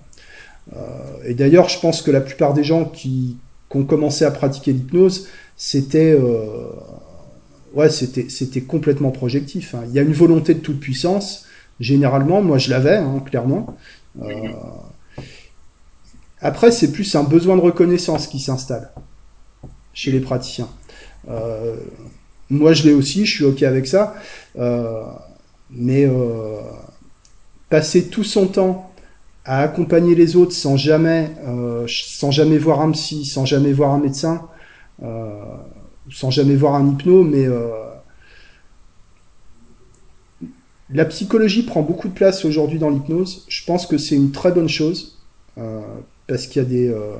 et 1.24 1.34
d'ailleurs, 1.34 1.68
je 1.68 1.78
pense 1.78 2.02
que 2.02 2.10
la 2.10 2.20
plupart 2.20 2.52
des 2.52 2.64
gens 2.64 2.84
qui, 2.84 3.36
qui 3.70 3.76
ont 3.76 3.84
commencé 3.84 4.24
à 4.24 4.32
pratiquer 4.32 4.72
l'hypnose, 4.72 5.28
c'était 5.56 6.18
ouais, 7.74 7.90
c'était 7.90 8.28
c'était 8.28 8.62
complètement 8.62 9.10
projectif. 9.10 9.74
Hein. 9.74 9.84
Il 9.88 9.92
y 9.94 9.98
a 9.98 10.02
une 10.02 10.12
volonté 10.12 10.54
de 10.54 10.60
toute 10.60 10.80
puissance. 10.80 11.46
Généralement, 11.80 12.40
moi, 12.40 12.58
je 12.58 12.70
l'avais, 12.70 12.96
hein, 12.96 13.20
clairement. 13.24 13.76
Euh, 14.22 14.48
après, 16.40 16.70
c'est 16.70 16.92
plus 16.92 17.14
un 17.16 17.24
besoin 17.24 17.56
de 17.56 17.62
reconnaissance 17.62 18.26
qui 18.26 18.38
s'installe 18.38 18.90
chez 19.92 20.12
les 20.12 20.20
praticiens. 20.20 20.68
Euh, 21.28 21.76
moi, 22.50 22.74
je 22.74 22.84
l'ai 22.84 22.92
aussi, 22.92 23.26
je 23.26 23.34
suis 23.34 23.44
ok 23.44 23.62
avec 23.62 23.86
ça. 23.86 24.14
Euh, 24.56 25.02
mais 25.70 26.08
passer 27.70 28.08
tout 28.08 28.22
son 28.22 28.46
temps 28.46 28.92
à 29.44 29.62
accompagner 29.62 30.14
les 30.14 30.36
autres 30.36 30.52
sans 30.52 30.76
jamais, 30.76 31.32
sans 31.88 32.30
jamais 32.30 32.58
voir 32.58 32.80
un 32.80 32.92
psy, 32.92 33.24
sans 33.24 33.44
jamais 33.44 33.72
voir 33.72 33.90
un 33.90 33.98
médecin, 33.98 34.48
sans 36.10 36.30
jamais 36.30 36.56
voir 36.56 36.74
un 36.74 36.88
hypno, 36.88 37.22
mais 37.22 37.46
euh, 37.46 37.70
la 40.90 41.04
psychologie 41.06 41.62
prend 41.62 41.82
beaucoup 41.82 42.08
de 42.08 42.14
place 42.14 42.44
aujourd'hui 42.44 42.78
dans 42.78 42.90
l'hypnose. 42.90 43.44
Je 43.48 43.64
pense 43.64 43.86
que 43.86 43.98
c'est 43.98 44.16
une 44.16 44.32
très 44.32 44.52
bonne 44.52 44.68
chose 44.68 45.18
euh, 45.58 45.80
parce 46.26 46.46
qu'il 46.46 46.62
y 46.62 46.64
a 46.64 46.68
des 46.68 46.88
euh, 46.88 47.16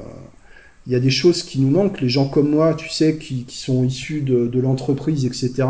il 0.87 0.93
y 0.93 0.97
a 0.97 1.01
des 1.01 1.11
choses 1.11 1.43
qui 1.43 1.61
nous 1.61 1.70
manquent. 1.70 2.03
Les 2.03 2.11
gens 2.11 2.28
comme 2.28 2.51
moi, 2.51 2.74
tu 2.74 2.91
sais, 2.91 3.16
qui, 3.16 3.47
sont 3.49 3.85
issus 3.85 4.20
de, 4.20 4.61
l'entreprise, 4.61 5.24
etc., 5.24 5.66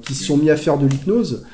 qui 0.00 0.14
se 0.14 0.24
sont 0.24 0.38
mis 0.38 0.48
à 0.48 0.56
faire 0.56 0.78
de 0.78 0.86
l'hypnose. 0.86 1.44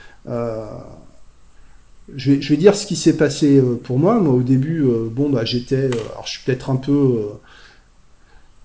Je, 2.15 2.33
vais, 2.33 2.57
dire 2.57 2.77
ce 2.77 2.87
qui 2.87 2.95
s'est 2.95 3.17
passé 3.17 3.61
pour 3.83 3.99
moi. 3.99 4.21
Moi, 4.21 4.33
au 4.33 4.43
début, 4.43 4.87
bon, 5.11 5.29
bah, 5.29 5.45
j'étais, 5.45 5.87
alors 5.87 6.23
je 6.25 6.31
suis 6.31 6.45
peut-être 6.45 6.71
un 6.71 6.77
peu 6.77 7.33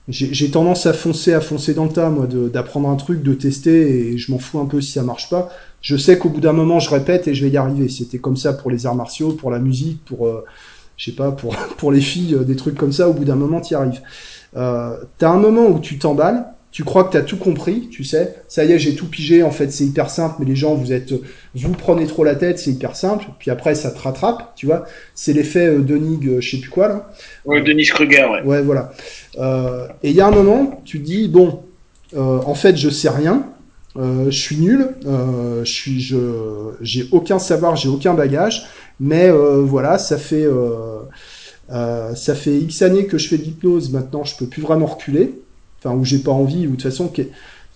j'ai 0.10 0.51
tendance 0.51 0.86
à 0.86 0.93
foncer, 0.93 1.34
à 1.34 1.41
foncer 1.41 1.74
dans 1.74 1.84
le 1.84 1.91
tas, 1.91 2.10
moi, 2.10 2.28
d'apprendre 2.28 2.88
un 2.88 2.95
truc, 2.95 3.24
de 3.24 3.34
tester, 3.34 4.12
et 4.12 4.18
je 4.18 4.32
m'en 4.32 4.39
fous 4.39 4.60
un 4.60 4.66
peu 4.66 4.80
si 4.80 4.93
ça 4.93 5.03
marche 5.03 5.30
pas. 5.30 5.49
Je 5.82 5.97
sais 5.97 6.18
qu'au 6.18 6.30
bout 6.30 6.39
d'un 6.39 6.53
moment, 6.53 6.80
je 6.80 6.89
répète 6.89 7.28
et 7.28 7.34
je 7.34 7.43
vais 7.43 7.51
y 7.51 7.58
arriver. 7.58 7.89
C'était 7.89 8.18
comme 8.18 8.38
ça 8.38 8.53
pour 8.53 8.72
les 8.72 8.86
arts 8.86 8.95
martiaux, 8.95 9.34
pour 9.34 9.51
la 9.51 9.60
musique, 9.60 10.03
pour, 10.05 10.28
euh, 10.28 10.45
je 10.95 11.05
sais 11.05 11.16
pas, 11.16 11.32
pour 11.32 11.55
pour 11.78 11.91
les 11.91 11.99
filles, 11.99 12.36
euh, 12.36 12.43
des 12.43 12.55
trucs 12.55 12.76
comme 12.76 12.93
ça. 12.93 13.10
Au 13.10 13.14
bout 13.14 13.26
d'un 13.26 13.36
moment, 13.36 13.60
tu 13.60 13.76
arrives. 13.76 14.01
Euh, 14.55 14.95
T'as 15.18 15.30
un 15.30 15.39
moment 15.39 15.68
où 15.68 15.80
tu 15.80 15.99
t'emballes, 15.99 16.45
tu 16.78 16.84
crois 16.84 17.05
que 17.05 17.13
tu 17.13 17.17
as 17.17 17.23
tout 17.23 17.38
compris, 17.38 17.89
tu 17.89 18.03
sais, 18.03 18.36
ça 18.47 18.63
y 18.63 18.71
est, 18.71 18.78
j'ai 18.78 18.93
tout 18.93 19.07
pigé, 19.07 19.41
en 19.41 19.49
fait, 19.49 19.71
c'est 19.71 19.84
hyper 19.84 20.11
simple, 20.11 20.36
mais 20.38 20.45
les 20.45 20.55
gens, 20.55 20.75
vous 20.75 20.93
êtes, 20.93 21.11
vous 21.55 21.71
prenez 21.71 22.05
trop 22.05 22.23
la 22.23 22.36
tête, 22.36 22.59
c'est 22.59 22.69
hyper 22.69 22.95
simple, 22.95 23.25
puis 23.39 23.49
après, 23.49 23.73
ça 23.73 23.89
te 23.89 23.97
rattrape, 23.97 24.53
tu 24.55 24.67
vois, 24.67 24.86
c'est 25.15 25.34
l'effet 25.34 25.65
euh, 25.65 25.80
Denig, 25.80 26.28
euh, 26.28 26.39
je 26.39 26.51
sais 26.51 26.57
plus 26.57 26.69
quoi, 26.69 26.88
là. 26.88 27.09
Ouais, 27.45 27.63
Denis 27.63 27.86
Kruger, 27.86 28.28
ouais. 28.32 28.43
Ouais, 28.43 28.61
voilà. 28.61 28.91
Euh, 29.39 29.88
et 30.03 30.11
il 30.11 30.15
y 30.15 30.21
a 30.21 30.28
un 30.28 30.32
moment, 30.32 30.84
tu 30.86 30.99
te 30.99 31.03
dis, 31.03 31.28
bon, 31.28 31.63
euh, 32.15 32.41
en 32.45 32.53
fait, 32.53 32.78
je 32.78 32.89
sais 32.89 33.09
rien, 33.09 33.47
euh, 33.95 34.25
je 34.25 34.39
suis 34.39 34.57
nul, 34.57 34.89
euh, 35.07 35.65
je 35.65 35.71
suis, 35.71 35.99
je, 35.99 36.73
j'ai 36.82 37.07
aucun 37.11 37.39
savoir, 37.39 37.75
j'ai 37.75 37.89
aucun 37.89 38.13
bagage, 38.13 38.67
mais 38.99 39.32
voilà, 39.32 39.97
ça 39.97 40.19
fait, 40.19 40.45
ça 41.69 42.36
fait 42.36 42.55
X 42.55 42.84
années 42.84 43.07
que 43.07 43.17
je 43.17 43.30
fais 43.30 43.39
de 43.39 43.45
l'hypnose, 43.45 43.91
maintenant, 43.91 44.23
je 44.23 44.38
peux 44.38 44.45
plus 44.45 44.61
vraiment 44.61 44.86
reculer 44.86 45.34
enfin 45.80 45.95
où 45.95 46.03
j'ai 46.03 46.19
pas 46.19 46.32
envie, 46.32 46.67
ou 46.67 46.71
de 46.71 46.75
toute 46.75 46.84
façon, 46.84 47.11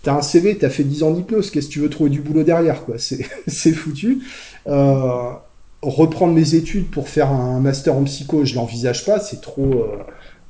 t'as 0.04 0.14
un 0.14 0.22
CV, 0.22 0.58
t'as 0.58 0.70
fait 0.70 0.84
10 0.84 1.04
ans 1.04 1.12
d'hypnose, 1.12 1.52
qu'est-ce 1.52 1.68
que 1.68 1.74
tu 1.74 1.80
veux 1.80 1.90
trouver 1.90 2.10
du 2.10 2.22
boulot 2.22 2.44
derrière, 2.44 2.84
quoi 2.86 2.96
C'est 3.48 3.74
foutu. 3.74 4.20
Euh, 4.68 5.32
reprendre 5.82 6.34
mes 6.34 6.56
études 6.56 6.90
pour 6.90 7.10
faire 7.10 7.32
un 7.32 7.60
master 7.60 7.96
en 7.96 8.04
psycho, 8.04 8.46
je 8.46 8.56
l'envisage 8.56 9.06
pas, 9.06 9.20
c'est 9.20 9.42
trop. 9.42 9.74
Euh, 9.74 9.98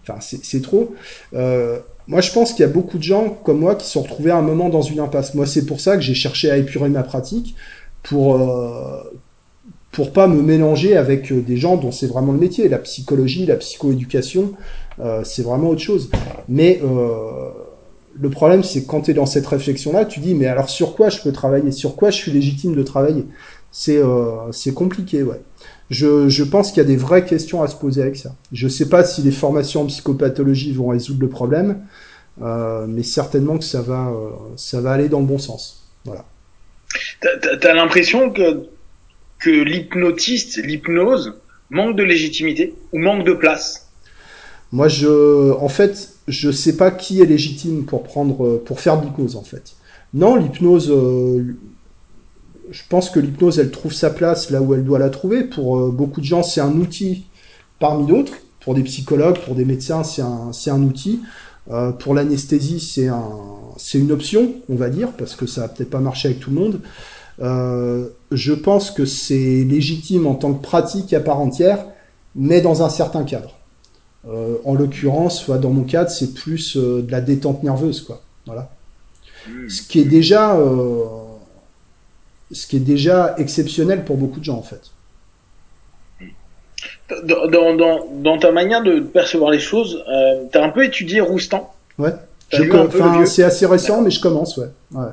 enfin, 0.03 0.19
c'est 0.19 0.61
trop. 0.61 0.93
Euh, 1.33 1.79
moi, 2.07 2.21
je 2.21 2.31
pense 2.31 2.53
qu'il 2.53 2.61
y 2.61 2.69
a 2.69 2.71
beaucoup 2.71 2.97
de 2.97 3.03
gens 3.03 3.29
comme 3.29 3.59
moi 3.59 3.75
qui 3.75 3.87
sont 3.87 4.01
retrouvés 4.01 4.31
à 4.31 4.37
un 4.37 4.41
moment 4.41 4.69
dans 4.69 4.81
une 4.81 4.99
impasse. 4.99 5.33
Moi, 5.33 5.45
c'est 5.45 5.65
pour 5.65 5.79
ça 5.79 5.95
que 5.95 6.01
j'ai 6.01 6.15
cherché 6.15 6.49
à 6.51 6.57
épurer 6.57 6.89
ma 6.89 7.03
pratique 7.03 7.55
pour 8.03 8.37
pour 9.91 10.13
pas 10.13 10.27
me 10.27 10.41
mélanger 10.41 10.95
avec 10.95 11.33
des 11.33 11.57
gens 11.57 11.77
dont 11.77 11.91
c'est 11.91 12.07
vraiment 12.07 12.31
le 12.31 12.39
métier. 12.39 12.69
La 12.69 12.79
psychologie, 12.79 13.45
la 13.45 13.57
psychoéducation, 13.57 14.53
euh, 14.99 15.23
c'est 15.23 15.43
vraiment 15.43 15.69
autre 15.69 15.81
chose. 15.81 16.09
Mais 16.47 16.79
euh, 16.83 17.49
le 18.19 18.29
problème, 18.29 18.63
c'est 18.63 18.85
quand 18.85 19.01
tu 19.01 19.11
es 19.11 19.13
dans 19.13 19.25
cette 19.25 19.47
réflexion-là, 19.47 20.05
tu 20.05 20.19
dis, 20.19 20.33
mais 20.33 20.45
alors 20.45 20.69
sur 20.69 20.95
quoi 20.95 21.09
je 21.09 21.21
peux 21.21 21.31
travailler? 21.31 21.71
Sur 21.71 21.95
quoi 21.95 22.09
je 22.09 22.17
suis 22.17 22.31
légitime 22.31 22.75
de 22.75 22.83
travailler? 22.83 23.25
C'est 23.71 23.97
euh, 23.97 24.51
compliqué, 24.75 25.23
ouais. 25.23 25.41
Je, 25.89 26.29
je 26.29 26.43
pense 26.43 26.69
qu'il 26.71 26.77
y 26.77 26.85
a 26.85 26.87
des 26.87 26.95
vraies 26.95 27.25
questions 27.25 27.61
à 27.61 27.67
se 27.67 27.75
poser 27.75 28.01
avec 28.01 28.15
ça. 28.15 28.35
Je 28.53 28.67
sais 28.67 28.87
pas 28.87 29.03
si 29.03 29.21
les 29.21 29.31
formations 29.31 29.81
en 29.81 29.85
psychopathologie 29.87 30.71
vont 30.71 30.87
résoudre 30.87 31.19
le 31.21 31.27
problème, 31.27 31.81
euh, 32.41 32.85
mais 32.87 33.03
certainement 33.03 33.57
que 33.57 33.65
ça 33.65 33.81
va, 33.81 34.09
euh, 34.09 34.29
ça 34.55 34.79
va 34.79 34.91
aller 34.91 35.09
dans 35.09 35.19
le 35.19 35.25
bon 35.25 35.37
sens. 35.37 35.89
Voilà. 36.05 36.25
T'as 37.19 37.69
as, 37.69 37.73
l'impression 37.73 38.31
que, 38.31 38.67
que 39.41 39.49
l'hypnotiste, 39.49 40.57
l'hypnose, 40.63 41.33
manque 41.69 41.95
de 41.95 42.03
légitimité 42.03 42.73
ou 42.93 42.99
manque 42.99 43.25
de 43.25 43.33
place 43.33 43.91
moi, 44.71 44.87
je, 44.87 45.51
en 45.51 45.67
fait, 45.67 46.13
je 46.27 46.49
sais 46.49 46.77
pas 46.77 46.91
qui 46.91 47.21
est 47.21 47.25
légitime 47.25 47.83
pour 47.83 48.03
prendre, 48.03 48.57
pour 48.65 48.79
faire 48.79 49.01
l'hypnose, 49.01 49.35
en 49.35 49.43
fait. 49.43 49.73
Non, 50.13 50.35
l'hypnose, 50.35 50.89
euh, 50.89 51.55
je 52.69 52.81
pense 52.89 53.09
que 53.09 53.19
l'hypnose, 53.19 53.59
elle 53.59 53.71
trouve 53.71 53.93
sa 53.93 54.09
place 54.09 54.49
là 54.49 54.61
où 54.61 54.73
elle 54.73 54.85
doit 54.85 54.99
la 54.99 55.09
trouver. 55.09 55.43
Pour 55.43 55.77
euh, 55.77 55.91
beaucoup 55.91 56.21
de 56.21 56.25
gens, 56.25 56.41
c'est 56.41 56.61
un 56.61 56.73
outil 56.73 57.25
parmi 57.79 58.07
d'autres. 58.07 58.33
Pour 58.61 58.75
des 58.75 58.83
psychologues, 58.83 59.39
pour 59.39 59.55
des 59.55 59.65
médecins, 59.65 60.03
c'est 60.03 60.21
un, 60.21 60.51
un 60.67 60.83
outil. 60.83 61.19
Euh, 61.69 61.91
pour 61.91 62.13
l'anesthésie, 62.13 62.79
c'est 62.79 63.07
un, 63.07 63.25
une 63.93 64.11
option, 64.11 64.53
on 64.69 64.75
va 64.75 64.89
dire, 64.89 65.11
parce 65.13 65.35
que 65.35 65.47
ça 65.47 65.61
va 65.61 65.67
peut-être 65.67 65.89
pas 65.89 65.99
marcher 65.99 66.29
avec 66.29 66.39
tout 66.39 66.49
le 66.49 66.55
monde. 66.55 66.79
Euh, 67.39 68.09
je 68.31 68.53
pense 68.53 68.91
que 68.91 69.05
c'est 69.05 69.63
légitime 69.63 70.27
en 70.27 70.35
tant 70.35 70.53
que 70.53 70.61
pratique 70.61 71.13
à 71.13 71.19
part 71.19 71.39
entière, 71.39 71.85
mais 72.35 72.61
dans 72.61 72.83
un 72.83 72.89
certain 72.89 73.23
cadre. 73.23 73.55
Euh, 74.27 74.57
en 74.65 74.75
l'occurrence, 74.75 75.49
dans 75.49 75.69
mon 75.69 75.83
cadre, 75.83 76.09
c'est 76.09 76.33
plus 76.33 76.77
euh, 76.77 77.01
de 77.01 77.11
la 77.11 77.21
détente 77.21 77.63
nerveuse, 77.63 78.01
quoi. 78.01 78.21
Voilà. 78.45 78.69
Hmm. 79.47 79.69
Ce 79.69 79.81
qui 79.81 79.99
est 79.99 80.05
déjà, 80.05 80.55
ce 82.51 82.67
qui 82.67 82.77
est 82.77 82.81
déjà 82.81 83.35
exceptionnel 83.37 84.05
pour 84.05 84.17
beaucoup 84.17 84.39
de 84.39 84.45
gens, 84.45 84.57
en 84.57 84.63
fait. 84.63 84.91
Dans, 87.25 87.75
dans, 87.75 88.05
dans 88.13 88.37
ta 88.37 88.51
manière 88.51 88.83
de 88.83 88.99
percevoir 88.99 89.51
les 89.51 89.59
choses, 89.59 90.03
tu 90.51 90.57
as 90.57 90.63
un 90.63 90.69
peu 90.69 90.85
étudié 90.85 91.21
Roustan? 91.21 91.73
Ouais. 91.97 92.13
C'est 93.25 93.43
assez 93.43 93.65
récent, 93.65 94.01
mais 94.01 94.11
je 94.11 94.21
commence, 94.21 94.57
ouais. 94.57 94.69
ouais. 94.93 95.07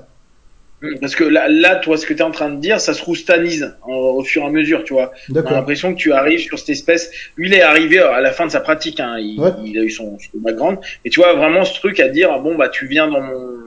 Parce 1.01 1.17
que 1.17 1.25
là, 1.25 1.49
là, 1.49 1.77
toi, 1.77 1.97
ce 1.97 2.07
que 2.07 2.15
tu 2.15 2.21
es 2.21 2.23
en 2.23 2.31
train 2.31 2.51
de 2.51 2.61
dire, 2.61 2.81
ça 2.81 2.95
se 2.95 3.03
roustanise 3.03 3.75
au 3.87 4.23
fur 4.23 4.43
et 4.43 4.47
à 4.47 4.51
mesure, 4.51 4.85
tu 4.85 4.93
vois. 4.93 5.13
On 5.31 5.37
a 5.37 5.53
l'impression 5.53 5.93
que 5.93 5.99
tu 5.99 6.13
arrives 6.13 6.41
sur 6.41 6.59
cette 6.59 6.71
espèce. 6.71 7.11
Lui, 7.37 7.49
il 7.49 7.55
est 7.55 7.63
arrivé 7.63 7.99
à 7.99 8.21
la 8.21 8.31
fin 8.31 8.47
de 8.47 8.53
sa 8.53 8.61
pratique, 8.61 9.01
hein. 9.01 9.17
il, 9.19 9.41
il, 9.65 9.79
a 9.79 9.83
eu 9.83 9.91
son, 9.91 10.19
son 10.19 10.39
background. 10.39 10.79
Et 11.05 11.11
tu 11.11 11.21
vois 11.21 11.35
vraiment 11.35 11.65
ce 11.65 11.75
truc 11.75 11.99
à 11.99 12.09
dire, 12.09 12.39
bon 12.41 12.55
bah, 12.55 12.69
tu 12.69 12.87
viens 12.87 13.09
dans 13.09 13.21
mon 13.21 13.59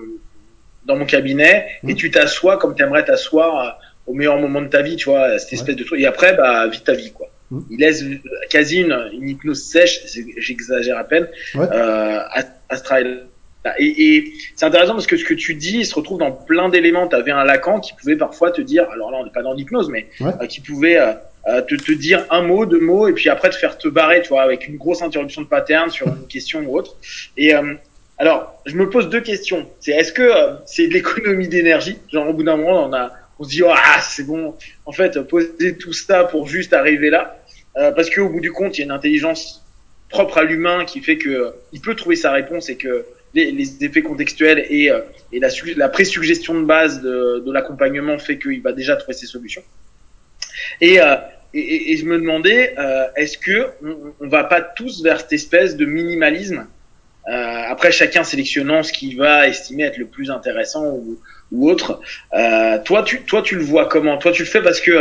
dans 0.86 0.96
mon 0.96 1.06
cabinet 1.06 1.68
et 1.88 1.94
tu 1.94 2.10
t'assois 2.10 2.58
comme 2.58 2.76
tu 2.76 2.82
aimerais 2.82 3.06
t'asseoir 3.06 3.60
euh, 3.60 3.70
au 4.08 4.14
meilleur 4.14 4.40
moment 4.40 4.62
de 4.62 4.68
ta 4.68 4.82
vie, 4.82 4.96
tu 4.96 5.10
vois, 5.10 5.38
cette 5.38 5.54
espèce 5.54 5.76
de 5.76 5.84
truc. 5.84 6.00
Et 6.00 6.08
après, 6.08 6.36
bah, 6.36 6.68
vis 6.68 6.82
ta 6.82 6.94
vie, 6.94 7.12
quoi. 7.12 7.28
Il 7.70 7.80
laisse 7.80 8.04
quasi 8.50 8.80
une, 8.80 8.98
une 9.12 9.28
hypnose 9.28 9.62
sèche, 9.62 10.06
j'exagère 10.38 10.98
à 10.98 11.04
peine, 11.04 11.28
euh, 11.56 11.68
à, 11.70 12.44
à 12.70 12.78
ce 12.78 12.84
travail 12.84 13.24
et, 13.78 14.16
et 14.16 14.34
c'est 14.56 14.66
intéressant 14.66 14.94
parce 14.94 15.08
que 15.08 15.18
ce 15.18 15.24
que 15.24 15.34
tu 15.34 15.54
dis, 15.54 15.80
il 15.80 15.86
se 15.86 15.96
retrouve 15.96 16.18
dans 16.18 16.32
plein 16.32 16.70
d'éléments. 16.70 17.08
Tu 17.08 17.16
avais 17.16 17.32
un 17.32 17.44
Lacan 17.44 17.80
qui 17.80 17.94
pouvait 17.94 18.16
parfois 18.16 18.52
te 18.52 18.62
dire, 18.62 18.90
alors 18.90 19.12
là 19.12 19.18
on 19.22 19.26
n'est 19.26 19.32
pas 19.32 19.44
dans 19.44 19.54
l'hypnose, 19.54 19.90
mais 19.90 20.08
euh, 20.22 20.48
qui 20.48 20.62
pouvait 20.62 20.98
euh, 20.98 21.14
euh, 21.48 21.62
te, 21.62 21.76
te, 21.76 21.92
dire 21.92 22.26
un 22.30 22.42
mot, 22.42 22.66
deux 22.66 22.80
mots, 22.80 23.08
et 23.08 23.14
puis 23.14 23.30
après 23.30 23.50
te 23.50 23.56
faire 23.56 23.78
te 23.78 23.88
barrer, 23.88 24.22
tu 24.22 24.30
vois, 24.30 24.42
avec 24.42 24.68
une 24.68 24.78
grosse 24.78 25.02
interruption 25.02 25.42
de 25.42 25.48
pattern 25.48 25.90
sur 25.90 26.08
une 26.08 26.28
question 26.28 26.62
ou 26.62 26.78
autre. 26.78 26.96
Et 27.38 27.54
Alors, 28.22 28.62
je 28.68 28.76
me 28.76 28.88
pose 28.88 29.10
deux 29.10 29.22
questions. 29.22 29.68
C'est 29.80 29.94
est-ce 29.94 30.14
que 30.14 30.22
euh, 30.22 30.54
c'est 30.68 30.88
de 30.88 30.94
l'économie 30.94 31.48
d'énergie? 31.48 31.98
Genre 32.12 32.30
au 32.30 32.34
bout 32.34 32.44
d'un 32.44 32.56
moment, 32.56 32.86
on 32.86 32.94
a, 32.94 33.12
on 33.40 33.44
se 33.44 33.50
dit 33.50 33.64
oh, 33.64 33.72
ah 33.72 34.00
c'est 34.00 34.28
bon. 34.28 34.56
En 34.86 34.92
fait, 34.92 35.20
poser 35.22 35.76
tout 35.76 35.92
ça 35.92 36.26
pour 36.26 36.48
juste 36.48 36.74
arriver 36.74 37.10
là, 37.10 37.40
euh, 37.78 37.92
parce 37.92 38.12
qu'au 38.12 38.30
bout 38.30 38.40
du 38.40 38.52
compte, 38.52 38.78
il 38.78 38.82
y 38.82 38.84
a 38.84 38.86
une 38.86 38.92
intelligence 38.92 39.66
propre 40.10 40.38
à 40.38 40.44
l'humain 40.44 40.86
qui 40.86 41.02
fait 41.02 41.18
que 41.18 41.56
il 41.72 41.82
peut 41.82 41.96
trouver 41.96 42.16
sa 42.16 42.32
réponse 42.32 42.70
et 42.70 42.78
que 42.78 43.06
les, 43.34 43.52
les 43.52 43.84
effets 43.84 44.02
contextuels 44.02 44.66
et, 44.70 44.92
euh, 44.92 45.00
et 45.32 45.40
la, 45.40 45.50
la 45.78 45.90
présuggestion 45.90 46.60
de 46.60 46.66
base 46.66 47.02
de, 47.02 47.44
de 47.46 47.52
l'accompagnement 47.52 48.18
fait 48.18 48.38
qu'il 48.38 48.62
va 48.62 48.74
déjà 48.74 48.96
trouver 48.96 49.14
ses 49.18 49.28
solutions. 49.28 49.64
Et, 50.80 51.00
euh, 51.00 51.16
et, 51.54 51.94
et, 51.94 51.98
je 51.98 52.06
me 52.06 52.18
demandais, 52.18 52.76
euh, 52.78 53.08
est-ce 53.16 53.38
que 53.38 53.68
on, 53.84 54.14
on, 54.20 54.28
va 54.28 54.44
pas 54.44 54.62
tous 54.62 55.04
vers 55.04 55.20
cette 55.20 55.34
espèce 55.34 55.76
de 55.76 55.86
minimalisme 55.86 56.66
euh, 57.30 57.62
Après, 57.68 57.92
chacun 57.92 58.24
sélectionnant 58.24 58.84
ce 58.84 58.94
qu'il 58.94 59.18
va 59.18 59.48
estimer 59.48 59.84
être 59.84 59.98
le 59.98 60.06
plus 60.06 60.32
intéressant 60.32 60.86
ou, 60.86 61.20
ou 61.52 61.70
autre. 61.70 62.02
Euh, 62.34 62.80
toi, 62.84 63.04
tu, 63.04 63.22
toi, 63.22 63.42
tu 63.42 63.56
le 63.56 63.64
vois 63.64 63.88
comment? 63.88 64.18
Toi, 64.18 64.32
tu 64.32 64.44
le 64.44 64.48
fais 64.48 64.62
parce 64.62 64.80
que 64.80 64.92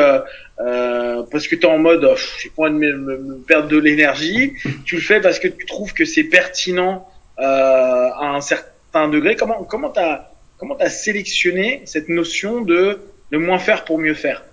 euh, 0.60 1.22
parce 1.30 1.46
que 1.46 1.54
tu 1.54 1.62
es 1.62 1.66
en 1.66 1.78
mode, 1.78 2.04
oh, 2.04 2.16
j'ai 2.42 2.50
pas 2.50 2.64
envie 2.64 2.72
de 2.72 2.78
me, 2.78 2.96
me, 2.96 3.18
me, 3.18 3.34
perdre 3.36 3.68
de 3.68 3.78
l'énergie. 3.78 4.54
Tu 4.84 4.96
le 4.96 5.00
fais 5.00 5.20
parce 5.20 5.38
que 5.38 5.48
tu 5.48 5.66
trouves 5.66 5.94
que 5.94 6.04
c'est 6.04 6.24
pertinent 6.24 7.09
à 7.40 8.34
un 8.34 8.40
certain 8.40 9.08
degré. 9.08 9.36
Comment 9.36 9.64
comment 9.64 9.90
t'as 9.90 10.28
comment 10.58 10.74
t'as 10.74 10.90
sélectionné 10.90 11.82
cette 11.84 12.08
notion 12.08 12.60
de 12.60 13.00
de 13.32 13.38
moins 13.38 13.58
faire 13.58 13.84
pour 13.84 13.98
mieux 13.98 14.14
faire? 14.14 14.44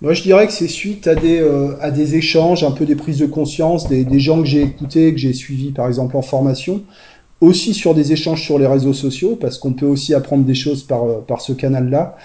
Moi, 0.00 0.12
je 0.12 0.22
dirais 0.22 0.46
que 0.46 0.52
c'est 0.52 0.68
suite 0.68 1.06
à 1.06 1.14
des, 1.14 1.40
euh, 1.40 1.76
à 1.80 1.90
des 1.90 2.16
échanges, 2.16 2.64
un 2.64 2.72
peu 2.72 2.84
des 2.84 2.96
prises 2.96 3.18
de 3.18 3.26
conscience, 3.26 3.88
des, 3.88 4.04
des 4.04 4.20
gens 4.20 4.40
que 4.40 4.46
j'ai 4.46 4.60
écoutés, 4.60 5.12
que 5.12 5.18
j'ai 5.18 5.32
suivis, 5.32 5.70
par 5.70 5.86
exemple, 5.86 6.16
en 6.16 6.22
formation, 6.22 6.82
aussi 7.40 7.74
sur 7.74 7.94
des 7.94 8.12
échanges 8.12 8.42
sur 8.42 8.58
les 8.58 8.66
réseaux 8.66 8.92
sociaux, 8.92 9.36
parce 9.40 9.56
qu'on 9.56 9.72
peut 9.72 9.86
aussi 9.86 10.12
apprendre 10.12 10.44
des 10.44 10.54
choses 10.54 10.82
par, 10.82 11.04
euh, 11.04 11.24
par 11.26 11.40
ce 11.40 11.54
canal-là. 11.54 12.16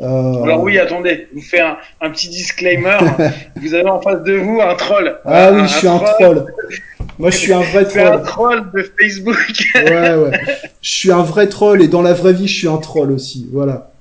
Euh... 0.00 0.42
Alors 0.42 0.62
oui, 0.62 0.78
attendez, 0.78 1.28
je 1.32 1.36
vous 1.36 1.44
fais 1.44 1.60
un, 1.60 1.76
un 2.00 2.10
petit 2.10 2.28
disclaimer. 2.28 2.98
vous 3.56 3.74
avez 3.74 3.88
en 3.88 4.00
face 4.00 4.22
de 4.22 4.34
vous 4.34 4.60
un 4.60 4.74
troll. 4.74 5.16
Ah 5.24 5.50
oui, 5.52 5.62
je 5.64 5.74
suis 5.74 5.88
un 5.88 5.98
troll. 5.98 6.46
Moi, 7.18 7.30
je 7.30 7.36
suis 7.36 7.52
un 7.52 7.60
vrai 7.60 7.84
troll. 7.84 8.06
un 8.06 8.18
troll 8.18 8.70
de 8.74 8.82
Facebook. 8.98 9.36
ouais, 9.74 10.14
ouais. 10.14 10.40
Je 10.82 10.90
suis 10.90 11.12
un 11.12 11.22
vrai 11.22 11.48
troll 11.48 11.82
et 11.82 11.88
dans 11.88 12.02
la 12.02 12.12
vraie 12.12 12.32
vie, 12.32 12.48
je 12.48 12.58
suis 12.58 12.68
un 12.68 12.78
troll 12.78 13.12
aussi. 13.12 13.48
Voilà. 13.52 13.92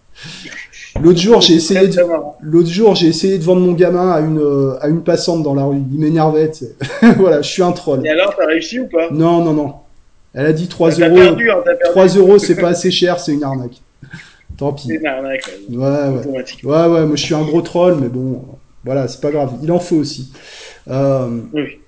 L'autre 1.01 1.20
jour, 1.20 1.41
j'ai 1.41 1.55
essayé 1.55 1.88
de, 1.88 2.01
l'autre 2.41 2.70
jour, 2.70 2.95
j'ai 2.95 3.07
essayé 3.07 3.39
de 3.39 3.43
vendre 3.43 3.61
mon 3.61 3.74
gamin 3.74 4.11
à 4.11 4.20
une, 4.20 4.39
euh, 4.39 4.78
à 4.80 4.89
une 4.89 5.03
passante 5.03 5.41
dans 5.41 5.55
la 5.55 5.64
rue. 5.64 5.82
Il 5.91 5.99
m'énervait, 5.99 6.51
voilà, 7.18 7.41
je 7.41 7.49
suis 7.49 7.64
un 7.64 7.72
troll. 7.72 8.05
Et 8.05 8.09
alors, 8.09 8.36
t'as 8.36 8.45
réussi 8.45 8.80
ou 8.80 8.88
pas? 8.88 9.09
Non, 9.11 9.43
non, 9.43 9.53
non. 9.53 9.74
Elle 10.34 10.45
a 10.45 10.53
dit 10.53 10.68
3 10.68 10.91
euros. 10.91 11.16
Perdu, 11.16 11.49
hein, 11.49 11.64
3 11.91 12.07
euros, 12.07 12.38
c'est 12.38 12.55
pas 12.55 12.70
assez 12.70 12.91
cher, 12.91 13.20
c'est 13.20 13.34
une 13.34 13.43
arnaque. 13.43 13.82
Tant 14.57 14.72
pis. 14.72 14.88
C'est 14.88 14.95
une 14.95 15.05
arnaque, 15.05 15.49
ouais. 15.70 15.78
Ouais, 15.78 15.86
ouais. 15.86 16.45
Ouais, 16.64 16.88
ouais, 16.88 17.05
moi 17.05 17.16
je 17.16 17.24
suis 17.24 17.34
un 17.34 17.43
gros 17.43 17.61
troll, 17.61 17.97
mais 17.99 18.07
bon, 18.07 18.43
voilà, 18.84 19.07
c'est 19.07 19.22
pas 19.22 19.32
grave. 19.32 19.53
Il 19.64 19.72
en 19.72 19.80
faut 19.80 19.95
aussi. 19.95 20.32
Euh, 20.89 21.28
oui. 21.53 21.80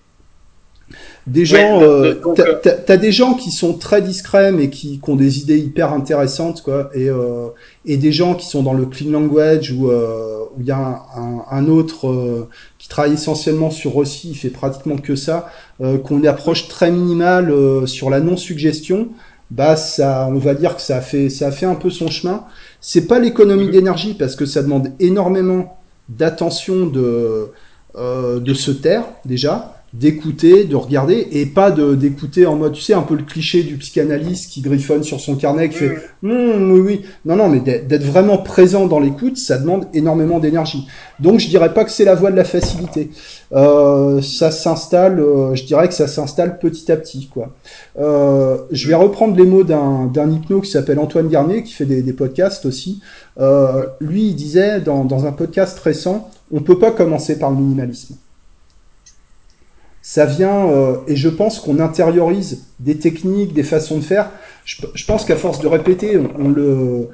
Des 1.28 1.44
gens, 1.44 1.80
ouais, 1.80 1.84
euh, 1.84 2.16
t'as 2.62 2.94
as 2.94 2.98
des 2.98 3.12
gens 3.12 3.34
qui 3.34 3.50
sont 3.50 3.74
très 3.74 4.04
discrets 4.04 4.52
mais 4.52 4.70
qui, 4.70 5.00
qui, 5.00 5.10
ont 5.10 5.16
des 5.16 5.40
idées 5.40 5.58
hyper 5.58 5.92
intéressantes 5.92 6.62
quoi, 6.62 6.92
et 6.94 7.10
euh, 7.10 7.48
et 7.84 7.98
des 7.98 8.12
gens 8.12 8.36
qui 8.36 8.46
sont 8.46 8.62
dans 8.62 8.74
le 8.74 8.86
clean 8.86 9.10
language 9.10 9.72
où 9.72 9.90
euh, 9.90 10.36
où 10.56 10.62
il 10.62 10.68
y 10.68 10.72
a 10.72 10.78
un, 11.16 11.46
un, 11.50 11.68
autre 11.68 12.08
euh, 12.08 12.48
qui 12.78 12.88
travaille 12.88 13.14
essentiellement 13.14 13.72
sur 13.72 13.92
Rossi, 13.92 14.30
il 14.30 14.36
fait 14.36 14.50
pratiquement 14.50 14.98
que 14.98 15.16
ça, 15.16 15.50
euh, 15.82 15.98
qu'on 15.98 16.24
approche 16.26 16.68
très 16.68 16.92
minimale 16.92 17.52
euh, 17.52 17.86
sur 17.86 18.10
la 18.10 18.20
non 18.20 18.38
suggestion. 18.38 19.10
Bah 19.52 19.76
ça, 19.76 20.28
on 20.32 20.40
va 20.40 20.56
dire 20.56 20.76
que 20.76 20.82
ça 20.82 20.98
a 20.98 21.02
fait 21.02 21.30
ça 21.30 21.48
a 21.48 21.52
fait 21.52 21.68
un 21.68 21.76
peu 21.76 21.90
son 21.90 22.10
chemin. 22.10 22.46
C'est 22.82 23.08
pas 23.08 23.20
l'économie 23.20 23.70
d'énergie 23.70 24.16
parce 24.16 24.36
que 24.36 24.46
ça 24.46 24.64
demande 24.64 24.92
énormément 25.00 25.78
d'attention 26.10 26.88
de 26.88 27.50
de 27.98 28.54
se 28.54 28.72
taire 28.72 29.06
déjà 29.24 29.76
d'écouter, 29.94 30.66
de 30.66 30.76
regarder 30.76 31.28
et 31.32 31.46
pas 31.46 31.72
de 31.72 31.96
d'écouter 31.96 32.46
en 32.46 32.56
mode 32.56 32.74
tu 32.74 32.82
sais 32.82 32.94
un 32.94 33.02
peu 33.02 33.16
le 33.16 33.24
cliché 33.24 33.64
du 33.64 33.78
psychanalyste 33.78 34.52
qui 34.52 34.62
griffonne 34.62 35.04
sur 35.04 35.22
son 35.22 35.36
carnet 35.36 35.70
qui 35.70 35.78
fait 35.78 35.96
mmh, 36.22 36.72
oui 36.72 36.80
oui. 36.82 37.02
Non 37.24 37.38
non 37.38 37.48
mais 37.48 37.60
d'être 37.60 38.04
vraiment 38.04 38.38
présent 38.38 38.88
dans 38.88 39.00
l'écoute 39.00 39.38
ça 39.38 39.58
demande 39.58 39.88
énormément 39.94 40.40
d'énergie. 40.40 40.88
Donc 41.20 41.40
je 41.40 41.48
dirais 41.48 41.74
pas 41.74 41.86
que 41.86 41.92
c'est 41.92 42.04
la 42.04 42.16
voie 42.16 42.32
de 42.32 42.36
la 42.36 42.44
facilité. 42.44 43.12
Euh, 43.54 44.22
ça 44.22 44.52
s'installe 44.52 45.20
euh, 45.20 45.56
je 45.56 45.64
dirais 45.64 45.88
que 45.88 45.94
ça 45.94 46.08
s'installe 46.08 46.60
petit 46.60 46.92
à 46.92 46.98
petit 46.98 47.28
quoi. 47.28 47.56
Euh, 47.98 48.58
je 48.72 48.90
vais 48.90 48.96
reprendre 48.96 49.38
les 49.38 49.46
mots 49.46 49.64
d'un 49.64 50.08
d'un 50.08 50.30
hypno 50.30 50.60
qui 50.60 50.72
s'appelle 50.72 51.00
Antoine 51.00 51.30
Garnier 51.30 51.64
qui 51.64 51.72
fait 51.72 51.86
des, 51.86 52.02
des 52.02 52.14
podcasts 52.14 52.66
aussi. 52.66 53.02
Euh, 53.40 53.86
lui 54.02 54.28
il 54.28 54.36
disait 54.36 54.82
dans 54.82 55.06
dans 55.06 55.26
un 55.26 55.32
podcast 55.32 55.80
récent 55.80 56.30
on 56.52 56.62
peut 56.62 56.80
pas 56.80 56.92
commencer 56.92 57.40
par 57.40 57.50
le 57.52 57.58
minimalisme 57.58 58.16
ça 60.08 60.28
vient, 60.28 60.70
euh, 60.70 60.98
et 61.08 61.16
je 61.16 61.28
pense 61.30 61.60
qu'on 61.60 61.80
intériorise 61.80 62.68
des 62.80 63.00
techniques, 63.00 63.54
des 63.54 63.64
façons 63.64 63.98
de 63.98 64.04
faire. 64.04 64.30
Je, 64.64 64.76
je 64.94 65.04
pense 65.04 65.26
qu'à 65.26 65.36
force 65.36 65.60
de 65.62 65.68
répéter, 65.68 66.16
on, 66.16 66.30
on, 66.38 66.50
le, 66.50 67.10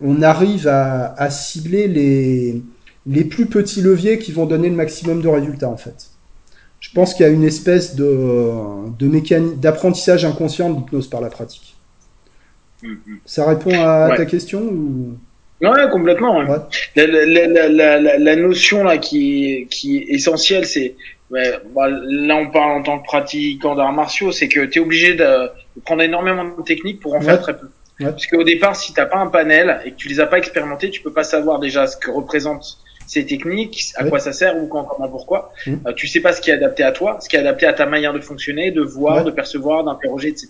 on 0.00 0.22
arrive 0.22 0.68
à, 0.68 1.14
à, 1.20 1.30
cibler 1.30 1.88
les, 1.88 2.62
les 3.08 3.24
plus 3.24 3.46
petits 3.46 3.80
leviers 3.82 4.20
qui 4.20 4.30
vont 4.30 4.46
donner 4.46 4.68
le 4.68 4.76
maximum 4.76 5.20
de 5.20 5.26
résultats, 5.26 5.68
en 5.68 5.76
fait. 5.76 6.10
Je 6.78 6.90
pense 6.94 7.12
qu'il 7.12 7.26
y 7.26 7.28
a 7.28 7.32
une 7.32 7.42
espèce 7.42 7.96
de, 7.96 8.52
de 9.00 9.06
mécanique, 9.08 9.58
d'apprentissage 9.58 10.24
inconscient 10.24 10.70
de 10.70 10.76
l'hypnose 10.76 11.08
par 11.08 11.20
la 11.20 11.28
pratique. 11.28 11.74
Mm 12.84 12.88
-hmm. 12.92 13.18
Ça 13.24 13.42
répond 13.52 13.74
à 13.74 14.10
ouais. 14.10 14.16
ta 14.16 14.26
question 14.26 14.60
ou... 14.60 15.18
Ouais, 15.60 15.88
complètement. 15.90 16.34
Ouais. 16.38 16.60
La, 16.96 17.04
la, 17.06 17.46
la, 17.56 17.68
la, 17.68 18.18
la, 18.28 18.36
notion 18.36 18.84
là 18.84 18.98
qui, 19.06 19.66
qui 19.74 19.88
est 19.96 20.06
essentielle, 20.16 20.66
c'est 20.74 20.94
Ouais, 21.30 21.54
bah, 21.74 21.88
là 21.88 22.36
on 22.36 22.50
parle 22.50 22.72
en 22.72 22.82
tant 22.82 22.98
que 23.00 23.04
pratiquant 23.04 23.74
d'arts 23.74 23.92
martiaux, 23.92 24.30
c'est 24.30 24.48
que 24.48 24.64
tu 24.64 24.78
es 24.78 24.82
obligé 24.82 25.14
de, 25.14 25.50
prendre 25.84 26.02
énormément 26.02 26.44
de 26.44 26.62
techniques 26.62 27.00
pour 27.00 27.14
en 27.14 27.18
ouais. 27.18 27.24
faire 27.24 27.40
très 27.40 27.56
peu. 27.58 27.66
Ouais. 27.98 28.10
Parce 28.10 28.26
qu'au 28.26 28.44
départ, 28.44 28.76
si 28.76 28.92
t'as 28.92 29.06
pas 29.06 29.18
un 29.18 29.28
panel 29.28 29.80
et 29.84 29.90
que 29.90 29.96
tu 29.96 30.08
les 30.08 30.20
as 30.20 30.26
pas 30.26 30.38
expérimentés, 30.38 30.90
tu 30.90 31.00
peux 31.02 31.12
pas 31.12 31.24
savoir 31.24 31.58
déjà 31.58 31.86
ce 31.86 31.96
que 31.96 32.10
représentent 32.10 32.78
ces 33.06 33.24
techniques, 33.24 33.92
à 33.94 34.04
quoi 34.04 34.18
ça 34.18 34.32
sert 34.32 34.56
ou 34.56 34.66
quand, 34.66 34.84
comment, 34.84 35.08
pourquoi. 35.08 35.52
Mmh. 35.66 35.74
Euh, 35.86 35.92
tu 35.92 36.08
sais 36.08 36.20
pas 36.20 36.32
ce 36.32 36.40
qui 36.40 36.50
est 36.50 36.54
adapté 36.54 36.82
à 36.82 36.92
toi, 36.92 37.18
ce 37.20 37.28
qui 37.28 37.36
est 37.36 37.38
adapté 37.38 37.64
à 37.66 37.72
ta 37.72 37.86
manière 37.86 38.12
de 38.12 38.20
fonctionner, 38.20 38.72
de 38.72 38.82
voir, 38.82 39.24
de 39.24 39.30
percevoir, 39.30 39.84
d'interroger, 39.84 40.28
etc. 40.28 40.48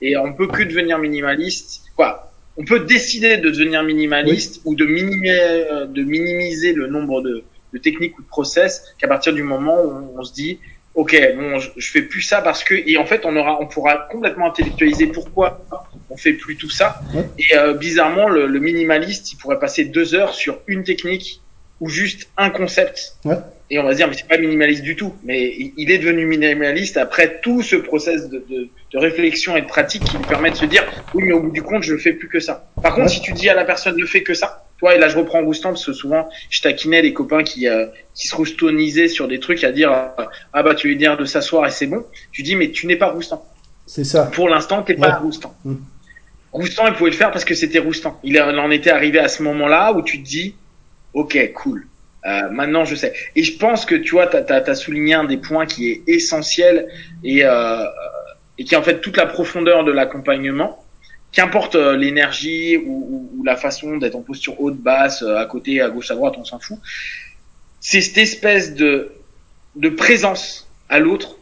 Et 0.00 0.16
on 0.16 0.32
peut 0.32 0.48
que 0.48 0.62
devenir 0.62 0.98
minimaliste. 0.98 1.82
Quoi 1.96 2.32
On 2.56 2.64
peut 2.64 2.80
décider 2.80 3.36
de 3.36 3.50
devenir 3.50 3.82
minimaliste 3.82 4.62
oui. 4.64 4.72
ou 4.72 4.74
de, 4.76 4.86
minimiser, 4.86 5.64
de 5.88 6.02
minimiser 6.02 6.72
le 6.72 6.86
nombre 6.86 7.20
de 7.20 7.44
de 7.72 7.78
technique 7.78 8.18
ou 8.18 8.22
de 8.22 8.26
process 8.28 8.94
qu'à 8.98 9.08
partir 9.08 9.32
du 9.32 9.42
moment 9.42 9.82
où 9.82 10.18
on, 10.18 10.22
se 10.24 10.32
dit 10.32 10.58
ok 10.94 11.16
bon 11.36 11.58
je, 11.58 11.70
je, 11.76 11.90
fais 11.90 12.02
plus 12.02 12.22
ça 12.22 12.42
parce 12.42 12.64
que 12.64 12.74
et 12.74 12.96
en 12.96 13.06
fait 13.06 13.24
on 13.24 13.36
aura 13.36 13.60
on 13.60 13.66
pourra 13.66 14.08
complètement 14.10 14.48
intellectualiser 14.48 15.06
pourquoi 15.06 15.64
on 16.10 16.16
fait 16.16 16.32
plus 16.32 16.56
tout 16.56 16.70
ça. 16.70 17.00
Et 17.38 17.56
euh, 17.56 17.74
bizarrement 17.74 18.28
le, 18.28 18.46
le, 18.46 18.58
minimaliste 18.58 19.32
il 19.32 19.36
pourrait 19.36 19.58
passer 19.58 19.84
deux 19.84 20.14
heures 20.14 20.34
sur 20.34 20.58
une 20.66 20.84
technique 20.84 21.40
ou 21.80 21.88
juste 21.88 22.28
un 22.36 22.50
concept. 22.50 23.16
Ouais. 23.24 23.36
et 23.70 23.78
on 23.78 23.84
va 23.84 23.92
se 23.92 23.96
dire 23.96 24.08
mais 24.08 24.14
c'est 24.14 24.28
pas 24.28 24.36
minimaliste 24.36 24.82
du 24.82 24.96
tout. 24.96 25.14
Mais 25.22 25.54
il 25.76 25.90
est 25.90 25.98
devenu 25.98 26.26
minimaliste 26.26 26.96
après 26.96 27.40
tout 27.40 27.62
ce 27.62 27.76
process 27.76 28.28
de, 28.28 28.44
de, 28.50 28.68
de, 28.92 28.98
réflexion 28.98 29.56
et 29.56 29.62
de 29.62 29.66
pratique 29.66 30.04
qui 30.04 30.16
lui 30.16 30.24
permet 30.24 30.50
de 30.50 30.56
se 30.56 30.66
dire 30.66 30.84
oui 31.14 31.24
mais 31.24 31.32
au 31.32 31.40
bout 31.40 31.52
du 31.52 31.62
compte 31.62 31.84
je 31.84 31.96
fais 31.96 32.12
plus 32.12 32.28
que 32.28 32.40
ça. 32.40 32.68
Par 32.82 32.94
contre 32.94 33.06
ouais. 33.06 33.14
si 33.14 33.22
tu 33.22 33.32
dis 33.32 33.48
à 33.48 33.54
la 33.54 33.64
personne 33.64 33.96
ne 33.96 34.06
fais 34.06 34.22
que 34.22 34.34
ça 34.34 34.66
toi, 34.80 34.94
et 34.94 34.98
là 34.98 35.08
je 35.08 35.16
reprends 35.16 35.44
Roustan 35.44 35.70
parce 35.70 35.86
que 35.86 35.92
souvent 35.92 36.28
je 36.48 36.60
taquinais 36.62 37.02
les 37.02 37.12
copains 37.12 37.44
qui 37.44 37.68
euh, 37.68 37.86
qui 38.14 38.26
se 38.26 38.34
roustonisaient 38.34 39.08
sur 39.08 39.28
des 39.28 39.38
trucs 39.38 39.62
à 39.62 39.72
dire 39.72 39.92
euh, 39.92 40.24
ah 40.52 40.62
bah 40.62 40.74
tu 40.74 40.88
lui 40.88 40.96
dire 40.96 41.16
de 41.16 41.24
s'asseoir 41.24 41.66
et 41.66 41.70
c'est 41.70 41.86
bon. 41.86 42.04
Tu 42.32 42.42
dis 42.42 42.56
mais 42.56 42.70
tu 42.70 42.86
n'es 42.86 42.96
pas 42.96 43.10
Roustan. 43.10 43.44
C'est 43.86 44.04
ça. 44.04 44.24
Pour 44.26 44.48
l'instant, 44.48 44.82
t'es 44.82 44.94
ouais. 44.94 45.00
pas 45.00 45.16
Roustan. 45.16 45.54
Mm. 45.64 45.74
Roustan, 46.52 46.88
il 46.88 46.94
pouvait 46.94 47.10
le 47.10 47.16
faire 47.16 47.30
parce 47.30 47.44
que 47.44 47.54
c'était 47.54 47.78
Roustan. 47.78 48.18
Il 48.24 48.40
en 48.40 48.70
était 48.70 48.90
arrivé 48.90 49.18
à 49.18 49.28
ce 49.28 49.42
moment-là 49.42 49.92
où 49.92 50.02
tu 50.02 50.22
te 50.22 50.26
dis 50.26 50.54
ok 51.12 51.52
cool. 51.54 51.86
Euh, 52.26 52.50
maintenant, 52.50 52.84
je 52.84 52.94
sais. 52.94 53.12
Et 53.36 53.42
je 53.42 53.56
pense 53.56 53.86
que 53.86 53.94
tu 53.94 54.12
vois, 54.12 54.26
tu 54.26 54.36
as, 54.36 54.42
as, 54.54 54.74
souligné 54.74 55.14
un 55.14 55.24
des 55.24 55.38
points 55.38 55.66
qui 55.66 55.90
est 55.90 56.02
essentiel 56.06 56.88
et, 57.24 57.44
euh, 57.44 57.84
et 58.58 58.64
qui 58.64 58.74
est 58.74 58.76
en 58.76 58.82
fait 58.82 59.00
toute 59.00 59.16
la 59.16 59.26
profondeur 59.26 59.84
de 59.84 59.92
l'accompagnement 59.92 60.79
qu'importe 61.32 61.74
euh, 61.74 61.96
l'énergie 61.96 62.76
ou, 62.76 62.90
ou, 62.90 63.30
ou, 63.38 63.44
la 63.44 63.56
façon 63.56 63.96
d'être 63.96 64.16
en 64.16 64.22
posture 64.22 64.60
haute, 64.60 64.76
basse, 64.76 65.22
euh, 65.22 65.36
à 65.36 65.46
côté, 65.46 65.80
à 65.80 65.88
gauche, 65.88 66.10
à 66.10 66.14
droite, 66.14 66.34
on 66.38 66.44
s'en 66.44 66.58
fout. 66.58 66.78
C'est 67.80 68.00
cette 68.00 68.18
espèce 68.18 68.74
de, 68.74 69.12
de 69.76 69.88
présence 69.88 70.68
à 70.88 70.98
l'autre 70.98 71.36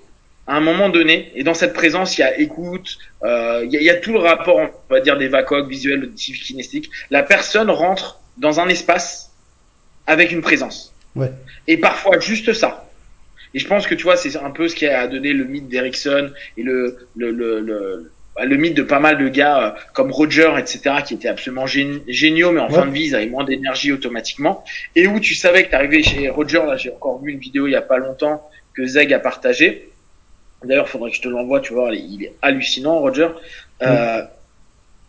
à 0.46 0.56
un 0.56 0.60
moment 0.60 0.88
donné. 0.88 1.32
Et 1.34 1.42
dans 1.42 1.54
cette 1.54 1.74
présence, 1.74 2.16
il 2.16 2.22
y 2.22 2.24
a 2.24 2.38
écoute, 2.38 2.98
euh, 3.22 3.62
il, 3.64 3.72
y 3.72 3.76
a, 3.76 3.80
il, 3.80 3.84
y 3.84 3.90
a, 3.90 3.96
tout 3.96 4.12
le 4.12 4.18
rapport, 4.18 4.58
on 4.58 4.94
va 4.94 5.00
dire, 5.00 5.16
des 5.18 5.28
vacoques, 5.28 5.68
visuels, 5.68 6.04
auditifs, 6.04 6.42
kinestiques. 6.42 6.90
La 7.10 7.22
personne 7.22 7.70
rentre 7.70 8.20
dans 8.36 8.60
un 8.60 8.68
espace 8.68 9.30
avec 10.06 10.32
une 10.32 10.40
présence. 10.40 10.94
Ouais. 11.14 11.32
Et 11.66 11.76
parfois, 11.76 12.18
juste 12.18 12.52
ça. 12.52 12.88
Et 13.54 13.58
je 13.58 13.66
pense 13.66 13.86
que 13.86 13.94
tu 13.94 14.04
vois, 14.04 14.16
c'est 14.16 14.36
un 14.36 14.50
peu 14.50 14.68
ce 14.68 14.74
qui 14.74 14.86
a 14.86 15.06
donné 15.06 15.32
le 15.32 15.44
mythe 15.44 15.68
d'Erickson 15.68 16.30
et 16.56 16.62
le, 16.62 17.08
le, 17.16 17.30
le, 17.30 17.60
le 17.60 18.12
le 18.44 18.56
mythe 18.56 18.74
de 18.74 18.82
pas 18.82 19.00
mal 19.00 19.18
de 19.18 19.28
gars 19.28 19.62
euh, 19.62 19.70
comme 19.92 20.10
Roger, 20.10 20.52
etc., 20.58 20.96
qui 21.04 21.14
étaient 21.14 21.28
absolument 21.28 21.66
géniaux, 21.66 22.52
mais 22.52 22.60
en 22.60 22.68
fin 22.68 22.86
de 22.86 22.90
vie, 22.90 23.06
ils 23.06 23.14
avaient 23.14 23.26
moins 23.26 23.44
d'énergie 23.44 23.92
automatiquement. 23.92 24.64
Et 24.96 25.06
où 25.06 25.20
tu 25.20 25.34
savais 25.34 25.64
que 25.64 25.70
tu 25.70 25.74
arrivais 25.74 26.02
chez 26.02 26.28
Roger, 26.28 26.62
là 26.66 26.76
j'ai 26.76 26.92
encore 26.92 27.22
vu 27.22 27.32
une 27.32 27.38
vidéo 27.38 27.66
il 27.66 27.72
y 27.72 27.76
a 27.76 27.82
pas 27.82 27.98
longtemps 27.98 28.48
que 28.74 28.86
Zeg 28.86 29.12
a 29.12 29.18
partagé. 29.18 29.90
D'ailleurs, 30.64 30.88
faudrait 30.88 31.10
que 31.10 31.16
je 31.16 31.22
te 31.22 31.28
l'envoie, 31.28 31.60
tu 31.60 31.72
vois, 31.72 31.90
il 31.92 32.24
est 32.24 32.32
hallucinant, 32.42 32.98
Roger. 32.98 33.28
Euh, 33.82 34.22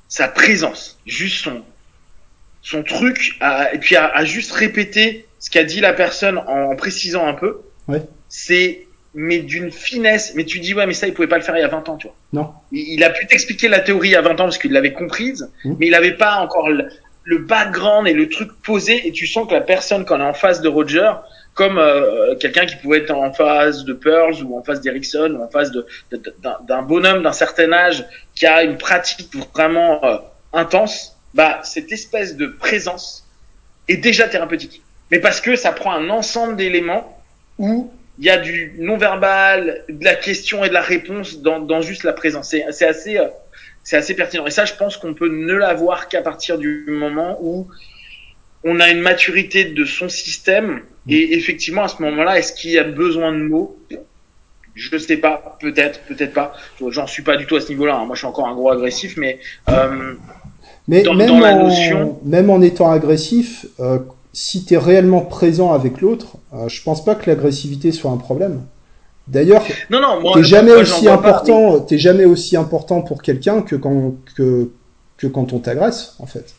sa 0.08 0.28
présence, 0.28 1.00
juste 1.06 1.44
son 1.44 1.64
son 2.62 2.84
truc, 2.84 3.38
à, 3.40 3.74
et 3.74 3.78
puis 3.78 3.96
à, 3.96 4.24
juste 4.26 4.52
répéter 4.52 5.26
ce 5.40 5.50
qu'a 5.50 5.64
dit 5.64 5.80
la 5.80 5.94
personne 5.94 6.38
en, 6.38 6.76
précisant 6.76 7.26
un 7.26 7.34
peu. 7.34 7.62
Ouais. 7.88 8.04
C'est 8.28 8.86
mais 9.14 9.39
d'une 9.39 9.72
finesse. 9.72 10.34
Mais 10.36 10.45
tu 10.45 10.60
dis 10.60 10.74
ouais, 10.74 10.86
mais 10.86 10.93
ça 10.93 11.07
il 11.07 11.14
pouvait 11.14 11.28
pas 11.28 11.38
le 11.38 11.43
faire 11.43 11.57
il 11.57 11.62
y 11.62 11.64
a 11.64 11.68
20 11.68 11.89
ans, 11.89 11.97
tu 11.97 12.07
vois. 12.07 12.16
Non. 12.34 12.53
Il, 12.72 13.03
a 13.03 13.10
pu 13.10 13.26
t'expliquer 13.28 13.68
la 13.68 13.80
théorie 13.80 14.10
il 14.10 14.12
y 14.12 14.16
a 14.16 14.22
20 14.22 14.32
ans 14.32 14.36
parce 14.45 14.57
qu'il 14.57 14.72
l'avait 14.72 14.93
comprise, 14.93 15.49
mmh. 15.64 15.74
mais 15.80 15.88
il 15.88 15.95
avait 15.95 16.16
pas 16.16 16.36
encore 16.38 16.70
le, 16.70 16.89
background 17.39 18.07
et 18.07 18.14
le 18.14 18.28
truc 18.28 18.49
posé. 18.64 19.07
Et 19.07 19.12
tu 19.12 19.28
sens 19.28 19.47
que 19.47 19.53
la 19.53 19.62
personne 19.62 20.05
quand 20.05 20.16
elle 20.16 20.22
est 20.22 20.26
en 20.26 20.34
face 20.34 20.62
de 20.62 20.68
Roger, 20.68 21.12
comme 21.53 21.78
euh, 21.78 22.36
quelqu'un 22.36 22.66
qui 22.66 22.76
pouvait 22.78 22.99
être 22.99 23.12
en 23.12 23.32
face 23.34 23.84
de 23.84 23.93
Pearls 23.93 24.41
ou 24.43 24.57
en 24.57 24.64
face 24.64 24.82
d'Erickson 24.82 25.36
ou 25.38 25.43
en 25.43 25.49
face 25.49 25.72
de, 25.72 25.86
d'un 26.34 26.82
bonhomme 26.82 27.22
d'un 27.22 27.34
certain 27.34 27.72
âge 27.72 28.05
qui 28.34 28.47
a 28.47 28.64
une 28.64 28.78
pratique 28.78 29.30
vraiment 29.53 30.03
euh, 30.03 30.18
intense, 30.53 31.16
bah 31.34 31.60
cette 31.64 31.91
espèce 31.91 32.36
de 32.36 32.47
présence 32.47 33.28
est 33.88 33.97
déjà 33.97 34.28
thérapeutique. 34.28 34.82
Mais 35.12 35.20
parce 35.20 35.41
que 35.41 35.55
ça 35.55 35.72
prend 35.72 35.91
un 35.91 36.10
ensemble 36.10 36.55
d'éléments 36.55 37.22
où 37.57 37.91
il 38.20 38.26
y 38.26 38.30
a 38.30 38.38
du 38.38 38.76
non-verbal, 38.78 39.86
de 39.88 40.03
la 40.03 40.15
question 40.15 40.65
et 40.65 40.70
de 40.70 40.74
la 40.74 40.82
réponse 40.82 41.41
dans, 41.41 41.59
dans 41.59 41.82
juste 41.82 42.03
la 42.03 42.11
présence. 42.11 42.49
C'est 42.49 42.86
assez, 42.86 43.17
euh, 43.17 43.28
c'est 43.84 43.95
assez 43.95 44.13
pertinent. 44.13 44.45
Et 44.45 44.51
ça, 44.51 44.65
je 44.65 44.74
pense 44.74 44.97
qu'on 44.97 45.13
peut 45.13 45.30
ne 45.30 45.53
l'avoir 45.53 46.09
qu'à 46.09 46.22
partir 46.22 46.57
du 46.57 46.86
moment 46.89 47.38
où 47.41 47.67
on 48.65 48.82
a 48.82 48.89
une 48.89 48.99
maturité 48.99 49.63
de 49.63 49.86
son 49.86 50.09
système. 50.09 50.82
Et 51.07 51.38
effectivement, 51.38 51.84
à 51.84 51.88
ce 51.88 52.01
moment-là, 52.01 52.38
est-ce 52.38 52.51
qu'il 52.51 52.72
y 52.72 52.78
a 52.78 52.84
besoin 52.84 53.32
de 53.32 53.38
mots? 53.38 53.78
Je 54.76 54.93
ne 54.93 54.99
sais 54.99 55.17
pas, 55.17 55.57
peut-être, 55.61 56.01
peut-être 56.01 56.34
pas. 56.34 56.53
J'en 56.89 57.07
suis 57.07 57.24
pas 57.24 57.38
du 57.38 57.45
tout 57.45 57.55
à 57.55 57.61
ce 57.61 57.70
niveau-là. 57.70 57.95
Hein. 57.95 58.05
Moi, 58.05 58.15
je 58.15 58.20
suis 58.20 58.28
encore 58.28 58.47
un 58.47 58.53
gros 58.53 58.70
agressif, 58.70 59.15
mais 59.15 59.39
euh, 59.70 60.13
mais 60.89 61.03
même, 61.03 61.32
en, 61.32 62.20
même 62.24 62.49
en 62.49 62.61
étant 62.61 62.91
agressif, 62.91 63.65
euh, 63.80 63.99
si 64.34 64.64
tu 64.66 64.74
es 64.76 64.78
réellement 64.78 65.22
présent 65.22 65.74
avec 65.74 66.02
l'autre, 66.02 66.38
euh, 66.54 66.68
je 66.68 66.82
pense 66.84 67.04
pas 67.04 67.16
que 67.16 67.30
l'agressivité 67.30 67.92
soit 67.92 68.12
un 68.12 68.18
problème. 68.18 68.62
D'ailleurs, 69.28 69.64
non, 69.92 70.02
non, 70.02 70.34
t'es 70.34 70.44
jamais 70.44 70.74
aussi 70.74 71.08
important, 71.08 71.80
t'es 71.82 72.00
jamais 72.00 72.26
aussi 72.26 72.58
important 72.58 73.02
pour 73.02 73.22
quelqu'un 73.22 73.62
que 73.62 73.76
quand 73.76 74.16
que, 74.36 74.72
que 75.18 75.28
quand 75.28 75.54
on 75.54 75.60
t'agresse, 75.60 76.16
en 76.20 76.26
fait. 76.26 76.56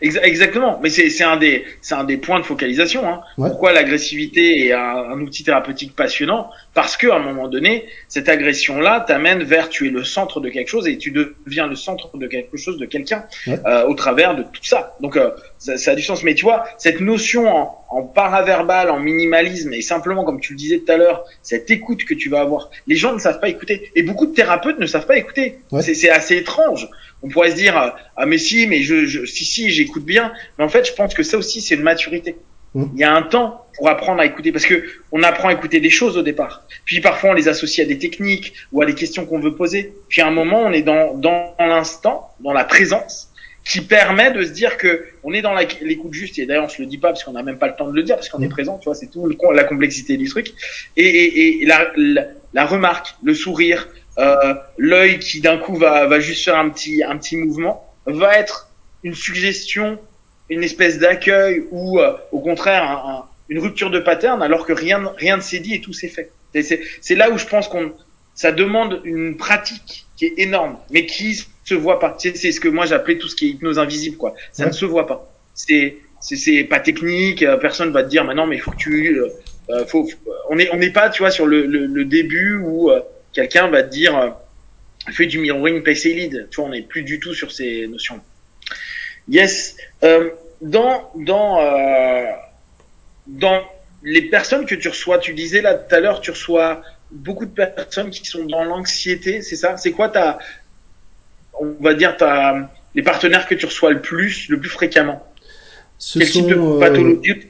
Exactement, 0.00 0.80
mais 0.82 0.90
c'est 0.90 1.24
un 1.24 1.36
des 1.36 1.64
c'est 1.80 1.94
un 1.94 2.04
des 2.04 2.16
points 2.16 2.40
de 2.40 2.44
focalisation. 2.44 3.08
Hein. 3.08 3.20
Pourquoi 3.36 3.72
l'agressivité 3.72 4.66
est 4.66 4.72
un, 4.72 5.20
outil 5.20 5.44
thérapeutique 5.44 5.94
passionnant? 5.94 6.50
Parce 6.74 6.96
que 6.96 7.08
à 7.08 7.16
un 7.16 7.20
moment 7.20 7.48
donné, 7.48 7.86
cette 8.08 8.28
agression-là 8.28 9.04
t'amène 9.06 9.42
vers 9.42 9.68
tu 9.68 9.86
es 9.86 9.90
le 9.90 10.04
centre 10.04 10.40
de 10.40 10.48
quelque 10.48 10.68
chose 10.68 10.88
et 10.88 10.98
tu 10.98 11.10
deviens 11.10 11.66
le 11.66 11.76
centre 11.76 12.16
de 12.16 12.26
quelque 12.26 12.56
chose 12.56 12.78
de 12.78 12.86
quelqu'un 12.86 13.24
euh, 13.48 13.86
au 13.86 13.94
travers 13.94 14.34
de 14.34 14.42
tout 14.42 14.64
ça. 14.64 14.96
Donc 15.00 15.16
euh, 15.16 15.30
ça, 15.58 15.76
ça, 15.76 15.92
a 15.92 15.94
du 15.94 16.02
sens. 16.02 16.24
Mais 16.24 16.34
tu 16.34 16.44
vois, 16.44 16.64
cette 16.78 17.00
notion 17.00 17.48
en, 17.48 17.84
en 17.92 18.02
paraverbal, 18.02 18.90
en 18.90 18.98
minimalisme 18.98 19.72
et 19.74 19.82
simplement 19.82 20.24
comme 20.24 20.40
tu 20.40 20.54
le 20.54 20.58
disais 20.58 20.78
tout 20.78 20.90
à 20.90 20.96
l'heure, 20.96 21.24
cette 21.42 21.70
écoute 21.70 22.04
que 22.04 22.14
tu 22.14 22.30
vas 22.30 22.40
avoir. 22.40 22.70
Les 22.86 22.96
gens 22.96 23.12
ne 23.12 23.18
savent 23.18 23.40
pas 23.40 23.48
écouter 23.48 23.90
et 23.94 24.02
beaucoup 24.02 24.26
de 24.26 24.32
thérapeutes 24.32 24.78
ne 24.78 24.86
savent 24.86 25.06
pas 25.06 25.18
écouter. 25.18 25.58
C'est 25.80 26.10
assez 26.10 26.36
étrange 26.36 26.88
on 27.22 27.28
pourrait 27.28 27.50
se 27.50 27.56
dire 27.56 27.94
ah 28.16 28.26
mais 28.26 28.38
si 28.38 28.66
mais 28.66 28.82
je, 28.82 29.06
je 29.06 29.24
si 29.24 29.44
si 29.44 29.70
j'écoute 29.70 30.04
bien. 30.04 30.32
Mais 30.58 30.64
en 30.64 30.68
fait 30.68 30.86
je 30.86 30.92
pense 30.92 31.14
que 31.14 31.22
ça 31.22 31.38
aussi 31.38 31.60
c'est 31.60 31.74
une 31.74 31.82
maturité. 31.82 32.36
Mmh. 32.74 32.84
il 32.94 33.00
y 33.00 33.04
a 33.04 33.14
un 33.14 33.22
temps 33.22 33.66
pour 33.76 33.90
apprendre 33.90 34.20
à 34.22 34.26
écouter 34.26 34.50
parce 34.50 34.64
que 34.64 34.84
on 35.12 35.22
apprend 35.22 35.48
à 35.48 35.52
écouter 35.52 35.80
des 35.80 35.90
choses 35.90 36.16
au 36.16 36.22
départ. 36.22 36.64
Puis 36.84 37.00
parfois 37.00 37.30
on 37.30 37.34
les 37.34 37.48
associe 37.48 37.84
à 37.84 37.88
des 37.88 37.98
techniques 37.98 38.54
ou 38.72 38.80
à 38.80 38.86
des 38.86 38.94
questions 38.94 39.26
qu'on 39.26 39.40
veut 39.40 39.54
poser. 39.54 39.94
Puis 40.08 40.22
à 40.22 40.26
un 40.26 40.30
moment 40.30 40.60
on 40.60 40.72
est 40.72 40.82
dans 40.82 41.14
dans 41.14 41.54
l'instant 41.58 42.30
dans 42.40 42.52
la 42.52 42.64
présence 42.64 43.28
qui 43.64 43.80
permet 43.80 44.32
de 44.32 44.42
se 44.42 44.50
dire 44.50 44.76
que 44.76 45.04
on 45.22 45.32
est 45.32 45.42
dans 45.42 45.54
l'écoute 45.54 46.14
juste. 46.14 46.38
Et 46.38 46.46
d'ailleurs 46.46 46.64
on 46.64 46.68
se 46.68 46.80
le 46.80 46.86
dit 46.86 46.98
pas 46.98 47.08
parce 47.08 47.24
qu'on 47.24 47.32
n'a 47.32 47.42
même 47.42 47.58
pas 47.58 47.68
le 47.68 47.76
temps 47.76 47.88
de 47.88 47.94
le 47.94 48.02
dire 48.02 48.16
parce 48.16 48.28
qu'on 48.28 48.42
est 48.42 48.46
mmh. 48.46 48.50
présent 48.50 48.78
tu 48.78 48.86
vois 48.86 48.94
c'est 48.94 49.08
tout 49.08 49.28
la 49.52 49.64
complexité 49.64 50.16
du 50.16 50.28
truc. 50.28 50.52
Et, 50.96 51.04
et, 51.06 51.62
et 51.62 51.66
la, 51.66 51.92
la 52.54 52.66
remarque 52.66 53.16
le 53.22 53.34
sourire 53.34 53.86
euh, 54.18 54.54
l'œil 54.78 55.18
qui 55.18 55.40
d'un 55.40 55.58
coup 55.58 55.76
va, 55.76 56.06
va 56.06 56.20
juste 56.20 56.44
faire 56.44 56.56
un 56.56 56.68
petit, 56.68 57.02
un 57.02 57.16
petit 57.16 57.36
mouvement, 57.36 57.86
va 58.06 58.38
être 58.38 58.68
une 59.02 59.14
suggestion, 59.14 59.98
une 60.50 60.62
espèce 60.62 60.98
d'accueil 60.98 61.64
ou 61.70 61.98
euh, 61.98 62.16
au 62.30 62.40
contraire 62.40 63.26
une 63.48 63.58
rupture 63.58 63.90
de 63.90 63.98
pattern 63.98 64.42
alors 64.42 64.66
que 64.66 64.72
rien, 64.72 65.12
rien 65.16 65.36
ne 65.36 65.42
s'est 65.42 65.60
dit 65.60 65.74
et 65.74 65.80
tout 65.80 65.92
s'est 65.92 66.08
fait. 66.08 66.30
C'est 66.60 67.14
là 67.14 67.30
où 67.30 67.38
je 67.38 67.46
pense 67.46 67.68
qu'on 67.68 67.92
ça 68.34 68.52
demande 68.52 69.00
une 69.04 69.36
pratique 69.36 70.06
qui 70.16 70.26
est 70.26 70.34
énorme, 70.38 70.78
mais 70.90 71.06
qui 71.06 71.38
se 71.64 71.74
voit 71.74 71.98
pas. 71.98 72.16
C'est 72.18 72.34
ce 72.34 72.60
que 72.60 72.68
moi 72.68 72.86
j'appelais 72.86 73.18
tout 73.18 73.28
ce 73.28 73.36
qui 73.36 73.46
est 73.46 73.50
hypnose 73.50 73.78
invisible, 73.78 74.16
quoi. 74.16 74.34
Ça 74.52 74.66
ne 74.66 74.72
se 74.72 74.84
voit 74.84 75.06
pas. 75.06 75.32
C'est 75.54 75.96
c'est 76.20 76.64
pas 76.64 76.80
technique. 76.80 77.42
Euh, 77.42 77.56
personne 77.56 77.90
va 77.90 78.04
te 78.04 78.08
dire, 78.08 78.24
maintenant, 78.24 78.46
mais 78.46 78.56
il 78.56 78.60
faut 78.60 78.70
que 78.70 78.76
tu, 78.76 79.20
euh, 79.20 79.86
faut, 79.86 80.08
on 80.50 80.58
est 80.58 80.70
on 80.72 80.76
n'est 80.76 80.92
pas, 80.92 81.10
tu 81.10 81.22
vois, 81.22 81.30
sur 81.30 81.46
le, 81.46 81.66
le, 81.66 81.86
le 81.86 82.04
début 82.04 82.56
où 82.56 82.90
quelqu'un 83.32 83.68
va 83.68 83.82
te 83.82 83.90
dire 83.90 84.16
euh, 84.16 84.30
fais 85.12 85.26
du 85.26 85.38
mirroring 85.38 85.82
PC 85.82 86.14
lead. 86.14 86.48
Tu 86.50 86.56
vois, 86.56 86.66
on 86.66 86.70
n'est 86.70 86.82
plus 86.82 87.02
du 87.02 87.18
tout 87.18 87.34
sur 87.34 87.52
ces 87.52 87.86
notions. 87.86 88.20
Yes. 89.28 89.76
Euh, 90.02 90.30
dans 90.60 91.10
dans 91.16 91.60
euh, 91.60 92.24
dans 93.26 93.62
les 94.02 94.22
personnes 94.22 94.66
que 94.66 94.74
tu 94.74 94.88
reçois, 94.88 95.18
tu 95.18 95.34
disais 95.34 95.60
là 95.60 95.74
tout 95.74 95.94
à 95.94 96.00
l'heure, 96.00 96.20
tu 96.20 96.30
reçois 96.30 96.82
beaucoup 97.10 97.46
de 97.46 97.50
personnes 97.50 98.10
qui 98.10 98.24
sont 98.24 98.44
dans 98.44 98.64
l'anxiété, 98.64 99.42
c'est 99.42 99.56
ça? 99.56 99.76
C'est 99.76 99.92
quoi 99.92 100.08
ta, 100.08 100.38
on 101.60 101.76
va 101.80 101.94
dire 101.94 102.16
ta, 102.16 102.70
les 102.94 103.02
partenaires 103.02 103.46
que 103.46 103.54
tu 103.54 103.66
reçois 103.66 103.90
le 103.90 104.00
plus, 104.00 104.48
le 104.48 104.58
plus 104.58 104.70
fréquemment? 104.70 105.24
Ce 105.98 106.18
Quel 106.18 106.30
type 106.30 106.46
de 106.46 106.80
pathologie 106.80 107.46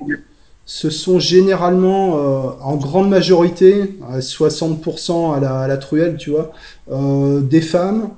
ce 0.75 0.89
sont 0.89 1.19
généralement, 1.19 2.17
euh, 2.17 2.51
en 2.63 2.77
grande 2.77 3.11
majorité, 3.11 3.99
à 4.11 4.21
60% 4.21 5.37
à 5.37 5.39
la, 5.39 5.61
à 5.61 5.69
la, 5.69 5.77
truelle, 5.77 6.17
tu 6.17 6.31
vois, 6.31 6.51
euh, 6.91 7.43
des 7.43 7.61
femmes, 7.61 8.09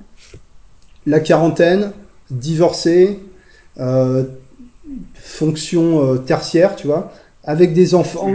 la 1.05 1.19
quarantaine, 1.19 1.91
divorcées, 2.31 3.19
euh, 3.81 4.23
fonction 5.15 6.05
euh, 6.05 6.19
tertiaire, 6.19 6.77
tu 6.77 6.87
vois, 6.87 7.13
avec 7.43 7.75
des 7.75 7.97
enfants 7.97 8.31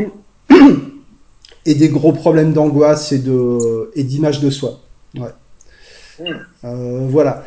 et 1.66 1.76
des 1.76 1.88
gros 1.88 2.12
problèmes 2.12 2.52
d'angoisse 2.52 3.14
et 3.14 3.20
de 3.20 3.90
et 3.96 4.04
d'image 4.04 4.42
de 4.42 4.50
soi. 4.50 4.82
Ouais. 5.16 6.30
Voilà. 6.62 7.46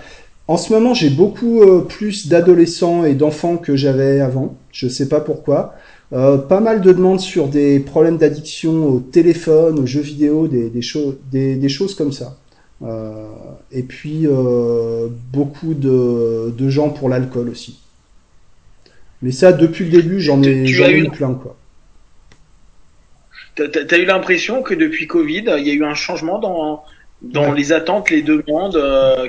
En 0.48 0.56
ce 0.56 0.72
moment, 0.72 0.94
j'ai 0.94 1.10
beaucoup 1.10 1.60
plus 1.86 2.28
d'adolescents 2.28 3.04
et 3.04 3.14
d'enfants 3.14 3.58
que 3.58 3.76
j'avais 3.76 4.20
avant. 4.20 4.56
Je 4.72 4.88
sais 4.88 5.08
pas 5.08 5.20
pourquoi. 5.20 5.74
Euh, 6.12 6.36
pas 6.36 6.60
mal 6.60 6.82
de 6.82 6.92
demandes 6.92 7.20
sur 7.20 7.48
des 7.48 7.80
problèmes 7.80 8.18
d'addiction 8.18 8.86
au 8.86 9.00
téléphone, 9.00 9.78
aux 9.78 9.86
jeux 9.86 10.02
vidéo, 10.02 10.46
des, 10.46 10.68
des, 10.68 10.80
des, 11.30 11.56
des 11.56 11.68
choses 11.70 11.94
comme 11.94 12.12
ça. 12.12 12.36
Euh, 12.82 13.28
et 13.70 13.82
puis 13.82 14.26
euh, 14.26 15.08
beaucoup 15.32 15.72
de, 15.72 16.52
de, 16.56 16.68
gens 16.68 16.90
pour 16.90 17.08
l'alcool 17.08 17.48
aussi. 17.48 17.78
Mais 19.22 19.30
ça, 19.30 19.52
depuis 19.52 19.84
le 19.84 19.90
début, 19.90 20.20
j'en 20.20 20.42
ai, 20.42 20.68
eu 20.68 21.08
plein. 21.10 21.32
quoi. 21.32 21.56
T'as 23.54 23.64
as 23.90 23.98
eu 23.98 24.04
l'impression 24.04 24.62
que 24.62 24.74
depuis 24.74 25.06
Covid, 25.06 25.44
il 25.58 25.66
y 25.66 25.70
a 25.70 25.74
eu 25.74 25.84
un 25.84 25.94
changement 25.94 26.38
dans, 26.40 26.82
dans 27.22 27.52
les 27.52 27.72
attentes, 27.72 28.10
les 28.10 28.22
demandes 28.22 28.74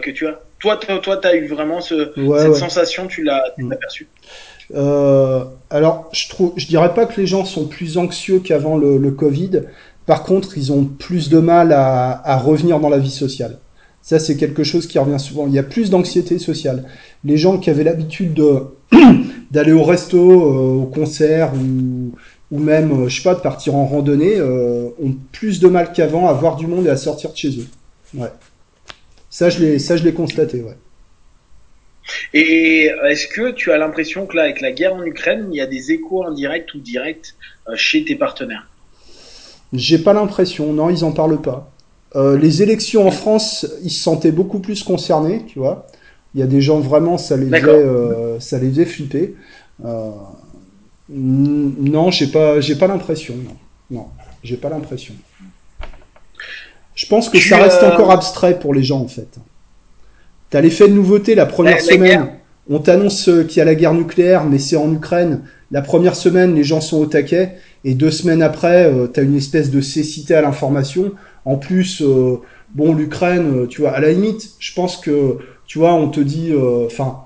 que 0.01 0.11
tu 0.11 0.27
as? 0.27 0.39
Toi, 0.59 0.77
toi, 0.77 0.97
toi, 0.99 1.17
t'as 1.17 1.35
eu 1.35 1.45
vraiment 1.47 1.79
ce, 1.79 2.13
cette 2.15 2.55
sensation, 2.55 3.07
tu 3.07 3.23
l'as 3.23 3.53
mm. 3.57 3.73
Euh, 4.73 5.43
alors, 5.69 6.09
je 6.13 6.29
trouve, 6.29 6.53
je 6.55 6.67
dirais 6.67 6.93
pas 6.93 7.05
que 7.05 7.19
les 7.19 7.27
gens 7.27 7.45
sont 7.45 7.67
plus 7.67 7.97
anxieux 7.97 8.39
qu'avant 8.39 8.77
le, 8.77 8.97
le, 8.97 9.11
Covid. 9.11 9.63
Par 10.05 10.23
contre, 10.23 10.57
ils 10.57 10.71
ont 10.71 10.85
plus 10.85 11.29
de 11.29 11.39
mal 11.39 11.71
à, 11.71 12.21
à 12.27 12.37
revenir 12.37 12.79
dans 12.79 12.89
la 12.89 12.97
vie 12.97 13.11
sociale. 13.11 13.59
Ça, 14.01 14.19
c'est 14.19 14.35
quelque 14.35 14.63
chose 14.63 14.85
qui 14.85 14.99
revient 14.99 15.19
souvent. 15.19 15.47
Il 15.47 15.53
y 15.53 15.59
a 15.59 15.63
plus 15.63 15.89
d'anxiété 15.89 16.37
sociale. 16.37 16.83
Les 17.23 17.37
gens 17.37 17.57
qui 17.57 17.69
avaient 17.69 17.85
l'habitude 17.85 18.33
de 18.33 18.63
d'aller 19.51 19.71
au 19.71 19.83
resto, 19.83 20.17
euh, 20.17 20.81
au 20.81 20.85
concert 20.85 21.53
ou, 21.53 22.11
ou 22.51 22.59
même, 22.59 22.91
euh, 22.91 23.07
je 23.07 23.17
sais 23.17 23.23
pas, 23.23 23.35
de 23.35 23.39
partir 23.39 23.75
en 23.75 23.85
randonnée, 23.85 24.35
euh, 24.37 24.89
ont 25.01 25.15
plus 25.31 25.59
de 25.59 25.67
mal 25.67 25.93
qu'avant 25.93 26.27
à 26.27 26.33
voir 26.33 26.57
du 26.57 26.67
monde 26.67 26.85
et 26.85 26.89
à 26.89 26.97
sortir 26.97 27.31
de 27.31 27.37
chez 27.37 27.59
eux. 27.59 27.67
Ouais. 28.15 28.31
Ça, 29.29 29.49
je 29.49 29.59
l'ai, 29.59 29.79
ça, 29.79 29.95
je 29.95 30.03
l'ai 30.03 30.13
constaté, 30.13 30.61
ouais. 30.61 30.77
Et 32.33 32.89
est-ce 33.07 33.27
que 33.27 33.51
tu 33.51 33.71
as 33.71 33.77
l'impression 33.77 34.25
que 34.25 34.35
là, 34.35 34.43
avec 34.43 34.61
la 34.61 34.71
guerre 34.71 34.93
en 34.93 35.03
Ukraine, 35.03 35.47
il 35.51 35.57
y 35.57 35.61
a 35.61 35.67
des 35.67 35.91
échos 35.91 36.25
indirects 36.25 36.73
ou 36.75 36.79
directs 36.79 37.35
euh, 37.67 37.75
chez 37.75 38.03
tes 38.03 38.15
partenaires? 38.15 38.67
J'ai 39.71 39.97
pas 39.97 40.13
l'impression, 40.13 40.73
non, 40.73 40.89
ils 40.89 41.03
en 41.03 41.11
parlent 41.11 41.41
pas. 41.41 41.71
Euh, 42.15 42.37
les 42.37 42.61
élections 42.61 43.07
en 43.07 43.11
France, 43.11 43.65
ils 43.83 43.89
se 43.89 44.03
sentaient 44.03 44.31
beaucoup 44.31 44.59
plus 44.59 44.83
concernés, 44.83 45.45
tu 45.47 45.59
vois. 45.59 45.87
Il 46.35 46.41
y 46.41 46.43
a 46.43 46.47
des 46.47 46.61
gens 46.61 46.79
vraiment, 46.79 47.17
ça 47.17 47.37
les 47.37 47.47
faisait, 47.47 47.69
euh, 47.69 48.39
ça 48.39 48.59
les 48.59 48.69
faisait 48.69 48.85
flipper. 48.85 49.35
Euh, 49.85 50.11
non, 51.09 52.11
j'ai 52.11 52.27
pas, 52.27 52.59
j'ai 52.59 52.75
pas 52.75 52.87
l'impression. 52.87 53.35
Non, 53.35 53.57
non 53.89 54.07
j'ai 54.43 54.57
pas 54.57 54.69
l'impression. 54.69 55.13
Je 56.95 57.05
pense 57.07 57.29
que 57.29 57.39
ça 57.39 57.57
reste 57.57 57.81
encore 57.81 58.11
abstrait 58.11 58.59
pour 58.59 58.73
les 58.73 58.83
gens 58.83 58.99
en 58.99 59.07
fait. 59.07 59.39
T'as 60.53 60.61
l'effet 60.61 60.87
de 60.87 60.93
nouveauté 60.93 61.33
la 61.33 61.47
première 61.47 61.81
semaine. 61.81 62.27
On 62.69 62.77
t'annonce 62.77 63.27
qu'il 63.47 63.57
y 63.57 63.61
a 63.61 63.65
la 63.65 63.73
guerre 63.73 63.95
nucléaire, 63.95 64.45
mais 64.45 64.59
c'est 64.59 64.75
en 64.75 64.93
Ukraine. 64.93 65.41
La 65.71 65.81
première 65.81 66.15
semaine, 66.15 66.53
les 66.53 66.63
gens 66.63 66.79
sont 66.79 66.99
au 66.99 67.07
taquet, 67.07 67.55
et 67.83 67.95
deux 67.95 68.11
semaines 68.11 68.43
après, 68.43 68.85
euh, 68.85 69.07
t'as 69.07 69.23
une 69.23 69.35
espèce 69.35 69.71
de 69.71 69.81
cécité 69.81 70.35
à 70.35 70.43
l'information. 70.43 71.13
En 71.45 71.55
plus, 71.55 72.03
euh, 72.03 72.35
bon, 72.75 72.93
l'Ukraine, 72.93 73.61
euh, 73.61 73.65
tu 73.65 73.81
vois, 73.81 73.93
à 73.93 73.99
la 73.99 74.11
limite, 74.11 74.51
je 74.59 74.75
pense 74.75 74.97
que, 74.97 75.39
tu 75.65 75.79
vois, 75.79 75.95
on 75.95 76.09
te 76.09 76.19
dit, 76.19 76.51
euh, 76.51 76.85
enfin, 76.85 77.21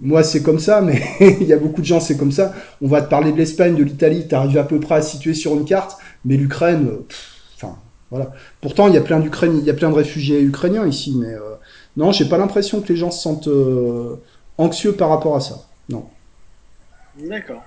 moi 0.00 0.22
c'est 0.22 0.44
comme 0.44 0.60
ça, 0.60 0.80
mais 0.80 1.02
il 1.40 1.48
y 1.48 1.52
a 1.52 1.58
beaucoup 1.58 1.80
de 1.80 1.86
gens 1.86 1.98
c'est 1.98 2.16
comme 2.16 2.30
ça. 2.30 2.54
On 2.80 2.86
va 2.86 3.02
te 3.02 3.10
parler 3.10 3.32
de 3.32 3.36
l'Espagne, 3.36 3.74
de 3.74 3.82
l'Italie, 3.82 4.28
t'arrives 4.28 4.58
à 4.58 4.62
peu 4.62 4.78
près 4.78 4.94
à 4.94 5.02
situer 5.02 5.34
sur 5.34 5.54
une 5.54 5.64
carte, 5.64 5.98
mais 6.24 6.36
l'Ukraine, 6.36 6.88
enfin, 7.56 7.74
voilà. 8.12 8.30
Pourtant, 8.60 8.86
il 8.86 8.94
y 8.94 8.96
a 8.96 9.00
plein 9.00 9.18
d'Ukraine, 9.18 9.58
il 9.58 9.64
y 9.64 9.70
a 9.70 9.74
plein 9.74 9.90
de 9.90 9.96
réfugiés 9.96 10.40
ukrainiens 10.40 10.86
ici, 10.86 11.16
mais 11.18 11.34
non, 11.96 12.12
j'ai 12.12 12.26
pas 12.26 12.38
l'impression 12.38 12.80
que 12.80 12.88
les 12.88 12.96
gens 12.96 13.10
se 13.10 13.22
sentent 13.22 13.48
anxieux 14.58 14.92
par 14.92 15.08
rapport 15.08 15.36
à 15.36 15.40
ça. 15.40 15.66
Non. 15.88 16.04
D'accord. 17.18 17.62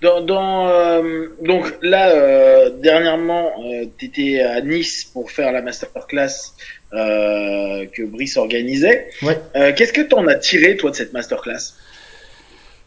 Dans, 0.00 0.20
dans 0.20 0.68
euh, 0.68 1.28
donc 1.44 1.76
là 1.82 2.10
euh, 2.10 2.70
dernièrement, 2.70 3.50
euh, 3.64 3.86
tu 3.98 4.06
étais 4.06 4.40
à 4.40 4.60
Nice 4.60 5.04
pour 5.12 5.30
faire 5.30 5.50
la 5.50 5.60
masterclass 5.60 6.52
euh, 6.92 7.84
que 7.92 8.04
Brice 8.04 8.36
organisait. 8.36 9.08
Ouais. 9.22 9.38
Euh, 9.56 9.72
Qu'est-ce 9.76 9.92
que 9.92 10.02
t'en 10.02 10.26
as 10.28 10.36
tiré 10.36 10.76
toi 10.76 10.90
de 10.90 10.96
cette 10.96 11.12
masterclass? 11.12 11.74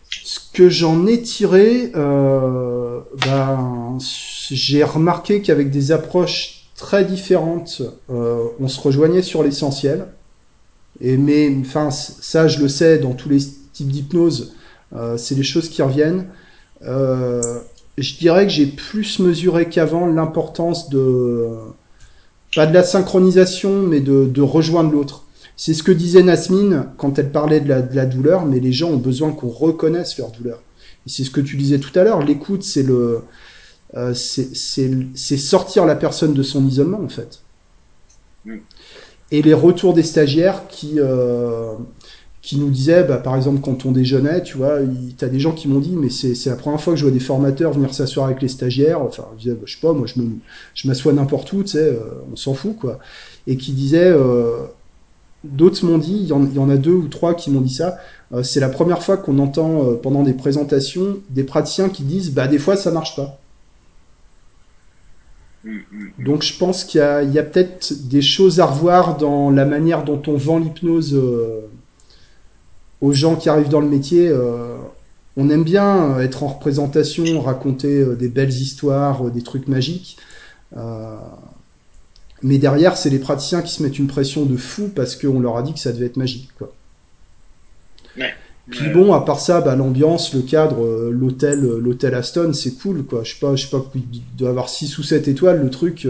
Ce 0.10 0.40
que 0.54 0.70
j'en 0.70 1.06
ai 1.06 1.22
tiré, 1.22 1.92
euh, 1.96 3.02
ben, 3.26 3.98
j'ai 4.50 4.84
remarqué 4.84 5.42
qu'avec 5.42 5.70
des 5.70 5.92
approches 5.92 6.64
très 6.76 7.04
différentes, 7.04 7.82
euh, 8.10 8.46
on 8.60 8.68
se 8.68 8.80
rejoignait 8.80 9.22
sur 9.22 9.44
l'essentiel. 9.44 10.08
Et 11.02 11.18
mais, 11.18 11.56
enfin, 11.62 11.91
ça, 11.91 12.47
je 12.47 12.60
le 12.60 12.68
sais 12.68 13.00
dans 13.00 13.14
tous 13.14 13.30
les 13.30 13.39
types 13.74 13.88
d'hypnose, 13.88 14.54
euh, 14.93 15.18
c'est 15.18 15.36
des 15.36 15.43
choses 15.43 15.70
qui 15.70 15.82
reviennent. 15.82 16.28
Euh, 16.84 17.60
je 17.97 18.18
dirais 18.18 18.45
que 18.45 18.52
j'ai 18.52 18.66
plus 18.66 19.20
mesuré 19.20 19.70
qu'avant 19.70 20.06
l'importance 20.06 20.89
de 20.89 21.47
pas 22.56 22.66
de 22.66 22.74
la 22.74 22.84
synchronisation, 22.84 23.84
mais 23.84 24.00
de, 24.00 24.26
de 24.26 24.41
rejoindre 24.41 24.91
l'autre. 24.91 25.26
C'est 25.56 25.74
ce 25.74 25.84
que 25.84 25.91
disait 25.91 26.24
Nasmine 26.24 26.86
quand 26.97 27.20
elle 27.20 27.32
parlait 27.32 27.60
de 27.60 27.70
la, 27.70 27.82
de 27.82 27.95
la 27.95 28.06
douleur, 28.06 28.45
mais 28.45 28.60
les 28.60 28.72
gens 28.72 28.91
ont 28.91 28.97
besoin 28.97 29.32
qu'on 29.32 29.50
reconnaisse 29.50 30.18
leur 30.18 30.32
douleur. 30.32 30.62
C'est 31.06 31.24
ce 31.24 31.32
que 31.32 31.41
tu 31.41 31.58
disais 31.58 31.80
tout 31.80 31.97
à 32.00 32.04
l'heure, 32.04 32.24
l'écoute, 32.24 32.64
c'est 32.64 32.84
le, 32.84 33.22
euh, 33.95 34.14
c'est 34.14 35.38
sortir 35.38 35.86
la 35.86 35.95
personne 35.95 36.34
de 36.34 36.43
son 36.43 36.66
isolement 36.68 37.02
en 37.02 37.10
fait. 37.10 37.41
Mm. 38.45 38.58
Et 39.32 39.42
les 39.42 39.54
retours 39.54 39.94
des 39.94 40.04
stagiaires 40.04 40.68
qui, 40.68 40.94
euh, 40.98 41.74
nous 42.54 42.70
disaient, 42.70 43.04
bah, 43.04 43.18
par 43.18 43.36
exemple, 43.36 43.62
quand 43.62 43.86
on 43.86 43.92
déjeunait, 43.92 44.42
tu 44.42 44.58
vois, 44.58 44.80
tu 45.18 45.24
as 45.24 45.28
des 45.28 45.40
gens 45.40 45.52
qui 45.52 45.68
m'ont 45.68 45.80
dit, 45.80 45.96
mais 45.96 46.10
c'est 46.10 46.50
la 46.50 46.56
première 46.56 46.82
fois 46.82 46.94
que 46.94 47.00
je 47.00 47.06
vois 47.06 47.12
des 47.12 47.20
formateurs 47.20 47.74
venir 47.74 47.94
s'asseoir 47.94 48.26
avec 48.26 48.42
les 48.42 48.48
stagiaires. 48.48 49.02
Enfin, 49.02 49.26
je 49.38 49.44
disais, 49.44 49.56
bah, 49.56 49.62
je 49.66 49.76
sais 49.76 49.82
pas, 49.82 49.94
moi, 49.94 50.08
je 50.08 50.20
me, 50.20 50.30
je 50.74 50.88
m'assois 50.88 51.14
n'importe 51.14 51.54
où, 51.54 51.62
tu 51.62 51.70
sais, 51.70 51.78
euh, 51.78 52.00
on 52.32 52.36
s'en 52.36 52.56
fout, 52.56 52.76
quoi. 52.76 52.98
Et 53.46 53.56
qui 53.56 53.74
disaient, 53.74 54.10
euh, 54.10 54.64
d'autres 55.44 55.86
m'ont 55.86 56.00
dit, 56.00 56.18
il 56.22 56.28
y, 56.28 56.34
en, 56.60 56.70
a 56.70 56.78
deux 56.78 56.94
ou 56.94 57.08
trois 57.08 57.36
qui 57.36 57.52
m'ont 57.52 57.62
dit 57.62 57.74
ça. 57.74 57.98
C'est 58.44 58.60
la 58.60 58.70
première 58.70 59.02
fois 59.02 59.18
qu'on 59.18 59.40
entend 59.40 59.96
pendant 59.96 60.22
des 60.22 60.34
présentations 60.34 61.18
des 61.30 61.44
praticiens 61.44 61.90
qui 61.90 62.04
disent, 62.04 62.32
bah, 62.32 62.48
des 62.48 62.60
fois, 62.60 62.76
ça 62.76 62.92
marche 62.92 63.16
pas. 63.16 63.40
Donc 66.18 66.43
je 66.43 66.57
pense 66.57 66.84
qu'il 66.84 67.01
y 67.01 67.39
a, 67.39 67.43
peut-être 67.43 68.07
des 68.07 68.22
choses 68.22 68.60
à 68.60 68.66
revoir 68.66 69.18
dans 69.18 69.51
la 69.51 69.66
manière 69.66 70.03
dont 70.03 70.22
on 70.28 70.38
vend 70.38 70.57
l'hypnose 70.57 71.14
euh, 71.14 71.62
aux 73.01 73.14
gens 73.14 73.36
qui 73.36 73.49
arrivent 73.49 73.70
dans 73.70 73.82
le 73.82 73.89
métier. 73.89 74.30
Euh, 74.30 74.78
on 75.36 75.49
aime 75.49 75.64
bien 75.64 76.20
être 76.20 76.43
en 76.43 76.47
représentation, 76.47 77.41
raconter 77.41 77.99
euh, 77.99 78.16
des 78.16 78.30
belles 78.30 78.53
histoires, 78.53 79.30
des 79.32 79.41
trucs 79.41 79.68
magiques. 79.68 80.18
Mais 82.41 82.57
derrière, 82.57 82.95
c'est 82.95 83.10
les 83.10 83.20
praticiens 83.20 83.62
qui 83.62 83.74
se 83.74 83.84
mettent 83.84 83.99
une 83.99 84.07
pression 84.07 84.45
de 84.45 84.55
fou 84.55 84.89
parce 84.95 85.18
qu'on 85.18 85.41
leur 85.41 85.57
a 85.57 85.62
dit 85.62 85.74
que 85.74 85.80
ça 85.80 85.91
devait 85.91 86.05
être 86.05 86.16
magique. 86.16 86.49
Quoi. 86.57 86.72
Ouais. 88.18 88.34
Puis 88.70 88.90
bon, 88.90 89.14
à 89.14 89.22
part 89.22 89.40
ça, 89.40 89.62
bah, 89.62 89.76
l'ambiance, 89.76 90.34
le 90.34 90.42
cadre, 90.42 90.84
euh, 90.84 91.12
l'hôtel, 91.12 91.64
euh, 91.64 91.80
l'hôtel 91.80 92.14
Aston, 92.14 92.54
c'est 92.54 92.78
cool, 92.80 93.04
quoi. 93.04 93.24
Je 93.24 93.34
sais 93.34 93.40
pas, 93.40 93.56
je 93.56 93.66
sais 93.66 93.72
pas, 93.72 93.84
il 93.96 94.22
doit 94.38 94.50
avoir 94.50 94.70
6 94.70 94.98
ou 94.98 95.04
7 95.04 95.28
étoiles, 95.28 95.62
le 95.62 95.70
truc, 95.70 96.08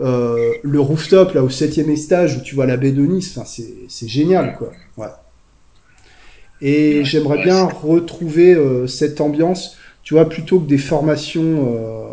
euh, 0.00 0.52
le 0.62 0.80
rooftop, 0.80 1.34
là, 1.34 1.42
au 1.42 1.48
septième 1.48 1.90
étage, 1.90 2.36
où 2.36 2.40
tu 2.40 2.54
vois 2.54 2.66
la 2.66 2.76
baie 2.76 2.92
de 2.92 3.02
Nice, 3.04 3.36
enfin, 3.36 3.46
c'est, 3.46 3.74
c'est 3.88 4.08
génial, 4.08 4.56
quoi. 4.56 4.70
Ouais. 4.96 5.06
Et 6.60 6.98
ouais, 6.98 7.04
j'aimerais 7.04 7.38
ouais, 7.38 7.44
bien 7.44 7.64
retrouver 7.64 8.54
euh, 8.54 8.86
cette 8.86 9.20
ambiance, 9.20 9.76
tu 10.02 10.14
vois, 10.14 10.28
plutôt 10.28 10.60
que 10.60 10.68
des 10.68 10.78
formations 10.78 11.42
euh, 11.42 12.08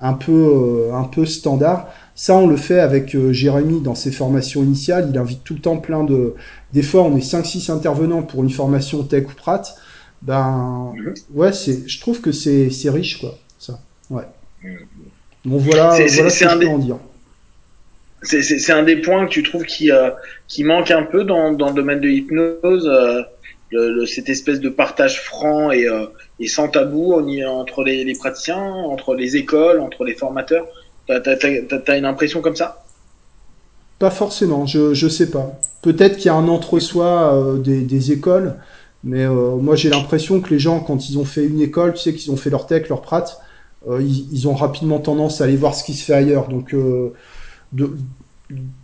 un 0.00 0.12
peu, 0.12 0.88
un 0.92 1.04
peu 1.04 1.26
standard. 1.26 1.88
Ça, 2.14 2.36
on 2.36 2.46
le 2.46 2.56
fait 2.56 2.80
avec 2.80 3.16
Jérémy 3.32 3.80
dans 3.80 3.94
ses 3.94 4.12
formations 4.12 4.62
initiales. 4.62 5.08
Il 5.10 5.18
invite 5.18 5.42
tout 5.42 5.54
le 5.54 5.60
temps 5.60 5.78
plein 5.78 6.04
de, 6.04 6.34
des 6.72 6.82
fois 6.82 7.02
on 7.02 7.16
est 7.16 7.20
5-6 7.20 7.70
intervenants 7.70 8.22
pour 8.22 8.42
une 8.42 8.50
formation 8.50 9.02
tech 9.02 9.26
ou 9.26 9.34
prat, 9.34 9.62
ben 10.22 10.94
ouais, 11.32 11.52
c'est, 11.52 11.88
je 11.88 12.00
trouve 12.00 12.20
que 12.20 12.32
c'est, 12.32 12.70
c'est 12.70 12.90
riche 12.90 13.18
quoi, 13.20 13.38
ça. 13.58 13.80
Ouais. 14.10 14.24
Bon 15.44 15.58
voilà, 15.58 15.92
c'est, 15.92 16.06
voilà 16.08 16.30
ce 16.30 16.44
que 16.44 16.50
je 16.50 16.54
peux 16.54 16.60
des... 16.60 16.66
en 16.66 16.78
dire. 16.78 16.98
C'est, 18.22 18.42
c'est, 18.42 18.58
c'est 18.58 18.72
un 18.72 18.82
des 18.82 18.96
points 18.96 19.24
que 19.26 19.30
tu 19.30 19.42
trouves 19.42 19.64
qui, 19.64 19.90
euh, 19.90 20.10
qui 20.46 20.62
manque 20.62 20.90
un 20.90 21.04
peu 21.04 21.24
dans, 21.24 21.52
dans 21.52 21.68
le 21.68 21.74
domaine 21.74 22.00
de 22.00 22.08
l'hypnose, 22.08 22.86
euh, 22.86 23.22
le, 23.70 23.94
le, 23.94 24.06
cette 24.06 24.28
espèce 24.28 24.60
de 24.60 24.68
partage 24.68 25.22
franc 25.22 25.70
et, 25.70 25.88
euh, 25.88 26.06
et 26.38 26.46
sans 26.48 26.68
tabou 26.68 27.14
on 27.14 27.46
entre 27.46 27.82
les, 27.82 28.04
les, 28.04 28.14
praticiens, 28.14 28.62
entre 28.62 29.14
les 29.14 29.36
écoles, 29.36 29.80
entre 29.80 30.04
les 30.04 30.14
formateurs. 30.14 30.66
T'as, 31.06 31.20
t'as, 31.20 31.36
t'as, 31.36 31.78
t'as 31.78 31.98
une 31.98 32.04
impression 32.04 32.42
comme 32.42 32.56
ça? 32.56 32.84
Pas 34.00 34.10
forcément, 34.10 34.64
je, 34.64 34.94
je 34.94 35.08
sais 35.08 35.30
pas. 35.30 35.60
Peut-être 35.82 36.16
qu'il 36.16 36.26
y 36.26 36.28
a 36.30 36.34
un 36.34 36.48
entre-soi 36.48 37.34
euh, 37.34 37.58
des, 37.58 37.82
des, 37.82 38.12
écoles, 38.12 38.56
mais 39.04 39.24
euh, 39.26 39.56
moi 39.56 39.76
j'ai 39.76 39.90
l'impression 39.90 40.40
que 40.40 40.48
les 40.48 40.58
gens, 40.58 40.80
quand 40.80 41.10
ils 41.10 41.18
ont 41.18 41.26
fait 41.26 41.44
une 41.44 41.60
école, 41.60 41.92
tu 41.92 42.00
sais 42.00 42.14
qu'ils 42.14 42.32
ont 42.32 42.36
fait 42.36 42.48
leur 42.48 42.66
tech, 42.66 42.88
leur 42.88 43.02
prat, 43.02 43.26
euh, 43.90 44.00
ils, 44.00 44.26
ils, 44.32 44.48
ont 44.48 44.54
rapidement 44.54 45.00
tendance 45.00 45.42
à 45.42 45.44
aller 45.44 45.56
voir 45.56 45.74
ce 45.74 45.84
qui 45.84 45.92
se 45.92 46.02
fait 46.02 46.14
ailleurs. 46.14 46.48
Donc, 46.48 46.74
de, 47.72 47.92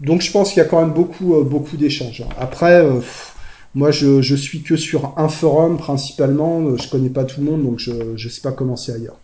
donc 0.01 0.21
je 0.21 0.31
pense 0.31 0.51
qu'il 0.53 0.59
y 0.59 0.67
a 0.67 0.69
quand 0.69 0.83
même 0.83 0.93
beaucoup, 0.93 1.43
beaucoup 1.45 1.79
d'échanges. 1.79 2.23
Après, 2.39 2.87
pff, 2.87 3.37
moi 3.75 3.93
je, 3.93 4.21
je 4.21 4.37
suis 4.37 4.61
que 4.61 4.77
sur 4.77 5.15
un 5.17 5.31
forum 5.31 5.79
principalement, 5.79 6.77
je 6.77 6.91
connais 6.91 7.09
pas 7.09 7.25
tout 7.25 7.41
le 7.41 7.51
monde, 7.51 7.63
donc 7.63 7.79
je, 7.79 7.93
je 8.17 8.29
sais 8.29 8.43
pas 8.43 8.53
comment 8.53 8.77
c'est 8.77 8.93
ailleurs. 8.93 9.17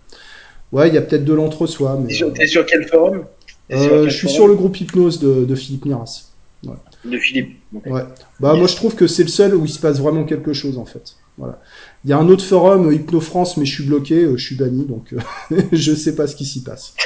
Ouais, 0.72 0.88
il 0.88 0.95
y 0.95 0.99
a 0.99 1.03
peut-être 1.03 1.26
de 1.26 1.34
l'entre-soi. 1.34 1.99
Mais, 2.01 2.09
T'es 2.09 2.14
sur, 2.14 2.32
sur, 2.47 2.64
quel 2.64 2.88
forum? 2.88 3.24
Je 3.73 4.09
suis 4.11 4.29
sur 4.29 4.47
le 4.47 4.55
groupe 4.55 4.79
Hypnose 4.81 5.18
de, 5.20 5.45
de 5.45 5.55
Philippe 5.55 5.87
Miras. 5.87 6.29
Ouais. 6.64 6.75
De 7.05 7.18
Philippe. 7.18 7.57
Okay. 7.75 7.91
Ouais. 7.91 8.03
Bah 8.39 8.51
yes. 8.51 8.59
moi 8.59 8.68
je 8.68 8.77
trouve 8.77 8.95
que 8.95 9.09
c'est 9.09 9.25
le 9.25 9.29
seul 9.29 9.55
où 9.55 9.64
il 9.64 9.70
se 9.70 9.81
passe 9.81 9.99
vraiment 9.99 10.25
quelque 10.25 10.53
chose 10.53 10.79
en 10.79 10.85
fait. 10.85 11.16
Voilà. 11.37 11.61
Il 12.05 12.11
y 12.11 12.12
a 12.12 12.18
un 12.18 12.29
autre 12.29 12.45
forum 12.45 12.93
Hypno 12.93 13.20
France 13.20 13.57
mais 13.57 13.64
je 13.64 13.75
suis 13.75 13.85
bloqué, 13.85 14.29
je 14.37 14.45
suis 14.45 14.55
banni 14.55 14.85
donc 14.85 15.12
je 15.73 15.95
sais 15.95 16.14
pas 16.14 16.29
ce 16.29 16.37
qui 16.37 16.45
s'y 16.45 16.62
passe. 16.62 16.95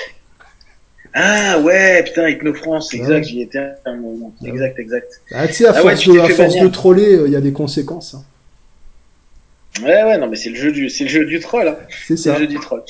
Ah 1.18 1.58
ouais, 1.60 2.02
putain, 2.04 2.28
Hypno 2.28 2.52
France, 2.52 2.92
exact, 2.92 3.08
ouais. 3.08 3.22
j'y 3.22 3.40
étais 3.40 3.58
un 3.86 3.96
moment. 3.96 4.34
Exact, 4.44 4.78
exact. 4.78 5.22
Ah, 5.32 5.48
tu 5.48 5.54
sais, 5.54 5.66
à 5.66 5.70
ah, 5.70 5.80
force, 5.80 6.06
ouais, 6.06 6.14
de, 6.14 6.20
à 6.20 6.28
force 6.28 6.60
de 6.60 6.68
troller, 6.68 7.22
il 7.24 7.32
y 7.32 7.36
a 7.36 7.40
des 7.40 7.54
conséquences. 7.54 8.12
Hein. 8.12 8.22
Ouais, 9.82 10.04
ouais, 10.04 10.18
non, 10.18 10.28
mais 10.28 10.36
c'est 10.36 10.50
le 10.50 10.56
jeu 10.56 10.72
du, 10.72 10.90
c'est 10.90 11.04
le 11.04 11.10
jeu 11.10 11.24
du 11.24 11.40
troll. 11.40 11.68
Hein. 11.68 11.76
C'est 12.06 12.18
ça. 12.18 12.34
le 12.34 12.40
jeu 12.40 12.46
du 12.46 12.60
troll. 12.60 12.82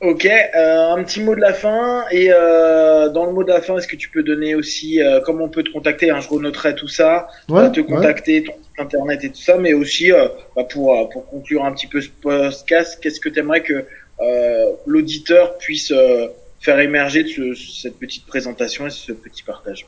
Ok, 0.00 0.24
euh, 0.24 0.92
un 0.94 1.04
petit 1.04 1.22
mot 1.22 1.34
de 1.34 1.40
la 1.40 1.52
fin. 1.52 2.06
Et 2.10 2.30
euh, 2.32 3.10
dans 3.10 3.26
le 3.26 3.32
mot 3.32 3.44
de 3.44 3.50
la 3.50 3.60
fin, 3.60 3.76
est-ce 3.76 3.86
que 3.86 3.96
tu 3.96 4.08
peux 4.08 4.22
donner 4.22 4.54
aussi 4.54 5.02
euh, 5.02 5.20
comment 5.20 5.44
on 5.44 5.48
peut 5.50 5.62
te 5.62 5.70
contacter 5.70 6.10
hein, 6.10 6.20
Je 6.20 6.28
renoterai 6.28 6.74
tout 6.74 6.88
ça, 6.88 7.28
ouais, 7.50 7.70
te 7.70 7.80
contacter, 7.80 8.40
ouais. 8.40 8.46
ton 8.46 8.52
site 8.52 8.80
internet 8.80 9.24
et 9.24 9.28
tout 9.28 9.42
ça, 9.42 9.58
mais 9.58 9.74
aussi 9.74 10.10
euh, 10.10 10.28
bah, 10.56 10.64
pour 10.64 10.94
euh, 10.94 11.04
pour 11.04 11.26
conclure 11.26 11.66
un 11.66 11.72
petit 11.72 11.86
peu 11.86 12.00
ce 12.00 12.08
podcast, 12.08 12.98
qu'est-ce 13.02 13.20
que 13.20 13.28
tu 13.28 13.40
aimerais 13.40 13.62
que 13.62 13.84
euh, 14.22 14.72
l'auditeur 14.86 15.58
puisse 15.58 15.92
faire 16.60 16.78
émerger 16.78 17.24
de 17.24 17.28
ce, 17.28 17.54
cette 17.54 17.98
petite 17.98 18.24
présentation 18.26 18.86
et 18.86 18.90
ce 18.90 19.12
petit 19.12 19.42
partage? 19.42 19.86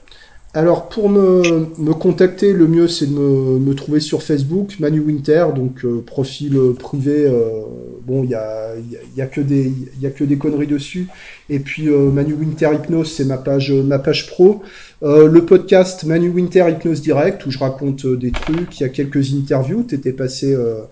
Alors 0.54 0.90
pour 0.90 1.08
me, 1.08 1.66
me 1.78 1.94
contacter, 1.94 2.52
le 2.52 2.66
mieux 2.68 2.86
c'est 2.86 3.06
de 3.06 3.12
me, 3.12 3.58
me 3.58 3.74
trouver 3.74 4.00
sur 4.00 4.22
Facebook, 4.22 4.76
Manu 4.80 5.00
Winter, 5.00 5.46
donc 5.56 5.82
euh, 5.86 6.02
profil 6.06 6.56
euh, 6.58 6.74
privé. 6.74 7.24
euh, 7.26 7.62
bon, 8.04 8.22
il 8.22 8.30
y 8.30 8.34
a, 8.34 8.74
y, 8.76 8.96
a, 8.96 9.00
y 9.16 9.22
a 9.22 9.26
que 9.26 9.40
des 9.40 9.72
y 9.98 10.06
a 10.06 10.10
que 10.10 10.24
des 10.24 10.36
conneries 10.36 10.66
dessus. 10.66 11.08
Et 11.48 11.58
puis 11.58 11.88
euh, 11.88 12.10
Manu 12.10 12.34
Winter 12.34 12.68
Hypnose, 12.74 13.10
c'est 13.10 13.24
ma 13.24 13.38
page 13.38 13.72
ma 13.72 13.98
page 13.98 14.26
pro. 14.26 14.60
Euh, 15.02 15.26
le 15.26 15.46
podcast 15.46 16.04
Manu 16.04 16.28
Winter 16.28 16.66
Hypnose 16.68 17.00
Direct 17.00 17.46
où 17.46 17.50
je 17.50 17.58
raconte 17.58 18.04
des 18.06 18.30
trucs. 18.30 18.78
Il 18.78 18.82
y 18.82 18.86
a 18.86 18.90
quelques 18.90 19.32
interviews. 19.32 19.84
T'étais 19.84 20.12
passé 20.12 20.52
euh, 20.54 20.82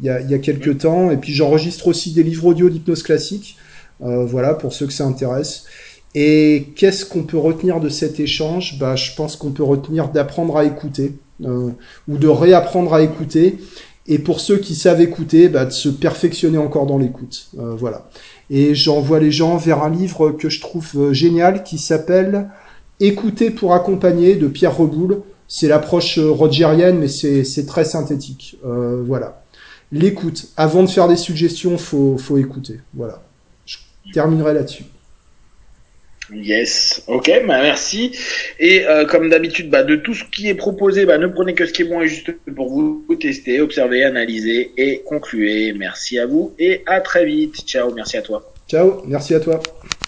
il 0.00 0.06
y 0.06 0.10
a 0.10 0.20
il 0.20 0.30
y 0.30 0.34
a 0.34 0.38
quelques 0.38 0.76
temps. 0.78 1.10
Et 1.10 1.16
puis 1.16 1.32
j'enregistre 1.32 1.88
aussi 1.88 2.12
des 2.12 2.22
livres 2.22 2.44
audio 2.44 2.68
d'hypnose 2.68 3.02
classique. 3.02 3.56
Euh, 4.02 4.26
voilà 4.26 4.52
pour 4.52 4.74
ceux 4.74 4.86
que 4.86 4.92
ça 4.92 5.04
intéresse. 5.06 5.64
Et 6.18 6.68
qu'est-ce 6.76 7.04
qu'on 7.04 7.24
peut 7.24 7.36
retenir 7.36 7.78
de 7.78 7.90
cet 7.90 8.18
échange? 8.20 8.78
Bah, 8.80 8.96
Je 8.96 9.14
pense 9.14 9.36
qu'on 9.36 9.50
peut 9.50 9.62
retenir 9.62 10.08
d'apprendre 10.08 10.56
à 10.56 10.64
écouter 10.64 11.12
euh, 11.44 11.68
ou 12.08 12.16
de 12.16 12.26
réapprendre 12.26 12.94
à 12.94 13.02
écouter. 13.02 13.58
Et 14.06 14.18
pour 14.18 14.40
ceux 14.40 14.56
qui 14.56 14.74
savent 14.74 15.02
écouter, 15.02 15.50
bah, 15.50 15.66
de 15.66 15.72
se 15.72 15.90
perfectionner 15.90 16.56
encore 16.56 16.86
dans 16.86 16.96
l'écoute. 16.96 17.50
Euh, 17.58 17.74
voilà. 17.76 18.08
Et 18.48 18.74
j'envoie 18.74 19.20
les 19.20 19.30
gens 19.30 19.58
vers 19.58 19.82
un 19.82 19.90
livre 19.90 20.30
que 20.30 20.48
je 20.48 20.62
trouve 20.62 20.90
euh, 20.96 21.12
génial 21.12 21.62
qui 21.64 21.76
s'appelle 21.76 22.48
Écouter 22.98 23.50
pour 23.50 23.74
accompagner 23.74 24.36
de 24.36 24.48
Pierre 24.48 24.74
Reboul. 24.74 25.20
C'est 25.48 25.68
l'approche 25.68 26.18
rogerienne, 26.18 26.98
mais 26.98 27.08
c'est 27.08 27.66
très 27.66 27.84
synthétique. 27.84 28.58
Voilà. 28.64 29.42
L'écoute. 29.92 30.48
Avant 30.56 30.82
de 30.82 30.88
faire 30.88 31.06
des 31.06 31.16
suggestions, 31.16 31.76
faut, 31.76 32.16
faut 32.16 32.38
écouter. 32.38 32.80
Voilà. 32.94 33.22
Je 33.66 33.76
terminerai 34.14 34.54
là-dessus. 34.54 34.86
Yes, 36.32 37.02
ok, 37.06 37.30
bah 37.46 37.62
merci. 37.62 38.12
Et 38.58 38.84
euh, 38.86 39.04
comme 39.06 39.28
d'habitude, 39.28 39.70
bah, 39.70 39.84
de 39.84 39.96
tout 39.96 40.14
ce 40.14 40.24
qui 40.24 40.48
est 40.48 40.54
proposé, 40.54 41.06
bah, 41.06 41.18
ne 41.18 41.26
prenez 41.26 41.54
que 41.54 41.66
ce 41.66 41.72
qui 41.72 41.82
est 41.82 41.86
bon 41.86 42.00
et 42.00 42.08
juste 42.08 42.32
pour 42.54 42.68
vous, 42.68 43.06
tester, 43.20 43.60
observer, 43.60 44.04
analyser 44.04 44.72
et 44.76 45.02
concluer. 45.04 45.72
Merci 45.72 46.18
à 46.18 46.26
vous 46.26 46.54
et 46.58 46.82
à 46.86 47.00
très 47.00 47.24
vite. 47.24 47.56
Ciao, 47.66 47.92
merci 47.94 48.16
à 48.16 48.22
toi. 48.22 48.42
Ciao, 48.68 49.02
merci 49.06 49.34
à 49.34 49.40
toi. 49.40 49.60